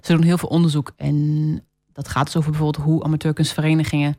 Ze 0.00 0.12
doen 0.12 0.22
heel 0.22 0.38
veel 0.38 0.48
onderzoek. 0.48 0.92
En 0.96 1.62
dat 1.98 2.08
gaat 2.08 2.24
dus 2.24 2.36
over 2.36 2.50
bijvoorbeeld 2.50 2.84
hoe 2.84 3.04
amateurkunstverenigingen 3.04 4.16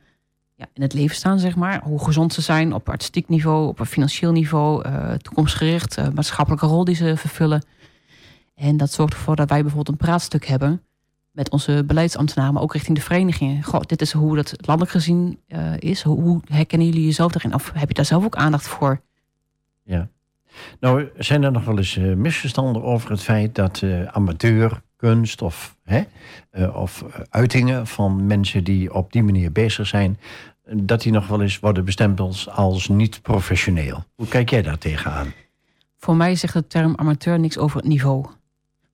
ja, 0.56 0.66
in 0.74 0.82
het 0.82 0.94
leven 0.94 1.16
staan, 1.16 1.40
zeg 1.40 1.56
maar. 1.56 1.82
Hoe 1.84 2.04
gezond 2.04 2.34
ze 2.34 2.42
zijn 2.42 2.74
op 2.74 2.90
artistiek 2.90 3.30
niveau, 3.30 3.68
op 3.68 3.82
financieel 3.86 4.32
niveau, 4.32 4.84
eh, 4.84 5.14
toekomstgericht, 5.14 5.98
eh, 5.98 6.08
maatschappelijke 6.14 6.66
rol 6.66 6.84
die 6.84 6.96
ze 6.96 7.18
vervullen. 7.18 7.64
En 8.56 8.78
dat 8.78 8.92
zorgt 8.92 9.14
ervoor 9.14 9.36
dat 9.36 9.50
wij 9.50 9.62
bijvoorbeeld 9.62 10.00
een 10.00 10.06
praatstuk 10.06 10.46
hebben 10.46 10.82
met 11.32 11.50
onze 11.50 11.84
beleidsambtenaren, 11.86 12.62
ook 12.62 12.74
richting 12.74 12.98
de 12.98 13.04
verenigingen. 13.04 13.64
Goh, 13.64 13.82
dit 13.82 14.02
is 14.02 14.12
hoe 14.12 14.36
dat 14.36 14.54
landelijk 14.58 14.92
gezien 14.92 15.40
eh, 15.48 15.78
is. 15.80 16.02
Hoe, 16.02 16.22
hoe 16.22 16.42
herkennen 16.46 16.88
jullie 16.88 17.06
jezelf 17.06 17.32
daarin? 17.32 17.54
Of 17.54 17.72
heb 17.74 17.88
je 17.88 17.94
daar 17.94 18.06
zelf 18.06 18.24
ook 18.26 18.36
aandacht 18.36 18.68
voor? 18.68 19.02
Nou, 20.80 21.10
zijn 21.18 21.44
er 21.44 21.52
nog 21.52 21.66
wel 21.66 21.78
eens 21.78 21.96
misverstanden 21.96 22.84
over 22.84 23.12
het 23.12 23.22
feit 23.22 23.56
dat 23.56 23.84
amateurkunst 24.12 25.42
of, 25.42 25.78
eh, 25.90 26.76
of 26.76 27.02
eh, 27.02 27.20
uitingen 27.30 27.88
van 27.88 28.26
mensen 28.28 28.64
die 28.64 28.94
op 28.94 29.12
die 29.12 29.24
manier 29.24 29.52
bezig 29.52 29.88
zijn, 29.88 30.18
eh, 30.64 30.76
dat 30.82 31.02
die 31.02 31.12
nog 31.12 31.28
wel 31.28 31.42
eens 31.42 31.60
worden 31.60 31.86
bestempeld 31.86 32.48
als 32.52 32.88
niet 32.88 33.22
professioneel? 33.22 34.04
Hoe 34.16 34.28
kijk 34.28 34.50
jij 34.50 34.62
daar 34.62 34.78
tegenaan? 34.78 35.34
Voor 35.98 36.16
mij 36.16 36.36
zegt 36.36 36.54
de 36.54 36.68
term 36.68 36.94
amateur 36.96 37.40
niks 37.40 37.58
over 37.58 37.78
het 37.78 37.88
niveau. 37.88 38.26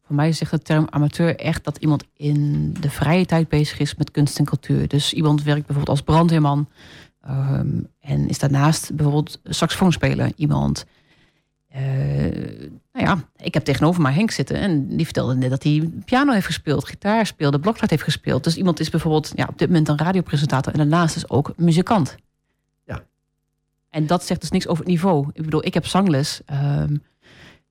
Voor 0.06 0.16
mij 0.16 0.32
zegt 0.32 0.52
de 0.52 0.60
term 0.60 0.88
amateur 0.90 1.36
echt 1.36 1.64
dat 1.64 1.78
iemand 1.78 2.04
in 2.14 2.74
de 2.80 2.90
vrije 2.90 3.26
tijd 3.26 3.50
bezig 3.50 3.80
is 3.80 3.96
met 3.96 4.12
kunst 4.12 4.40
en 4.40 4.46
cultuur. 4.46 4.88
Dus 4.88 5.14
iemand 5.14 5.44
werkt 5.44 5.66
bijvoorbeeld 5.66 5.98
als 5.98 6.02
brandweerman 6.02 6.70
ehm, 7.22 7.80
en 8.00 8.28
is 8.28 8.40
daarnaast 8.40 8.96
bijvoorbeeld 8.96 9.40
saxofoonspeler. 9.44 10.32
Iemand, 10.36 10.86
nou 12.96 13.08
ja, 13.08 13.30
ik 13.46 13.54
heb 13.54 13.64
tegenover 13.64 14.02
mij 14.02 14.14
Henk 14.14 14.32
zitten 14.32 14.56
en 14.56 14.88
die 14.88 15.06
vertelde 15.06 15.36
net 15.36 15.50
dat 15.50 15.64
hij 15.64 15.90
piano 16.06 16.32
heeft 16.32 16.46
gespeeld, 16.46 16.88
gitaar 16.88 17.26
speelde, 17.26 17.60
blokfluit 17.60 17.90
heeft 17.90 18.04
gespeeld. 18.04 18.44
Dus 18.44 18.56
iemand 18.56 18.80
is 18.80 18.90
bijvoorbeeld 18.90 19.32
ja, 19.36 19.46
op 19.50 19.58
dit 19.58 19.68
moment 19.68 19.88
een 19.88 19.98
radiopresentator 19.98 20.74
en 20.74 20.78
daarnaast 20.78 21.16
is 21.16 21.30
ook 21.30 21.54
muzikant. 21.58 22.16
Ja. 22.86 23.04
En 23.90 24.08
dat 24.08 24.26
zegt 24.26 24.42
dus 24.42 24.52
niks 24.52 24.68
over 24.68 24.84
het 24.84 24.92
niveau. 24.92 25.30
Ik 25.34 25.44
bedoel, 25.44 25.66
ik 25.66 25.74
heb 25.74 25.86
zangles. 25.86 26.42
ehm, 26.46 26.96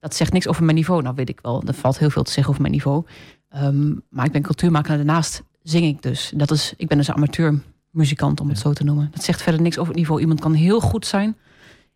dat 0.00 0.14
zegt 0.14 0.32
niks 0.32 0.48
over 0.48 0.64
mijn 0.64 0.76
niveau. 0.76 1.02
Nou 1.02 1.14
weet 1.14 1.28
ik 1.28 1.38
wel, 1.42 1.62
er 1.66 1.74
valt 1.74 1.98
heel 1.98 2.10
veel 2.10 2.22
te 2.22 2.30
zeggen 2.30 2.50
over 2.50 2.62
mijn 2.62 2.74
niveau. 2.74 3.04
Ehm, 3.48 3.92
maar 4.08 4.24
ik 4.24 4.32
ben 4.32 4.42
cultuurmakelaar. 4.42 4.96
Daarnaast 4.96 5.42
zing 5.62 5.84
ik 5.84 6.02
dus. 6.02 6.32
Dat 6.34 6.50
is, 6.50 6.74
ik 6.76 6.88
ben 6.88 6.98
dus 6.98 7.10
amateurmuzikant, 7.10 8.40
om 8.40 8.48
het 8.48 8.58
zo 8.58 8.72
te 8.72 8.84
noemen. 8.84 9.08
Dat 9.10 9.24
zegt 9.24 9.42
verder 9.42 9.60
niks 9.60 9.78
over 9.78 9.90
het 9.92 9.98
niveau. 10.00 10.20
Iemand 10.20 10.40
kan 10.40 10.52
heel 10.52 10.80
goed 10.80 11.06
zijn. 11.06 11.36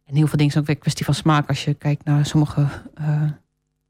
En 0.08 0.14
heel 0.14 0.26
veel 0.26 0.36
dingen 0.38 0.52
zijn 0.52 0.62
ook 0.62 0.66
weer 0.66 0.76
een 0.76 0.82
kwestie 0.82 1.04
van 1.04 1.14
smaak... 1.14 1.48
als 1.48 1.64
je 1.64 1.74
kijkt 1.74 2.04
naar 2.04 2.26
sommige 2.26 2.66
eh, 2.94 3.22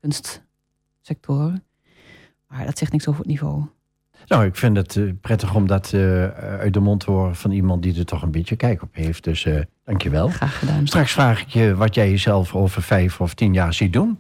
kunstsectoren. 0.01 1.65
Maar 2.49 2.65
dat 2.65 2.79
zegt 2.79 2.93
niks 2.93 3.09
over 3.09 3.21
het 3.21 3.29
niveau. 3.29 3.65
Nou, 4.27 4.45
ik 4.45 4.57
vind 4.57 4.77
het 4.77 4.97
eh, 4.97 5.05
prettig 5.21 5.55
om 5.55 5.67
dat 5.67 5.93
eh, 5.93 6.29
uit 6.39 6.73
de 6.73 6.81
mond 6.81 7.01
te 7.01 7.11
horen 7.11 7.37
van 7.37 7.51
iemand 7.51 7.83
die 7.83 7.99
er 7.99 8.05
toch 8.05 8.23
een 8.23 8.31
beetje 8.31 8.57
kijk 8.57 8.83
op 8.83 8.95
heeft. 8.95 9.25
Dus 9.25 9.45
eh 9.45 9.61
dankjewel. 9.85 10.29
Graag 10.29 10.59
gedaan. 10.59 10.87
Straks 10.87 11.13
vraag 11.13 11.41
ik 11.41 11.49
je 11.49 11.75
wat 11.75 11.95
jij 11.95 12.11
jezelf 12.11 12.55
over 12.55 12.83
vijf 12.83 13.21
of 13.21 13.35
tien 13.35 13.53
jaar 13.53 13.75
ziet 13.75 13.93
doen. 13.93 14.19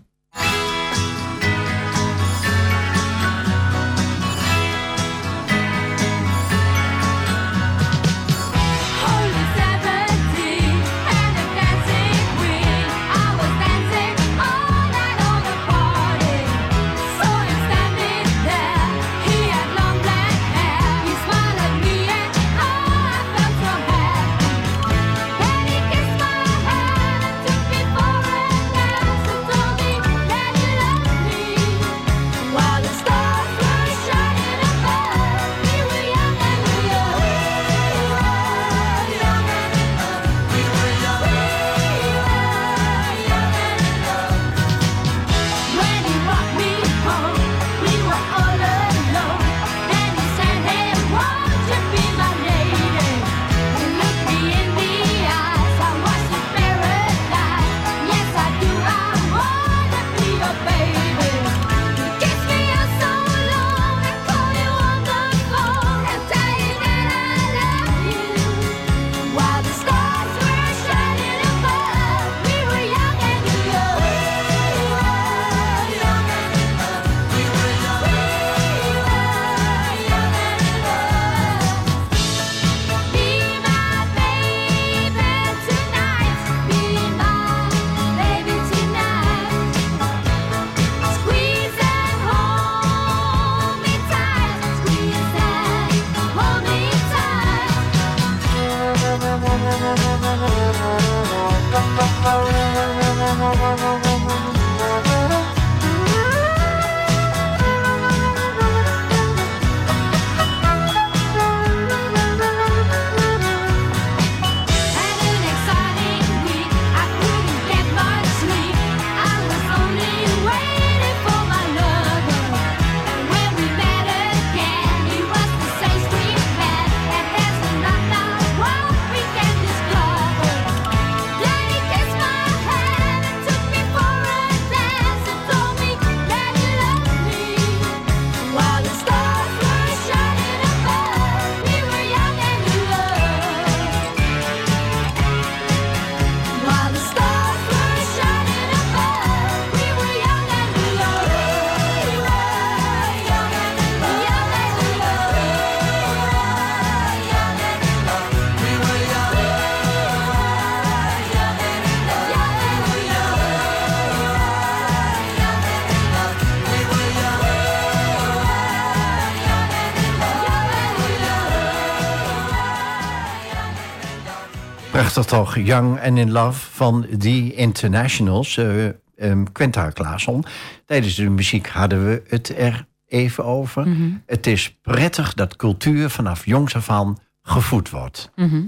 Toch, 175.29 175.57
Young 175.57 176.01
and 176.01 176.18
in 176.18 176.31
Love 176.31 176.70
van 176.70 177.07
The 177.18 177.55
Internationals. 177.55 178.57
eh 178.57 178.89
ehm, 179.16 179.45
Quenta 179.53 179.91
Klaasson. 179.91 180.45
Tijdens 180.85 181.14
de 181.14 181.29
muziek 181.29 181.68
hadden 181.68 182.05
we 182.05 182.22
het 182.26 182.59
er 182.59 182.87
even 183.07 183.45
over. 183.45 183.89
Mhm. 183.89 184.11
Het 184.26 184.47
is 184.47 184.76
prettig 184.83 185.35
dat 185.35 185.57
cultuur 185.57 186.11
vanaf 186.11 186.45
jongs 186.45 186.74
af 186.74 186.91
aan 186.91 187.18
gevoed 187.43 187.91
wordt. 187.91 188.31
Mhm. 188.35 188.64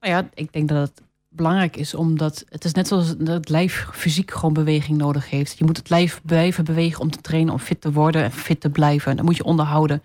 Nou 0.00 0.12
ja, 0.14 0.28
ik 0.34 0.52
denk 0.52 0.68
dat 0.68 0.88
het 0.88 1.02
belangrijk 1.28 1.76
is 1.76 1.94
omdat 1.94 2.44
het 2.48 2.64
is 2.64 2.72
net 2.72 2.88
zoals 2.88 3.16
dat 3.16 3.28
het 3.28 3.48
lijf 3.48 3.86
fysiek 3.92 4.30
gewoon 4.30 4.52
beweging 4.52 4.98
nodig 4.98 5.30
heeft. 5.30 5.58
Je 5.58 5.64
moet 5.64 5.76
het 5.76 5.90
lijf 5.90 6.20
blijven 6.24 6.64
bewegen 6.64 7.00
om 7.00 7.10
te 7.10 7.20
trainen, 7.20 7.52
om 7.52 7.58
fit 7.58 7.80
te 7.80 7.92
worden 7.92 8.22
en 8.22 8.32
fit 8.32 8.60
te 8.60 8.70
blijven. 8.70 9.16
Dat 9.16 9.24
moet 9.24 9.36
je 9.36 9.44
onderhouden. 9.44 10.02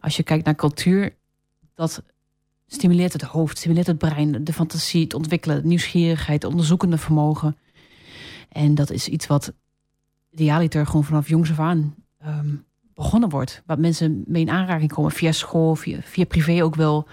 Als 0.00 0.16
je 0.16 0.22
kijkt 0.22 0.44
naar 0.44 0.54
cultuur, 0.54 1.14
dat 1.74 2.02
stimuleert 2.68 3.12
het 3.12 3.22
hoofd, 3.22 3.58
stimuleert 3.58 3.86
het 3.86 3.98
brein, 3.98 4.44
de 4.44 4.52
fantasie, 4.52 5.02
het 5.02 5.14
ontwikkelen, 5.14 5.68
nieuwsgierigheid, 5.68 6.44
onderzoekende 6.44 6.98
vermogen. 6.98 7.56
En 8.48 8.74
dat 8.74 8.90
is 8.90 9.08
iets 9.08 9.26
wat 9.26 9.52
idealiter 10.30 10.86
gewoon 10.86 11.04
vanaf 11.04 11.28
jongs 11.28 11.50
af 11.50 11.58
aan 11.58 11.94
ehm, 12.18 12.54
begonnen 12.94 13.28
wordt. 13.28 13.62
Waar 13.66 13.80
mensen 13.80 14.24
mee 14.26 14.42
in 14.42 14.50
aanraking 14.50 14.92
komen 14.92 15.10
via 15.10 15.32
school, 15.32 15.74
via, 15.74 15.98
via 16.02 16.24
privé 16.24 16.62
ook 16.62 16.74
wel 16.74 17.06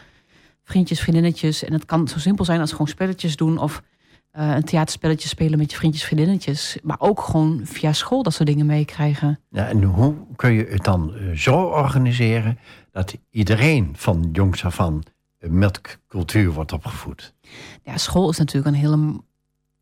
vriendjes, 0.63 1.01
vriendinnetjes. 1.01 1.63
En 1.63 1.73
het 1.73 1.85
kan 1.85 2.07
zo 2.07 2.19
simpel 2.19 2.45
zijn 2.45 2.59
als 2.59 2.71
gewoon 2.71 2.87
spelletjes 2.87 3.35
doen 3.35 3.57
of 3.57 3.83
eh, 4.31 4.55
een 4.55 4.63
theaterspelletje 4.63 5.27
spelen 5.27 5.57
met 5.57 5.71
je 5.71 5.77
vriendjes, 5.77 6.03
vriendinnetjes. 6.03 6.77
Maar 6.83 6.99
ook 6.99 7.21
gewoon 7.21 7.61
via 7.63 7.93
school 7.93 8.23
dat 8.23 8.33
soort 8.33 8.47
dingen 8.47 8.65
meekrijgen. 8.65 9.39
Ja, 9.49 9.67
en 9.67 9.83
hoe 9.83 10.15
kun 10.35 10.51
je 10.51 10.65
het 10.69 10.83
dan 10.83 11.15
eh, 11.15 11.31
zo 11.31 11.63
organiseren 11.63 12.57
dat 12.91 13.17
iedereen 13.29 13.93
van 13.97 14.29
jongs 14.31 14.65
af 14.65 14.79
aan 14.79 15.01
met 15.49 15.99
cultuur 16.07 16.51
wordt 16.51 16.71
opgevoed? 16.71 17.33
Ja, 17.83 17.97
school 17.97 18.29
is 18.29 18.37
natuurlijk 18.37 18.75
een 18.75 18.81
hele 18.81 19.23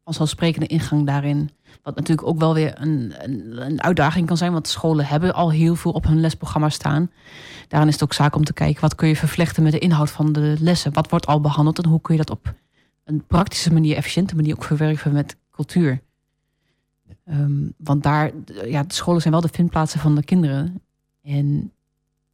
vanzelfsprekende 0.03 0.67
ingang 0.67 1.05
daarin. 1.05 1.49
Wat 1.83 1.95
natuurlijk 1.95 2.27
ook 2.27 2.39
wel 2.39 2.53
weer 2.53 2.81
een, 2.81 3.13
een, 3.17 3.65
een 3.65 3.81
uitdaging 3.81 4.27
kan 4.27 4.37
zijn. 4.37 4.51
Want 4.51 4.67
scholen 4.67 5.05
hebben 5.05 5.33
al 5.33 5.51
heel 5.51 5.75
veel 5.75 5.91
op 5.91 6.03
hun 6.03 6.19
lesprogramma 6.19 6.69
staan. 6.69 7.11
Daarin 7.67 7.87
is 7.87 7.93
het 7.93 8.03
ook 8.03 8.13
zaak 8.13 8.35
om 8.35 8.43
te 8.43 8.53
kijken... 8.53 8.81
wat 8.81 8.95
kun 8.95 9.07
je 9.07 9.15
vervlechten 9.15 9.63
met 9.63 9.71
de 9.71 9.79
inhoud 9.79 10.11
van 10.11 10.31
de 10.31 10.55
lessen? 10.59 10.93
Wat 10.93 11.09
wordt 11.09 11.25
al 11.25 11.41
behandeld 11.41 11.83
en 11.83 11.89
hoe 11.89 12.01
kun 12.01 12.15
je 12.15 12.23
dat 12.23 12.37
op 12.37 12.53
een 13.03 13.25
praktische 13.25 13.73
manier... 13.73 13.95
efficiënte 13.95 14.35
manier 14.35 14.55
ook 14.55 14.63
verwerven 14.63 15.11
met 15.13 15.37
cultuur? 15.51 16.01
Ehm, 17.25 17.69
want 17.77 18.03
daar, 18.03 18.31
ja, 18.65 18.83
de 18.83 18.93
scholen 18.93 19.21
zijn 19.21 19.33
wel 19.33 19.41
de 19.41 19.49
vindplaatsen 19.51 19.99
van 19.99 20.15
de 20.15 20.23
kinderen. 20.23 20.81
En 21.21 21.71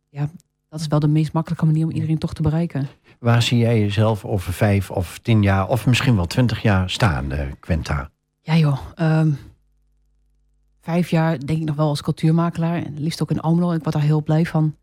ja, 0.09 0.29
dat 0.69 0.79
is 0.79 0.87
wel 0.87 0.99
de 0.99 1.07
meest 1.07 1.33
makkelijke 1.33 1.65
manier 1.65 1.85
om 1.85 1.91
iedereen 1.91 2.17
toch 2.17 2.33
te 2.33 2.41
bereiken. 2.41 2.87
Waar 3.19 3.41
zie 3.41 3.57
jij 3.57 3.79
jezelf 3.79 4.25
over 4.25 4.53
vijf 4.53 4.91
of 4.91 5.17
tien 5.17 5.41
jaar 5.41 5.67
of 5.67 5.85
misschien 5.85 6.15
wel 6.15 6.25
twintig 6.27 6.61
jaar 6.61 6.89
staan, 6.89 7.31
Quenta? 7.59 8.09
Ja 8.41 8.55
joh, 8.57 8.79
ehm, 8.95 9.31
vijf 10.81 11.09
jaar 11.09 11.39
denk 11.45 11.59
ik 11.59 11.65
nog 11.65 11.75
wel 11.75 11.87
als 11.87 12.01
cultuurmakelaar. 12.01 12.83
En 12.83 12.99
liefst 12.99 13.21
ook 13.21 13.31
in 13.31 13.39
Almelo. 13.39 13.71
Ik 13.71 13.81
word 13.83 13.93
daar 13.95 14.03
heel 14.03 14.23
blij 14.23 14.45
van. 14.45 14.75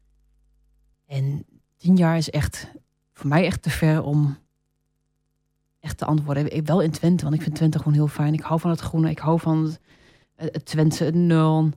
En 1.07 1.45
tien 1.77 1.97
jaar 1.97 2.17
is 2.17 2.31
echt 2.31 2.71
voor 3.13 3.29
mij 3.29 3.45
echt 3.45 3.63
te 3.63 3.71
ver 3.71 4.03
om 4.03 4.37
echt 5.81 5.99
te 5.99 6.05
antwoorden. 6.05 6.57
Ik- 6.57 6.67
Wel 6.67 6.81
in 6.81 6.91
Twente, 6.91 7.25
want 7.25 7.37
ik 7.37 7.43
vind 7.43 7.55
Twente 7.55 7.79
gewoon 7.79 7.93
heel 7.95 8.09
fijn. 8.09 8.35
Ik 8.35 8.41
hou 8.41 8.61
van 8.61 8.71
het 8.71 8.81
groene, 8.81 9.11
ik 9.11 9.19
hou 9.19 9.41
van 9.41 9.77
het, 10.37 10.73
het 10.99 11.15
nul. 11.15 11.71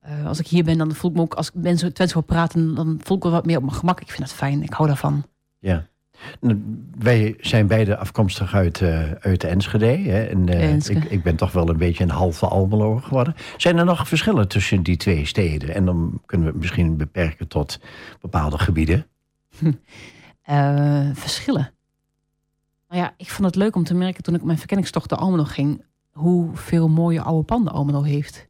Eh, 0.00 0.26
als 0.26 0.38
ik 0.38 0.46
hier 0.46 0.64
ben, 0.64 0.78
dan 0.78 0.94
voel 0.94 1.10
ik 1.10 1.16
me 1.16 1.22
ook... 1.22 1.34
Als 1.34 1.48
ik 1.48 1.54
mensen 1.54 1.92
Twents 1.94 2.12
wil 2.12 2.22
praten, 2.22 2.74
dan 2.74 3.00
voel 3.02 3.16
ik 3.16 3.22
me 3.24 3.30
wat 3.30 3.46
meer 3.46 3.56
op 3.56 3.62
mijn 3.64 3.76
gemak. 3.76 4.00
Ik 4.00 4.08
vind 4.10 4.20
dat 4.28 4.32
fijn, 4.32 4.62
ik 4.62 4.72
hou 4.72 4.88
daarvan. 4.88 5.26
Ja. 5.58 5.86
Nou, 6.40 6.84
Wij 6.98 7.36
zijn 7.40 7.66
beide 7.66 7.96
afkomstig 7.96 8.54
uit, 8.54 8.80
eh, 8.80 9.10
uit 9.10 9.44
Enschede. 9.44 9.86
Hè? 9.86 10.24
En, 10.24 10.48
eh, 10.48 10.70
Enschede. 10.72 11.00
ik, 11.00 11.10
ik 11.10 11.22
ben 11.22 11.36
toch 11.36 11.52
wel 11.52 11.68
een 11.68 11.76
beetje 11.76 12.04
een 12.04 12.10
halve 12.10 12.46
Almelo 12.46 12.96
geworden. 12.96 13.34
Zijn 13.56 13.78
er 13.78 13.84
nog 13.84 14.08
verschillen 14.08 14.48
tussen 14.48 14.82
die 14.82 14.96
twee 14.96 15.26
steden? 15.26 15.74
En 15.74 15.84
dan 15.84 16.20
kunnen 16.26 16.46
we 16.46 16.52
het 16.52 16.62
misschien 16.62 16.96
beperken 16.96 17.48
tot 17.48 17.80
bepaalde 18.20 18.58
gebieden. 18.58 19.06
Eh, 20.46 21.10
verschillen. 21.12 21.72
Nou 22.88 23.02
ja, 23.02 23.14
ik 23.16 23.30
vond 23.30 23.46
het 23.46 23.56
leuk 23.56 23.76
om 23.76 23.84
te 23.84 23.94
merken 23.94 24.22
toen 24.22 24.34
ik 24.34 24.40
op 24.40 24.46
mijn 24.46 24.58
verkenningstocht 24.58 25.08
door 25.08 25.18
Almelo 25.18 25.44
ging, 25.44 25.84
hoeveel 26.10 26.88
mooie 26.88 27.20
oude 27.22 27.44
panden 27.44 27.72
Almelo 27.72 28.02
heeft. 28.02 28.48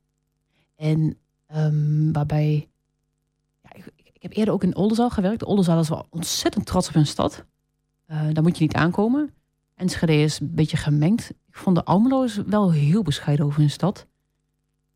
En 0.77 1.19
ehm, 1.47 2.13
waarbij, 2.13 2.69
ja, 3.63 3.71
ik, 3.73 3.93
ik 3.97 4.23
heb 4.23 4.33
eerder 4.33 4.55
ook 4.55 4.63
in 4.63 4.77
Oldenzaal 4.77 5.11
gewerkt. 5.11 5.45
Oldenzaal 5.45 5.81
is 5.81 5.89
wel 5.89 6.07
ontzettend 6.11 6.67
trots 6.67 6.89
op 6.89 6.95
hun 6.95 7.07
stad. 7.07 7.45
Eh, 8.07 8.21
daar 8.33 8.43
moet 8.43 8.59
je 8.59 8.65
niet 8.65 8.75
aankomen. 8.75 9.31
Enschede 9.75 10.15
is 10.15 10.41
een 10.41 10.55
beetje 10.55 10.77
gemengd. 10.77 11.31
Ik 11.31 11.57
vond 11.57 11.77
de 11.77 11.85
Almelo 11.85 12.23
is 12.23 12.37
wel 12.47 12.73
heel 12.73 13.03
bescheiden 13.03 13.47
over 13.47 13.61
hun 13.61 13.71
stad. 13.71 14.07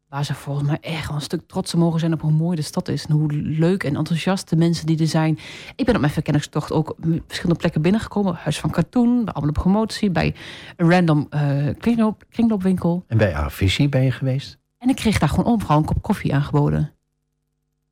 Waar 0.08 0.24
ze 0.24 0.34
volgens 0.34 0.68
mij 0.68 0.78
echt 0.80 1.06
wel 1.06 1.16
een 1.16 1.22
stuk 1.22 1.46
trotser 1.46 1.78
mogen 1.78 2.00
zijn 2.00 2.12
op 2.12 2.20
hoe 2.20 2.30
mooi 2.30 2.56
de 2.56 2.62
stad 2.62 2.88
is. 2.88 3.06
En 3.06 3.14
hoe 3.14 3.32
leuk 3.32 3.84
en 3.84 3.96
enthousiast 3.96 4.48
de 4.48 4.56
mensen 4.56 4.86
die 4.86 4.98
er 4.98 5.06
zijn. 5.06 5.38
Ik 5.76 5.84
ben 5.84 5.94
op 5.94 6.00
mijn 6.00 6.12
verkenningstocht 6.12 6.72
ook 6.72 6.90
op 6.90 6.96
verschillende 7.26 7.60
plekken 7.60 7.82
binnengekomen. 7.82 8.34
Huis 8.34 8.60
van 8.60 8.70
Cartoon, 8.70 9.24
bij 9.24 9.34
Allemaal 9.34 9.54
op 9.54 9.62
Promotie, 9.62 10.10
bij 10.10 10.34
een 10.76 10.90
random 10.90 11.26
eh 11.30 11.66
kringloop, 11.78 12.24
kringloopwinkel. 12.30 13.04
En 13.06 13.18
bij 13.18 13.36
Arvisie 13.36 13.88
ben 13.88 14.02
je 14.02 14.10
geweest? 14.10 14.58
En 14.78 14.88
ik 14.88 14.96
kreeg 14.96 15.18
daar 15.18 15.28
gewoon 15.28 15.52
overal 15.52 15.76
een 15.76 15.84
kop 15.84 16.02
koffie 16.02 16.34
aangeboden. 16.34 16.92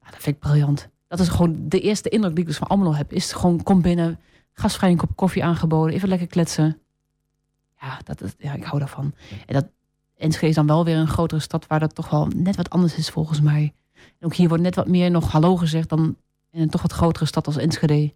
Ja, 0.01 0.11
dat 0.11 0.23
vind 0.23 0.37
ik 0.37 0.43
briljant. 0.43 0.89
Dat 1.09 1.21
is 1.21 1.29
gewoon 1.29 1.57
de 1.69 1.81
eerste 1.81 2.09
indruk 2.09 2.33
die 2.33 2.41
ik 2.41 2.49
dus 2.49 2.59
van 2.59 2.69
Almelo 2.69 2.95
heb. 2.95 3.13
Is 3.13 3.33
gewoon, 3.33 3.63
kom 3.63 3.83
binnen, 3.83 4.19
gastvrij 4.59 4.91
een 4.91 4.97
kop 4.97 5.11
koffie 5.15 5.45
aangeboden. 5.45 5.95
Even 5.95 6.09
lekker 6.09 6.27
kletsen. 6.27 6.79
Ja, 7.81 7.99
dat 8.05 8.35
ja 8.39 8.55
ik 8.55 8.65
hou 8.65 8.79
daarvan. 8.79 9.15
En 9.47 9.55
dat 9.55 9.67
Enschede 10.17 10.49
is 10.49 10.55
dan 10.55 10.67
wel 10.67 10.85
weer 10.85 10.97
een 10.97 11.09
grotere 11.09 11.41
stad... 11.41 11.67
waar 11.67 11.81
dat 11.81 11.95
toch 11.95 12.11
wel 12.11 12.27
net 12.27 12.57
wat 12.57 12.71
anders 12.71 12.97
is 12.97 13.09
volgens 13.09 13.41
mij. 13.41 13.75
En 13.95 14.27
ook 14.27 14.35
hier 14.35 14.49
wordt 14.49 14.63
net 14.63 14.75
wat 14.75 14.89
meer 14.89 15.11
nog 15.11 15.31
hallo 15.31 15.57
gezegd... 15.57 15.89
dan 15.89 16.17
in 16.51 16.61
een 16.61 16.71
toch 16.71 16.83
wat 16.83 16.93
grotere 16.93 17.25
stad 17.25 17.47
als 17.47 17.57
Enschede. 17.57 18.13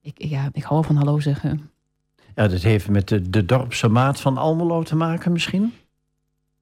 Ik, 0.00 0.24
ja, 0.24 0.48
ik 0.52 0.62
hou 0.62 0.74
wel 0.74 0.82
van 0.82 0.96
hallo 0.96 1.20
zeggen. 1.20 1.70
Ja, 2.34 2.48
dat 2.48 2.62
heeft 2.62 2.88
met 2.88 3.08
de, 3.08 3.30
de 3.30 3.44
dorpse 3.44 3.88
maat 3.88 4.20
van 4.20 4.36
Almelo 4.36 4.82
te 4.82 4.96
maken 4.96 5.32
misschien? 5.32 5.72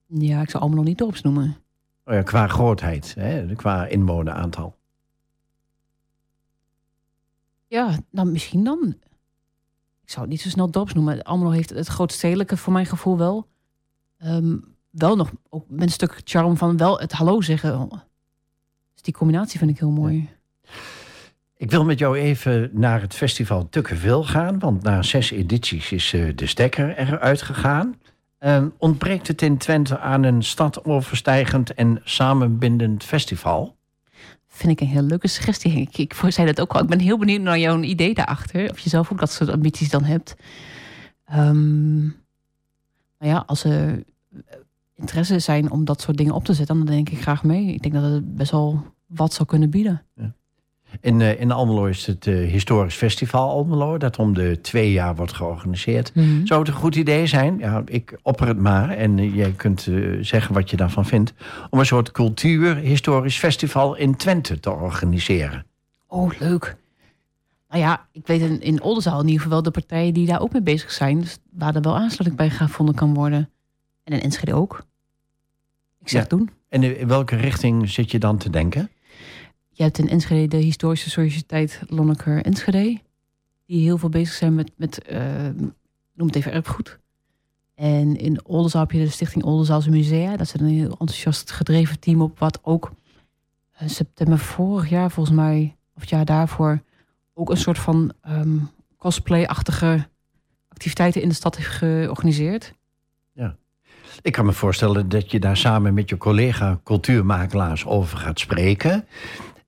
Ja, 0.07 0.41
ik 0.41 0.51
zou 0.51 0.63
Almelo 0.63 0.83
niet 0.83 0.99
dorps 0.99 1.23
noemen. 1.23 1.57
Oh 2.05 2.15
ja, 2.15 2.23
qua 2.23 2.47
grootheid, 2.47 3.15
hè? 3.19 3.55
qua 3.55 3.87
inwoneraantal. 3.87 4.77
Ja, 7.73 7.99
nou 8.11 8.31
misschien 8.31 8.65
dan. 8.65 8.95
Ik 10.03 10.11
zou 10.11 10.21
het 10.21 10.31
niet 10.31 10.41
zo 10.41 10.49
snel 10.49 10.71
dorps 10.71 10.93
noemen. 10.93 11.23
Almelo 11.23 11.51
heeft 11.51 11.71
het 11.71 11.87
grootstedelijke 11.87 12.57
voor 12.57 12.73
mijn 12.73 12.87
gevoel 12.87 13.19
wel. 13.19 13.49
Ehm, 14.19 14.57
wel 14.91 15.17
nog 15.17 15.31
ook 15.49 15.65
met 15.69 15.83
een 15.83 15.91
stuk 15.91 16.21
charme 16.25 16.57
van 16.57 16.77
wel 16.77 17.01
het 17.01 17.13
hallo 17.13 17.41
zeggen. 17.41 17.89
Dus 18.93 19.03
die 19.03 19.15
combinatie 19.15 19.59
vind 19.59 19.71
ik 19.71 19.79
heel 19.79 19.91
mooi. 19.91 20.29
Ik 21.57 21.71
wil 21.71 21.85
met 21.85 21.99
jou 21.99 22.19
even 22.19 22.71
naar 22.73 23.01
het 23.01 23.15
festival 23.15 23.69
Tukkeville 23.69 24.25
gaan, 24.25 24.59
want 24.59 24.83
na 24.83 25.03
zes 25.03 25.31
edities 25.31 25.93
is 25.93 26.13
eh, 26.13 26.33
de 26.35 26.47
stekker 26.47 26.99
eruit 26.99 27.43
gegaan. 27.43 28.01
Ehm, 28.39 28.69
ontbreekt 28.79 29.29
het 29.29 29.43
in 29.43 29.59
Twente 29.59 29.99
aan 29.99 30.23
een 30.23 30.43
stadoverstijgend 30.43 31.75
en 31.75 32.01
samenbindend 32.05 33.05
festival? 33.05 33.77
Vind 34.63 34.81
ik 34.81 34.81
een 34.81 34.93
heel 34.93 35.03
leuke 35.03 35.29
suggestie. 35.29 35.89
Ik, 35.93 36.15
zei 36.29 36.47
dat 36.47 36.61
ook 36.61 36.73
al. 36.73 36.83
Ik 36.83 36.89
ben 36.89 36.99
heel 36.99 37.19
benieuwd 37.19 37.41
naar 37.41 37.59
jouw 37.59 37.81
idee 37.81 38.15
daarachter. 38.15 38.71
Of 38.71 38.79
je 38.79 38.89
zelf 38.89 39.13
ook 39.13 39.19
dat 39.19 39.31
soort 39.31 39.51
ambities 39.51 39.91
dan 39.91 40.05
hebt. 40.05 40.35
Ehm 41.25 42.05
maar 43.19 43.31
ja, 43.31 43.43
als 43.47 43.65
er 43.65 44.03
interesse 44.95 45.39
zijn 45.39 45.71
om 45.71 45.85
dat 45.85 46.01
soort 46.01 46.17
dingen 46.17 46.35
op 46.35 46.45
te 46.45 46.55
zetten, 46.55 46.77
dan 46.77 46.87
denk 46.87 47.09
ik 47.09 47.21
graag 47.21 47.45
mee. 47.45 47.75
Ik 47.75 47.83
denk 47.83 47.95
dat 47.95 48.03
het 48.03 48.37
best 48.37 48.51
wel 48.51 48.85
wat 49.07 49.33
zou 49.33 49.49
kunnen 49.49 49.71
bieden. 49.71 50.03
In, 51.01 51.21
eh, 51.21 51.41
in 51.41 51.51
Almelo 51.51 51.85
is 51.85 52.07
het 52.07 52.27
eh, 52.27 52.35
historisch 52.35 52.95
festival 52.95 53.51
Almelo, 53.51 53.99
dat 53.99 54.19
om 54.19 54.35
de 54.35 54.61
twee 54.61 54.93
jaar 54.93 55.17
wordt 55.17 55.33
georganiseerd. 55.33 56.15
Mhm. 56.15 56.47
Zou 56.47 56.61
het 56.61 56.69
een 56.69 56.75
goed 56.75 56.95
idee 56.97 57.27
zijn? 57.27 57.59
Ja, 57.59 57.83
ik 57.87 58.19
opper 58.23 58.47
het 58.49 58.59
maar 58.59 58.91
en 58.91 59.19
eh, 59.19 59.37
jij 59.37 59.53
kunt 59.53 59.89
zeggen 60.21 60.55
wat 60.55 60.71
je 60.71 60.77
daarvan 60.77 61.07
vindt. 61.07 61.33
Om 61.71 61.79
een 61.79 61.87
soort 61.87 62.13
cultuur-historisch 62.13 63.39
festival 63.39 63.95
in 63.97 64.17
Twente 64.17 64.61
te 64.61 64.71
organiseren. 64.71 65.67
Oh, 66.07 66.31
leuk. 66.39 66.77
Nou 67.69 67.85
ja, 67.85 68.07
ik 68.13 68.27
weet 68.27 68.41
in, 68.41 68.61
in 68.61 68.83
Oldenzaal 68.83 69.21
in 69.21 69.27
ieder 69.27 69.43
geval 69.43 69.53
wel 69.53 69.63
de 69.63 69.71
partijen 69.71 70.15
die 70.15 70.27
daar 70.27 70.41
ook 70.41 70.53
mee 70.53 70.63
bezig 70.63 70.91
zijn. 70.91 71.21
Dus 71.21 71.39
waar 71.51 71.75
er 71.75 71.83
wel 71.83 71.97
aansluiting 71.97 72.37
bij 72.37 72.51
gevonden 72.51 72.95
kan 72.95 73.15
worden. 73.15 73.51
En 74.05 74.13
in 74.13 74.21
Enschede 74.21 74.55
ook. 74.55 74.85
Ik 76.01 76.09
zeg 76.09 76.23
Ja. 76.23 76.29
doen. 76.29 76.51
En 76.69 76.83
in 76.99 77.09
welke 77.09 77.37
richting 77.37 77.89
zit 77.91 78.11
je 78.11 78.19
dan 78.19 78.37
te 78.39 78.51
denken? 78.51 78.91
Je 79.75 79.83
hebt 79.83 79.99
in 79.99 80.09
Enschede 80.09 80.57
de 80.57 80.63
Historische 80.63 81.11
Sociëteit 81.11 81.81
Lonneker 81.87 82.45
Enschede. 82.45 83.01
Die 83.67 83.83
heel 83.83 83.99
veel 83.99 84.09
bezig 84.09 84.35
zijn 84.35 84.55
met, 84.55 84.73
met 84.77 85.03
eh, 85.03 85.21
noem 86.15 86.27
het 86.27 86.37
even 86.37 86.53
erfgoed. 86.53 86.99
En 87.75 88.17
in 88.17 88.45
Oldenzaal 88.45 88.81
heb 88.81 88.91
je 88.91 88.99
de 88.99 89.11
Stichting 89.11 89.45
Oldenzaalse 89.45 89.91
Musea. 89.91 90.31
Dat 90.31 90.47
is 90.47 90.55
een 90.55 90.67
heel 90.67 90.91
enthousiast 90.91 91.51
gedreven 91.51 92.01
team 92.01 92.23
op. 92.23 92.39
Wat 92.39 92.59
ook 92.63 92.93
in 93.79 93.91
september 93.91 94.39
vorig 94.39 94.89
jaar 94.89 95.11
volgens 95.11 95.37
mij, 95.37 95.77
of 95.95 96.01
het 96.01 96.11
jaar 96.11 96.25
daarvoor... 96.25 96.83
ook 97.35 97.51
een 97.51 97.57
soort 97.57 97.79
van 97.79 98.13
ehm, 98.23 98.59
cosplay-achtige 98.99 100.09
activiteiten 100.69 101.23
in 101.23 101.29
de 101.29 101.35
stad 101.35 101.57
heeft 101.57 101.69
georganiseerd. 101.69 102.75
Ik 104.23 104.33
kan 104.33 104.45
me 104.45 104.53
voorstellen 104.53 105.09
dat 105.09 105.31
je 105.31 105.41
daar 105.41 105.57
samen 105.57 105.95
met 105.95 106.09
je 106.09 106.17
collega 106.17 106.81
cultuurmakelaars 106.85 107.87
over 107.87 108.19
gaat 108.19 108.41
spreken. 108.41 109.07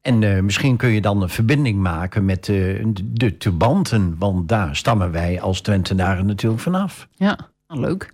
En 0.05 0.23
eh, 0.23 0.43
misschien 0.43 0.77
kun 0.77 0.89
je 0.91 1.01
dan 1.01 1.23
een 1.23 1.29
verbinding 1.29 1.79
maken 1.81 2.25
met 2.25 2.49
eh, 2.49 2.85
de, 3.05 3.37
tubanten. 3.37 4.17
Want 4.19 4.49
daar 4.49 4.77
stammen 4.77 5.11
wij 5.11 5.41
als 5.41 5.61
Twentenaren 5.61 6.27
natuurlijk 6.27 6.63
vanaf. 6.63 7.09
Ja, 7.15 7.39
nou, 7.69 7.81
leuk. 7.81 8.13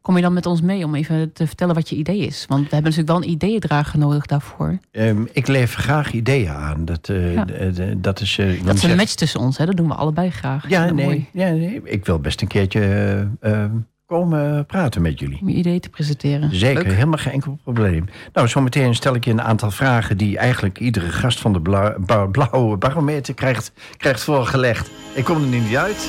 Kom 0.00 0.16
je 0.16 0.22
dan 0.22 0.32
met 0.32 0.46
ons 0.46 0.60
mee 0.60 0.84
om 0.84 0.94
even 0.94 1.32
te 1.32 1.46
vertellen 1.46 1.74
wat 1.74 1.88
je 1.88 1.96
idee 1.96 2.18
is? 2.18 2.44
Want 2.48 2.60
we 2.68 2.74
hebben 2.74 2.90
natuurlijk 2.92 3.08
wel 3.18 3.22
een 3.28 3.34
ideeëndrager 3.34 3.98
nodig 3.98 4.26
daarvoor. 4.26 4.78
Ehm, 4.90 5.22
ik 5.32 5.46
lever 5.46 5.80
graag 5.82 6.12
ideeën 6.12 6.48
aan. 6.50 6.84
Dat, 6.84 7.06
Ja. 7.06 7.44
d- 7.44 8.02
dat 8.02 8.20
is. 8.20 8.40
Dat 8.64 8.74
is 8.74 8.82
een 8.82 8.96
match 8.96 9.14
tussen 9.14 9.40
ons, 9.40 9.58
hè? 9.58 9.66
dat 9.66 9.76
doen 9.76 9.88
we 9.88 9.94
allebei 9.94 10.30
graag. 10.30 10.68
Ja 10.68 10.90
nee, 10.90 11.04
mooi 11.04 11.28
ja, 11.32 11.50
nee. 11.50 11.80
Ik 11.84 12.06
wil 12.06 12.18
best 12.18 12.40
een 12.42 12.48
keertje 12.48 12.80
komen 14.18 14.66
praten 14.66 15.02
met 15.02 15.18
jullie. 15.20 15.38
om 15.40 15.48
je 15.48 15.54
idee 15.54 15.80
te 15.80 15.88
presenteren. 15.88 16.54
Zeker, 16.54 16.82
Leuk. 16.82 16.92
helemaal 16.92 17.18
geen 17.18 17.32
enkel 17.32 17.58
probleem. 17.62 18.04
Nou, 18.32 18.48
zometeen 18.48 18.94
stel 18.94 19.14
ik 19.14 19.24
je 19.24 19.30
een 19.30 19.42
aantal 19.42 19.70
vragen 19.70 20.16
die 20.16 20.38
eigenlijk 20.38 20.78
iedere 20.78 21.08
gast 21.10 21.40
van 21.40 21.52
de 21.52 21.60
bla- 21.60 21.94
ba- 21.98 22.26
blauwe 22.26 22.76
barometer 22.76 23.34
krijgt, 23.34 23.72
krijgt 23.96 24.22
voorgelegd. 24.24 24.90
Ik 25.14 25.24
kom 25.24 25.42
er 25.42 25.48
niet 25.48 25.76
uit. 25.76 26.08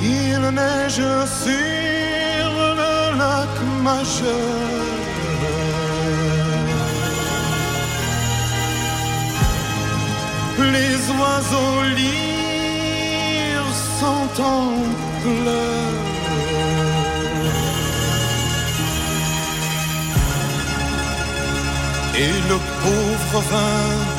Il 0.00 0.50
neige 0.52 1.24
sur 1.26 2.50
le 2.50 3.14
lac 3.16 3.54
majeur. 3.82 4.91
Les 10.70 11.10
oiseaux 11.18 11.82
lyres 11.96 13.74
sont 13.98 14.42
en 14.42 14.74
pleurs. 15.22 15.92
Et 22.14 22.34
le 22.50 22.58
pauvre 22.82 23.42
vin 23.50 24.12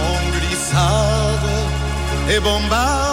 en 0.00 0.16
glissade 0.38 1.50
et 2.30 2.40
bombardement. 2.40 3.11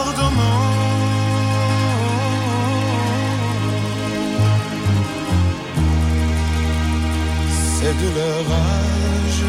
C'est 7.90 7.98
de 8.06 8.10
leur 8.20 8.46
âge 8.54 9.44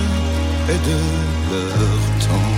et 0.72 0.78
de 0.88 0.98
leur 1.50 2.02
temps. 2.24 2.52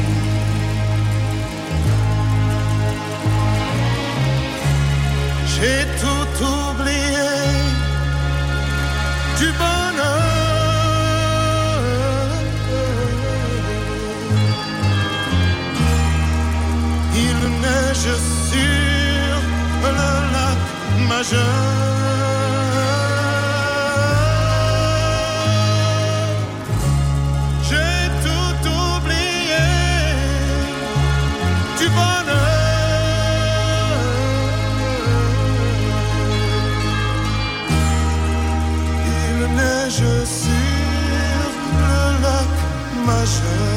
J'ai 5.52 5.82
tout 6.00 6.32
oublié 6.44 7.34
du 9.40 9.48
bonheur. 9.60 10.22
Il 17.24 17.38
neige 17.64 18.12
sur 18.50 19.36
le 19.82 20.08
lac 20.34 20.62
majeur. 21.08 22.01
Lac 43.24 43.71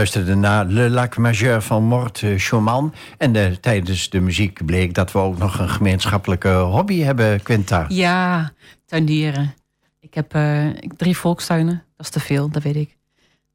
luisterde 0.00 0.34
naar 0.34 0.66
Le 0.66 0.90
Lac 0.90 1.16
Majeur 1.16 1.62
van 1.62 1.84
Mort 1.84 2.22
eh, 2.22 2.38
Schumann. 2.38 2.92
En 3.18 3.60
tijdens 3.60 4.10
de 4.10 4.20
muziek 4.20 4.66
bleek 4.66 4.94
dat 4.94 5.12
we 5.12 5.18
ook 5.18 5.38
nog 5.38 5.58
een 5.58 5.68
gemeenschappelijke 5.68 6.48
hobby 6.48 7.00
hebben, 7.00 7.42
Quinta. 7.42 7.84
Ja, 7.88 8.52
tuindieren. 8.84 9.54
Ik 10.00 10.14
heb 10.14 10.34
eh, 10.34 10.66
drie 10.96 11.16
volkstuinen. 11.16 11.84
Dat 11.96 12.06
is 12.06 12.12
te 12.12 12.20
veel, 12.20 12.50
dat 12.50 12.62
weet 12.62 12.76
ik. 12.76 12.96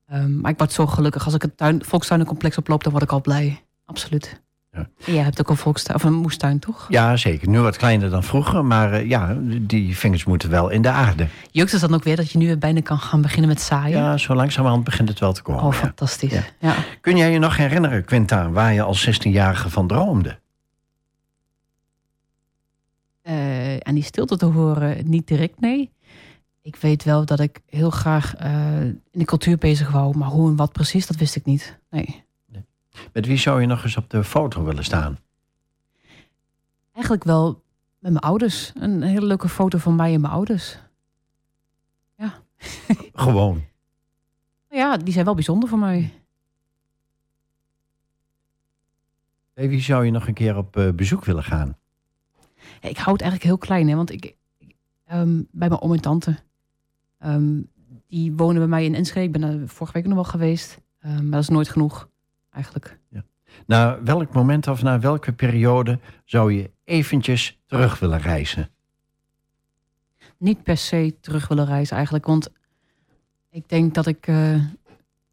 Ehm, 0.07 0.41
maar 0.41 0.51
ik 0.51 0.57
word 0.57 0.71
zo 0.71 0.87
gelukkig. 0.87 1.25
Als 1.25 1.33
ik 1.33 1.43
een 1.43 1.55
tuin, 1.55 1.85
volkstuinencomplex 1.85 2.57
oploop, 2.57 2.83
dan 2.83 2.91
word 2.91 3.03
ik 3.03 3.11
al 3.11 3.21
blij. 3.21 3.63
Absoluut. 3.85 4.43
Ja. 4.75 4.87
Jij 5.13 5.23
hebt 5.23 5.39
ook 5.39 5.49
een 5.49 5.57
volkstuin, 5.57 5.97
of 5.97 6.03
een 6.03 6.13
moestuin, 6.13 6.59
toch? 6.59 6.85
Ja, 6.89 7.17
zeker. 7.17 7.49
Nu 7.49 7.59
wat 7.59 7.77
kleiner 7.77 8.09
dan 8.09 8.23
vroeger, 8.23 8.65
maar 8.65 8.93
eh, 8.93 9.09
ja, 9.09 9.37
die 9.61 9.97
vingers 9.97 10.25
moeten 10.25 10.49
wel 10.49 10.69
in 10.69 10.81
de 10.81 10.89
aarde. 10.89 11.27
Joost 11.51 11.73
is 11.73 11.79
dan 11.79 11.93
ook 11.93 12.03
weer 12.03 12.15
dat 12.15 12.31
je 12.31 12.37
nu 12.37 12.45
weer 12.45 12.57
bijna 12.57 12.81
kan 12.81 12.99
gaan 12.99 13.21
beginnen 13.21 13.47
met 13.49 13.61
zaaien. 13.61 13.97
Ja, 13.97 14.17
zo 14.17 14.35
langzamerhand 14.35 14.83
begint 14.83 15.09
het 15.09 15.19
wel 15.19 15.33
te 15.33 15.41
komen. 15.41 15.63
oh, 15.63 15.73
ja. 15.73 15.79
fantastisch. 15.79 16.31
Ja. 16.31 16.43
Ja. 16.59 16.75
Kun 17.01 17.17
jij 17.17 17.31
je 17.31 17.39
nog 17.39 17.57
herinneren, 17.57 18.05
Quinta, 18.05 18.49
waar 18.49 18.73
je 18.73 18.81
als 18.81 19.09
16-jarige 19.09 19.69
van 19.69 19.87
droomde? 19.87 20.39
Eh, 23.21 23.77
aan 23.77 23.93
die 23.93 24.03
stilte 24.03 24.37
te 24.37 24.45
horen, 24.45 25.09
niet 25.09 25.27
direct, 25.27 25.59
nee. 25.59 25.91
Ik 26.61 26.75
weet 26.75 27.03
wel 27.03 27.25
dat 27.25 27.39
ik 27.39 27.61
heel 27.65 27.89
graag 27.89 28.35
eh, 28.35 28.81
in 28.81 29.01
de 29.11 29.25
cultuur 29.25 29.57
bezig 29.57 29.91
wou. 29.91 30.17
Maar 30.17 30.27
hoe 30.27 30.49
en 30.49 30.55
wat 30.55 30.71
precies, 30.71 31.07
dat 31.07 31.15
wist 31.15 31.35
ik 31.35 31.45
niet. 31.45 31.79
Nee. 31.89 32.24
Met 33.13 33.25
wie 33.25 33.37
zou 33.37 33.61
je 33.61 33.67
nog 33.67 33.83
eens 33.83 33.97
op 33.97 34.09
de 34.09 34.23
foto 34.23 34.63
willen 34.63 34.83
staan? 34.83 35.19
Eigenlijk 36.91 37.23
wel 37.23 37.63
met 37.99 38.11
mijn 38.11 38.23
ouders. 38.23 38.71
Een 38.75 39.01
hele 39.01 39.25
leuke 39.25 39.49
foto 39.49 39.77
van 39.77 39.95
mij 39.95 40.13
en 40.13 40.21
mijn 40.21 40.33
ouders. 40.33 40.77
Gewoon. 43.13 43.63
Ja, 44.69 44.97
die 44.97 45.13
zijn 45.13 45.25
wel 45.25 45.33
bijzonder 45.33 45.69
voor 45.69 45.79
mij. 45.79 46.13
Bij 49.53 49.69
wie 49.69 49.81
zou 49.81 50.05
je 50.05 50.11
nog 50.11 50.27
een 50.27 50.33
keer 50.33 50.57
op 50.57 50.77
eh, 50.77 50.91
bezoek 50.91 51.25
willen 51.25 51.43
gaan? 51.43 51.77
Ja, 52.81 52.89
ik 52.89 52.97
hou 52.97 53.11
het 53.11 53.21
eigenlijk 53.21 53.43
heel 53.43 53.57
klein, 53.57 53.87
hè, 53.87 53.95
want 53.95 54.11
ik, 54.11 54.35
ik, 54.57 54.75
ehm, 55.05 55.41
bij 55.51 55.69
mijn 55.69 55.81
oom 55.81 55.93
en 55.93 56.01
tante. 56.01 56.37
ehm, 57.17 57.61
die 58.07 58.33
wonen 58.33 58.57
bij 58.57 58.67
mij 58.67 58.85
in 58.85 58.95
Enschede. 58.95 59.25
Ik 59.25 59.31
ben 59.31 59.43
er 59.43 59.67
vorige 59.69 59.93
week 59.93 60.05
nog 60.05 60.13
wel 60.13 60.23
geweest. 60.23 60.81
Ehm, 60.99 61.21
maar 61.23 61.31
dat 61.31 61.41
is 61.41 61.49
nooit 61.49 61.69
genoeg, 61.69 62.09
eigenlijk. 62.55 62.99
Naar 63.65 64.03
welk 64.03 64.33
moment 64.33 64.67
of 64.67 64.81
naar 64.81 64.99
welke 64.99 65.33
periode 65.33 65.99
zou 66.25 66.53
je 66.53 66.71
eventjes 66.83 67.59
terug 67.65 67.99
willen 67.99 68.19
reizen? 68.19 68.69
Niet 70.37 70.63
per 70.63 70.77
se 70.77 71.15
terug 71.21 71.47
willen 71.47 71.65
reizen, 71.65 71.95
eigenlijk. 71.95 72.25
Want 72.25 72.49
ik 73.49 73.69
denk 73.69 73.93
dat 73.93 74.07
ik. 74.07 74.27
eh, 74.27 74.59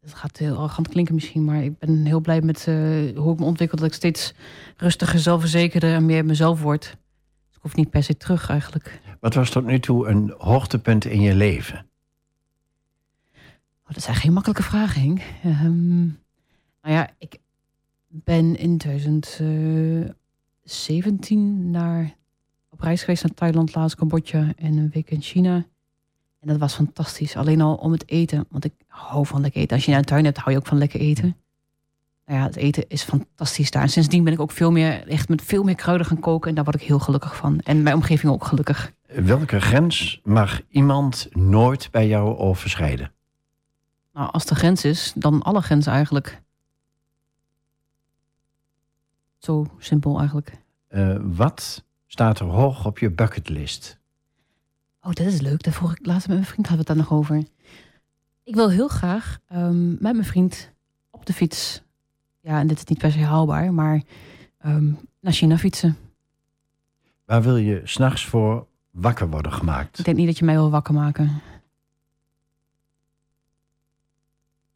het 0.01 0.13
gaat 0.13 0.37
heel 0.37 0.57
arrogant 0.57 0.87
klinken 0.87 1.13
misschien, 1.15 1.45
maar 1.45 1.63
ik 1.63 1.77
ben 1.77 2.05
heel 2.05 2.19
blij 2.19 2.41
met 2.41 2.67
eh, 2.67 2.75
hoe 3.17 3.33
ik 3.33 3.39
me 3.39 3.45
ontwikkel. 3.45 3.77
Dat 3.77 3.87
ik 3.87 3.93
steeds 3.93 4.33
rustiger, 4.77 5.19
zelfverzekerder 5.19 5.93
en 5.93 6.05
meer 6.05 6.25
mezelf 6.25 6.61
word. 6.61 6.81
Dus 6.81 7.55
ik 7.55 7.61
hoef 7.61 7.75
niet 7.75 7.89
per 7.89 8.03
se 8.03 8.17
terug, 8.17 8.49
eigenlijk. 8.49 9.01
Wat 9.19 9.33
was 9.33 9.49
tot 9.49 9.65
nu 9.65 9.79
toe 9.79 10.07
een 10.07 10.33
hoogtepunt 10.37 11.05
in 11.05 11.21
je 11.21 11.35
leven? 11.35 11.85
Oh, 13.83 13.93
dat 13.93 14.03
zijn 14.03 14.15
geen 14.15 14.33
makkelijke 14.33 14.63
vragen, 14.63 15.01
Henk. 15.01 15.21
Ehm, 15.43 16.07
nou 16.83 16.95
ja, 16.95 17.09
ik 17.17 17.37
ben 18.07 18.57
in 18.57 18.77
2017 18.77 21.71
naar, 21.71 22.15
op 22.69 22.79
reis 22.79 22.99
geweest 22.99 23.23
naar 23.23 23.33
Thailand, 23.33 23.75
laatst 23.75 23.95
Cambodja 23.95 24.53
en 24.55 24.77
een 24.77 24.89
week 24.93 25.11
in 25.11 25.21
China. 25.21 25.65
En 26.39 26.47
dat 26.47 26.57
was 26.57 26.73
fantastisch. 26.73 27.35
Alleen 27.35 27.61
al 27.61 27.75
om 27.75 27.91
het 27.91 28.09
eten, 28.09 28.45
want 28.49 28.65
ik 28.65 28.73
hou 28.87 29.25
van 29.25 29.41
lekker 29.41 29.61
eten. 29.61 29.75
Als 29.75 29.85
je 29.85 29.91
naar 29.91 29.99
een 29.99 30.05
tuin 30.05 30.25
hebt, 30.25 30.37
hou 30.37 30.51
je 30.51 30.57
ook 30.57 30.67
van 30.67 30.77
lekker 30.77 30.99
eten. 30.99 31.35
Nou 32.25 32.39
ja, 32.39 32.45
het 32.45 32.55
eten 32.55 32.85
is 32.87 33.03
fantastisch 33.03 33.71
daar. 33.71 33.81
En 33.81 33.89
sindsdien 33.89 34.23
ben 34.23 34.33
ik 34.33 34.39
ook 34.39 34.51
veel 34.51 34.71
meer, 34.71 35.07
echt 35.07 35.29
met 35.29 35.41
veel 35.41 35.63
meer 35.63 35.75
kruiden 35.75 36.07
gaan 36.07 36.19
koken. 36.19 36.49
En 36.49 36.55
daar 36.55 36.63
word 36.63 36.75
ik 36.75 36.81
heel 36.81 36.99
gelukkig 36.99 37.35
van. 37.35 37.59
En 37.59 37.83
mijn 37.83 37.95
omgeving 37.95 38.31
ook 38.31 38.45
gelukkig. 38.45 38.93
Welke 39.07 39.61
grens 39.61 40.21
mag 40.23 40.61
iemand 40.69 41.27
nooit 41.31 41.91
bij 41.91 42.07
jou 42.07 42.37
overschrijden? 42.37 43.11
Nou, 44.13 44.31
als 44.31 44.45
de 44.45 44.55
grens 44.55 44.85
is, 44.85 45.13
dan 45.15 45.41
alle 45.41 45.61
grenzen 45.61 45.91
eigenlijk. 45.91 46.41
Zo 49.43 49.65
simpel 49.77 50.17
eigenlijk. 50.19 50.57
Eh, 50.87 51.15
wat 51.21 51.83
staat 52.07 52.39
er 52.39 52.45
hoog 52.45 52.85
op 52.85 52.99
je 52.99 53.11
bucketlist? 53.11 53.99
Oh, 55.01 55.13
dat 55.13 55.25
is 55.25 55.41
leuk. 55.41 55.63
Daar 55.63 55.73
vroeg 55.73 55.91
ik 55.91 56.05
later 56.05 56.29
met 56.29 56.37
mijn 56.37 56.49
vriend 56.49 56.67
hadden 56.67 56.85
we 56.85 56.91
het 56.91 56.99
daar 56.99 57.09
nog 57.09 57.19
over. 57.19 57.43
Ik 58.43 58.55
wil 58.55 58.69
heel 58.69 58.87
graag 58.87 59.39
ehm, 59.47 59.89
met 59.89 59.99
mijn 59.99 60.25
vriend 60.25 60.71
op 61.09 61.25
de 61.25 61.33
fiets. 61.33 61.81
Ja, 62.41 62.59
en 62.59 62.67
dit 62.67 62.77
is 62.77 62.85
niet 62.85 62.97
per 62.97 63.11
se 63.11 63.19
haalbaar, 63.19 63.73
maar 63.73 64.01
ehm, 64.57 64.91
naar 65.19 65.33
China 65.33 65.57
fietsen. 65.57 65.97
Waar 67.25 67.41
wil 67.41 67.57
je 67.57 67.81
s'nachts 67.83 68.25
voor 68.25 68.67
wakker 68.91 69.29
worden 69.29 69.53
gemaakt? 69.53 69.99
Ik 69.99 70.05
denk 70.05 70.17
niet 70.17 70.27
dat 70.27 70.37
je 70.37 70.45
mij 70.45 70.55
wil 70.55 70.69
wakker 70.69 70.93
maken. 70.93 71.41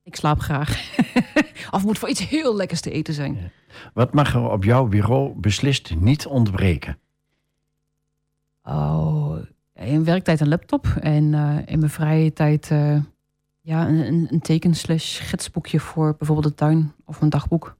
Ik 0.07 0.15
slaap 0.15 0.39
graag. 0.39 0.97
of 1.75 1.83
moet 1.83 1.97
voor 1.97 2.09
iets 2.09 2.27
heel 2.27 2.55
lekkers 2.55 2.81
te 2.81 2.91
eten 2.91 3.13
zijn. 3.13 3.51
Wat 3.93 4.13
mag 4.13 4.33
er 4.33 4.49
op 4.49 4.63
jouw 4.63 4.85
bureau 4.85 5.33
beslist 5.35 5.95
niet 5.95 6.25
ontbreken? 6.25 6.97
Oh, 8.63 9.37
in 9.73 10.03
werktijd 10.03 10.39
een 10.39 10.47
laptop 10.47 10.85
en 10.99 11.33
eh, 11.33 11.57
in 11.65 11.79
mijn 11.79 11.91
vrije 11.91 12.33
tijd 12.33 12.71
eh, 12.71 13.01
ja, 13.61 13.87
een, 13.87 14.07
een, 14.07 14.27
een 14.31 14.41
teken-slash 14.41 15.29
gidsboekje 15.29 15.79
voor 15.79 16.15
bijvoorbeeld 16.17 16.47
de 16.47 16.55
tuin 16.55 16.93
of 17.05 17.21
een 17.21 17.29
dagboek. 17.29 17.77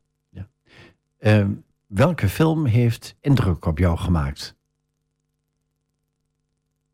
Eh, 1.17 1.47
welke 1.85 2.29
film 2.29 2.65
heeft 2.65 3.15
indruk 3.21 3.65
op 3.65 3.77
jou 3.77 3.97
gemaakt? 3.97 4.55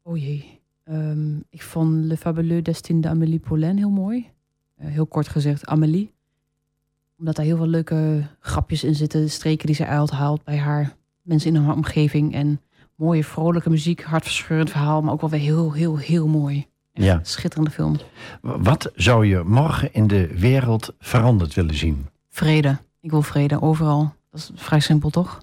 Oh 0.01 0.17
jee. 0.17 0.61
Ehm, 0.83 1.37
ik 1.49 1.61
vond 1.61 2.05
Le 2.05 2.17
Fabuleux 2.17 2.63
Destin 2.63 3.01
de 3.01 3.09
Amélie 3.09 3.39
Poulain 3.39 3.77
heel 3.77 3.89
mooi. 3.89 4.32
Eh, 4.83 4.91
heel 4.91 5.05
kort 5.05 5.27
gezegd 5.27 5.65
Amélie. 5.65 6.11
Omdat 7.17 7.35
daar 7.35 7.45
heel 7.45 7.57
veel 7.57 7.67
leuke 7.67 8.23
grapjes 8.39 8.83
in 8.83 8.95
zitten. 8.95 9.29
Streken 9.29 9.65
die 9.65 9.75
ze 9.75 9.85
uithaalt 9.85 10.43
bij 10.43 10.57
haar 10.57 10.95
mensen 11.21 11.55
in 11.55 11.61
haar 11.61 11.75
omgeving. 11.75 12.33
En 12.33 12.61
mooie 12.95 13.23
vrolijke 13.23 13.69
muziek, 13.69 14.01
hartverscheurend 14.03 14.69
verhaal. 14.69 15.01
Maar 15.01 15.13
ook 15.13 15.21
wel 15.21 15.29
weer 15.29 15.39
heel, 15.39 15.73
heel, 15.73 15.97
heel 15.97 16.27
mooi. 16.27 16.67
Echt 16.93 17.05
Ja. 17.05 17.19
Schitterende 17.23 17.69
film. 17.71 17.97
Wat 18.41 18.91
zou 18.95 19.25
je 19.25 19.43
morgen 19.45 19.93
in 19.93 20.07
de 20.07 20.27
wereld 20.37 20.93
veranderd 20.99 21.53
willen 21.53 21.75
zien? 21.75 22.07
Vrede. 22.29 22.77
Ik 22.99 23.11
wil 23.11 23.21
vrede 23.21 23.61
overal. 23.61 24.13
Dat 24.31 24.39
is 24.39 24.51
vrij 24.55 24.79
simpel, 24.79 25.09
toch? 25.09 25.41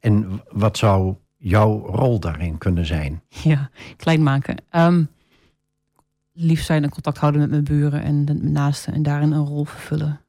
En 0.00 0.42
wat 0.50 0.76
zou 0.78 1.14
jouw 1.36 1.86
rol 1.86 2.20
daarin 2.20 2.58
kunnen 2.58 2.86
zijn? 2.86 3.22
Ja, 3.28 3.70
klein 3.96 4.22
maken. 4.22 4.56
Ehm, 4.70 5.04
lief 6.40 6.62
zijn 6.62 6.82
en 6.82 6.90
contact 6.90 7.18
houden 7.18 7.40
met 7.40 7.50
mijn 7.50 7.64
buren 7.64 8.02
en 8.02 8.24
de 8.24 8.34
mijn 8.34 8.52
naasten. 8.52 8.92
En 8.92 9.02
daarin 9.02 9.32
een 9.32 9.46
rol 9.46 9.64
vervullen. 9.64 10.20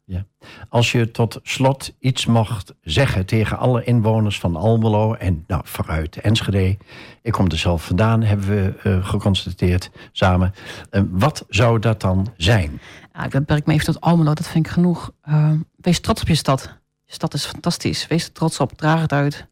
Als 0.70 0.91
je 0.91 1.12
tot 1.12 1.39
slot 1.43 1.95
iets 1.99 2.26
mocht 2.26 2.74
zeggen 2.82 3.26
tegen 3.26 3.57
alle 3.57 3.84
inwoners 3.84 4.39
van 4.39 4.55
Almelo 4.55 5.14
en 5.14 5.43
nou, 5.47 5.62
vooruit 5.66 6.18
Enschede. 6.18 6.78
Ik 7.22 7.32
kom 7.32 7.49
er 7.49 7.57
zelf 7.57 7.86
vandaan, 7.86 8.22
hebben 8.22 8.47
we 8.47 8.74
eh, 8.84 9.07
geconstateerd 9.07 9.91
samen. 10.12 10.53
Eh, 10.89 11.01
wat 11.10 11.45
zou 11.49 11.80
dat 11.80 12.01
dan 12.01 12.34
zijn? 12.38 12.80
Ja, 13.14 13.26
ik 13.26 13.32
beperk 13.32 13.66
me 13.66 13.74
even 13.74 13.86
tot 13.86 14.01
Almelo, 14.01 14.34
dat 14.34 14.47
vind 14.47 14.66
ik 14.66 14.72
genoeg. 14.72 15.12
Ehm, 15.22 15.57
wees 15.76 15.99
trots 15.99 16.22
op 16.22 16.28
je 16.28 16.36
stad. 16.36 16.78
Je 17.05 17.14
stad 17.14 17.34
is 17.34 17.45
fantastisch. 17.45 18.07
Wees 18.07 18.26
er 18.26 18.32
trots 18.32 18.60
op. 18.60 18.72
Draag 18.78 19.01
het 19.01 19.12
uit. 19.12 19.47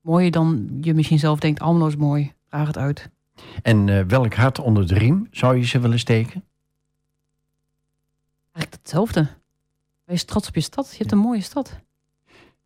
Mooier 0.00 0.30
dan 0.30 0.68
je 0.80 0.94
misschien 0.94 1.18
zelf 1.18 1.38
denkt. 1.38 1.60
Almelo 1.60 1.86
is 1.86 1.96
mooi. 1.96 2.32
Draag 2.48 2.66
het 2.66 2.78
uit. 2.78 3.10
En 3.62 3.88
eh, 3.88 4.04
welk 4.06 4.34
hart 4.34 4.58
onder 4.58 4.86
de 4.86 4.94
riem 4.94 5.28
zou 5.30 5.56
je 5.56 5.64
ze 5.64 5.80
willen 5.80 5.98
steken? 5.98 6.44
Eigenlijk 8.52 8.82
hetzelfde. 8.82 9.28
Wees 10.04 10.24
trots 10.24 10.48
op 10.48 10.54
je 10.54 10.60
stad. 10.60 10.90
Je 10.90 10.98
hebt 10.98 11.12
een 11.12 11.18
mooie 11.18 11.40
stad. 11.40 11.80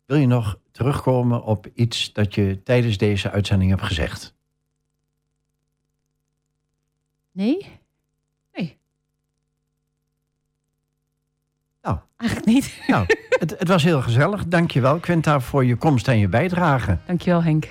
Wil 0.05 0.17
je 0.17 0.27
nog 0.27 0.59
terugkomen 0.71 1.43
op 1.43 1.67
iets 1.73 2.13
dat 2.13 2.35
je 2.35 2.63
tijdens 2.63 2.97
deze 2.97 3.31
uitzending 3.31 3.69
hebt 3.69 3.83
gezegd? 3.83 4.33
Nee? 7.31 7.79
Nee. 8.53 8.77
Nou. 11.81 11.97
Eigenlijk 12.17 12.49
niet. 12.49 12.83
Nou, 12.87 13.05
het, 13.29 13.59
het 13.59 13.67
was 13.67 13.83
heel 13.83 14.01
gezellig. 14.01 14.47
Dankjewel 14.47 14.99
Quinta 14.99 15.39
voor 15.39 15.65
je 15.65 15.75
komst 15.75 16.07
en 16.07 16.17
je 16.17 16.27
bijdrage. 16.27 16.97
Dankjewel 17.05 17.43
Henk. 17.43 17.67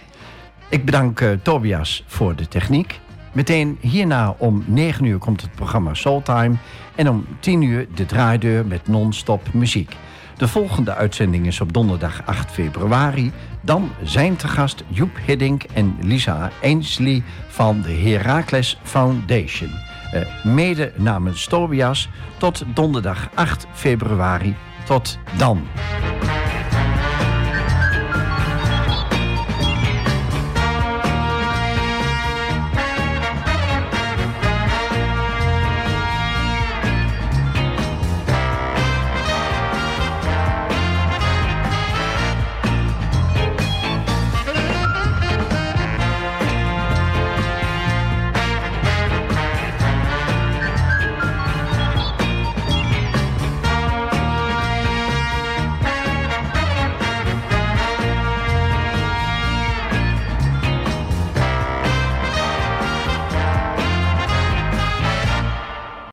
Ik 0.71 0.85
bedank 0.85 1.21
eh, 1.21 1.31
Tobias 1.43 2.05
voor 2.07 2.37
de 2.37 2.49
techniek. 2.49 3.01
Meteen 3.33 3.79
hierna 3.81 4.35
om 4.39 4.65
9 4.67 5.05
uur 5.05 5.19
komt 5.19 5.41
het 5.41 5.55
programma 5.55 5.95
Soultime. 5.95 6.55
En 6.95 7.09
om 7.09 7.27
10 7.41 7.63
uur 7.63 7.87
de 7.95 8.07
draaideur 8.07 8.67
met 8.67 8.89
non-stop 8.89 9.53
muziek. 9.53 9.97
De 10.37 10.49
volgende 10.49 10.95
uitzending 10.95 11.47
is 11.47 11.61
op 11.61 11.73
donderdag 11.73 12.23
8 12.27 12.51
februari. 12.51 13.33
Dan 13.61 13.91
zijn 14.03 14.37
te 14.37 14.49
gast 14.49 14.85
Joep 14.89 15.19
Hiddink 15.27 15.63
en 15.63 15.97
Lisa 16.01 16.51
Ainsley 16.63 17.23
van 17.49 17.83
de 17.83 17.93
Heracles 17.93 18.79
Foundation. 18.83 19.71
Eh, 20.13 20.45
mede 20.45 20.93
namens 20.97 21.47
Tobias 21.47 22.09
tot 22.37 22.65
donderdag 22.75 23.31
8 23.35 23.67
februari. 23.73 24.55
Tot 24.85 25.19
dan. 25.37 25.67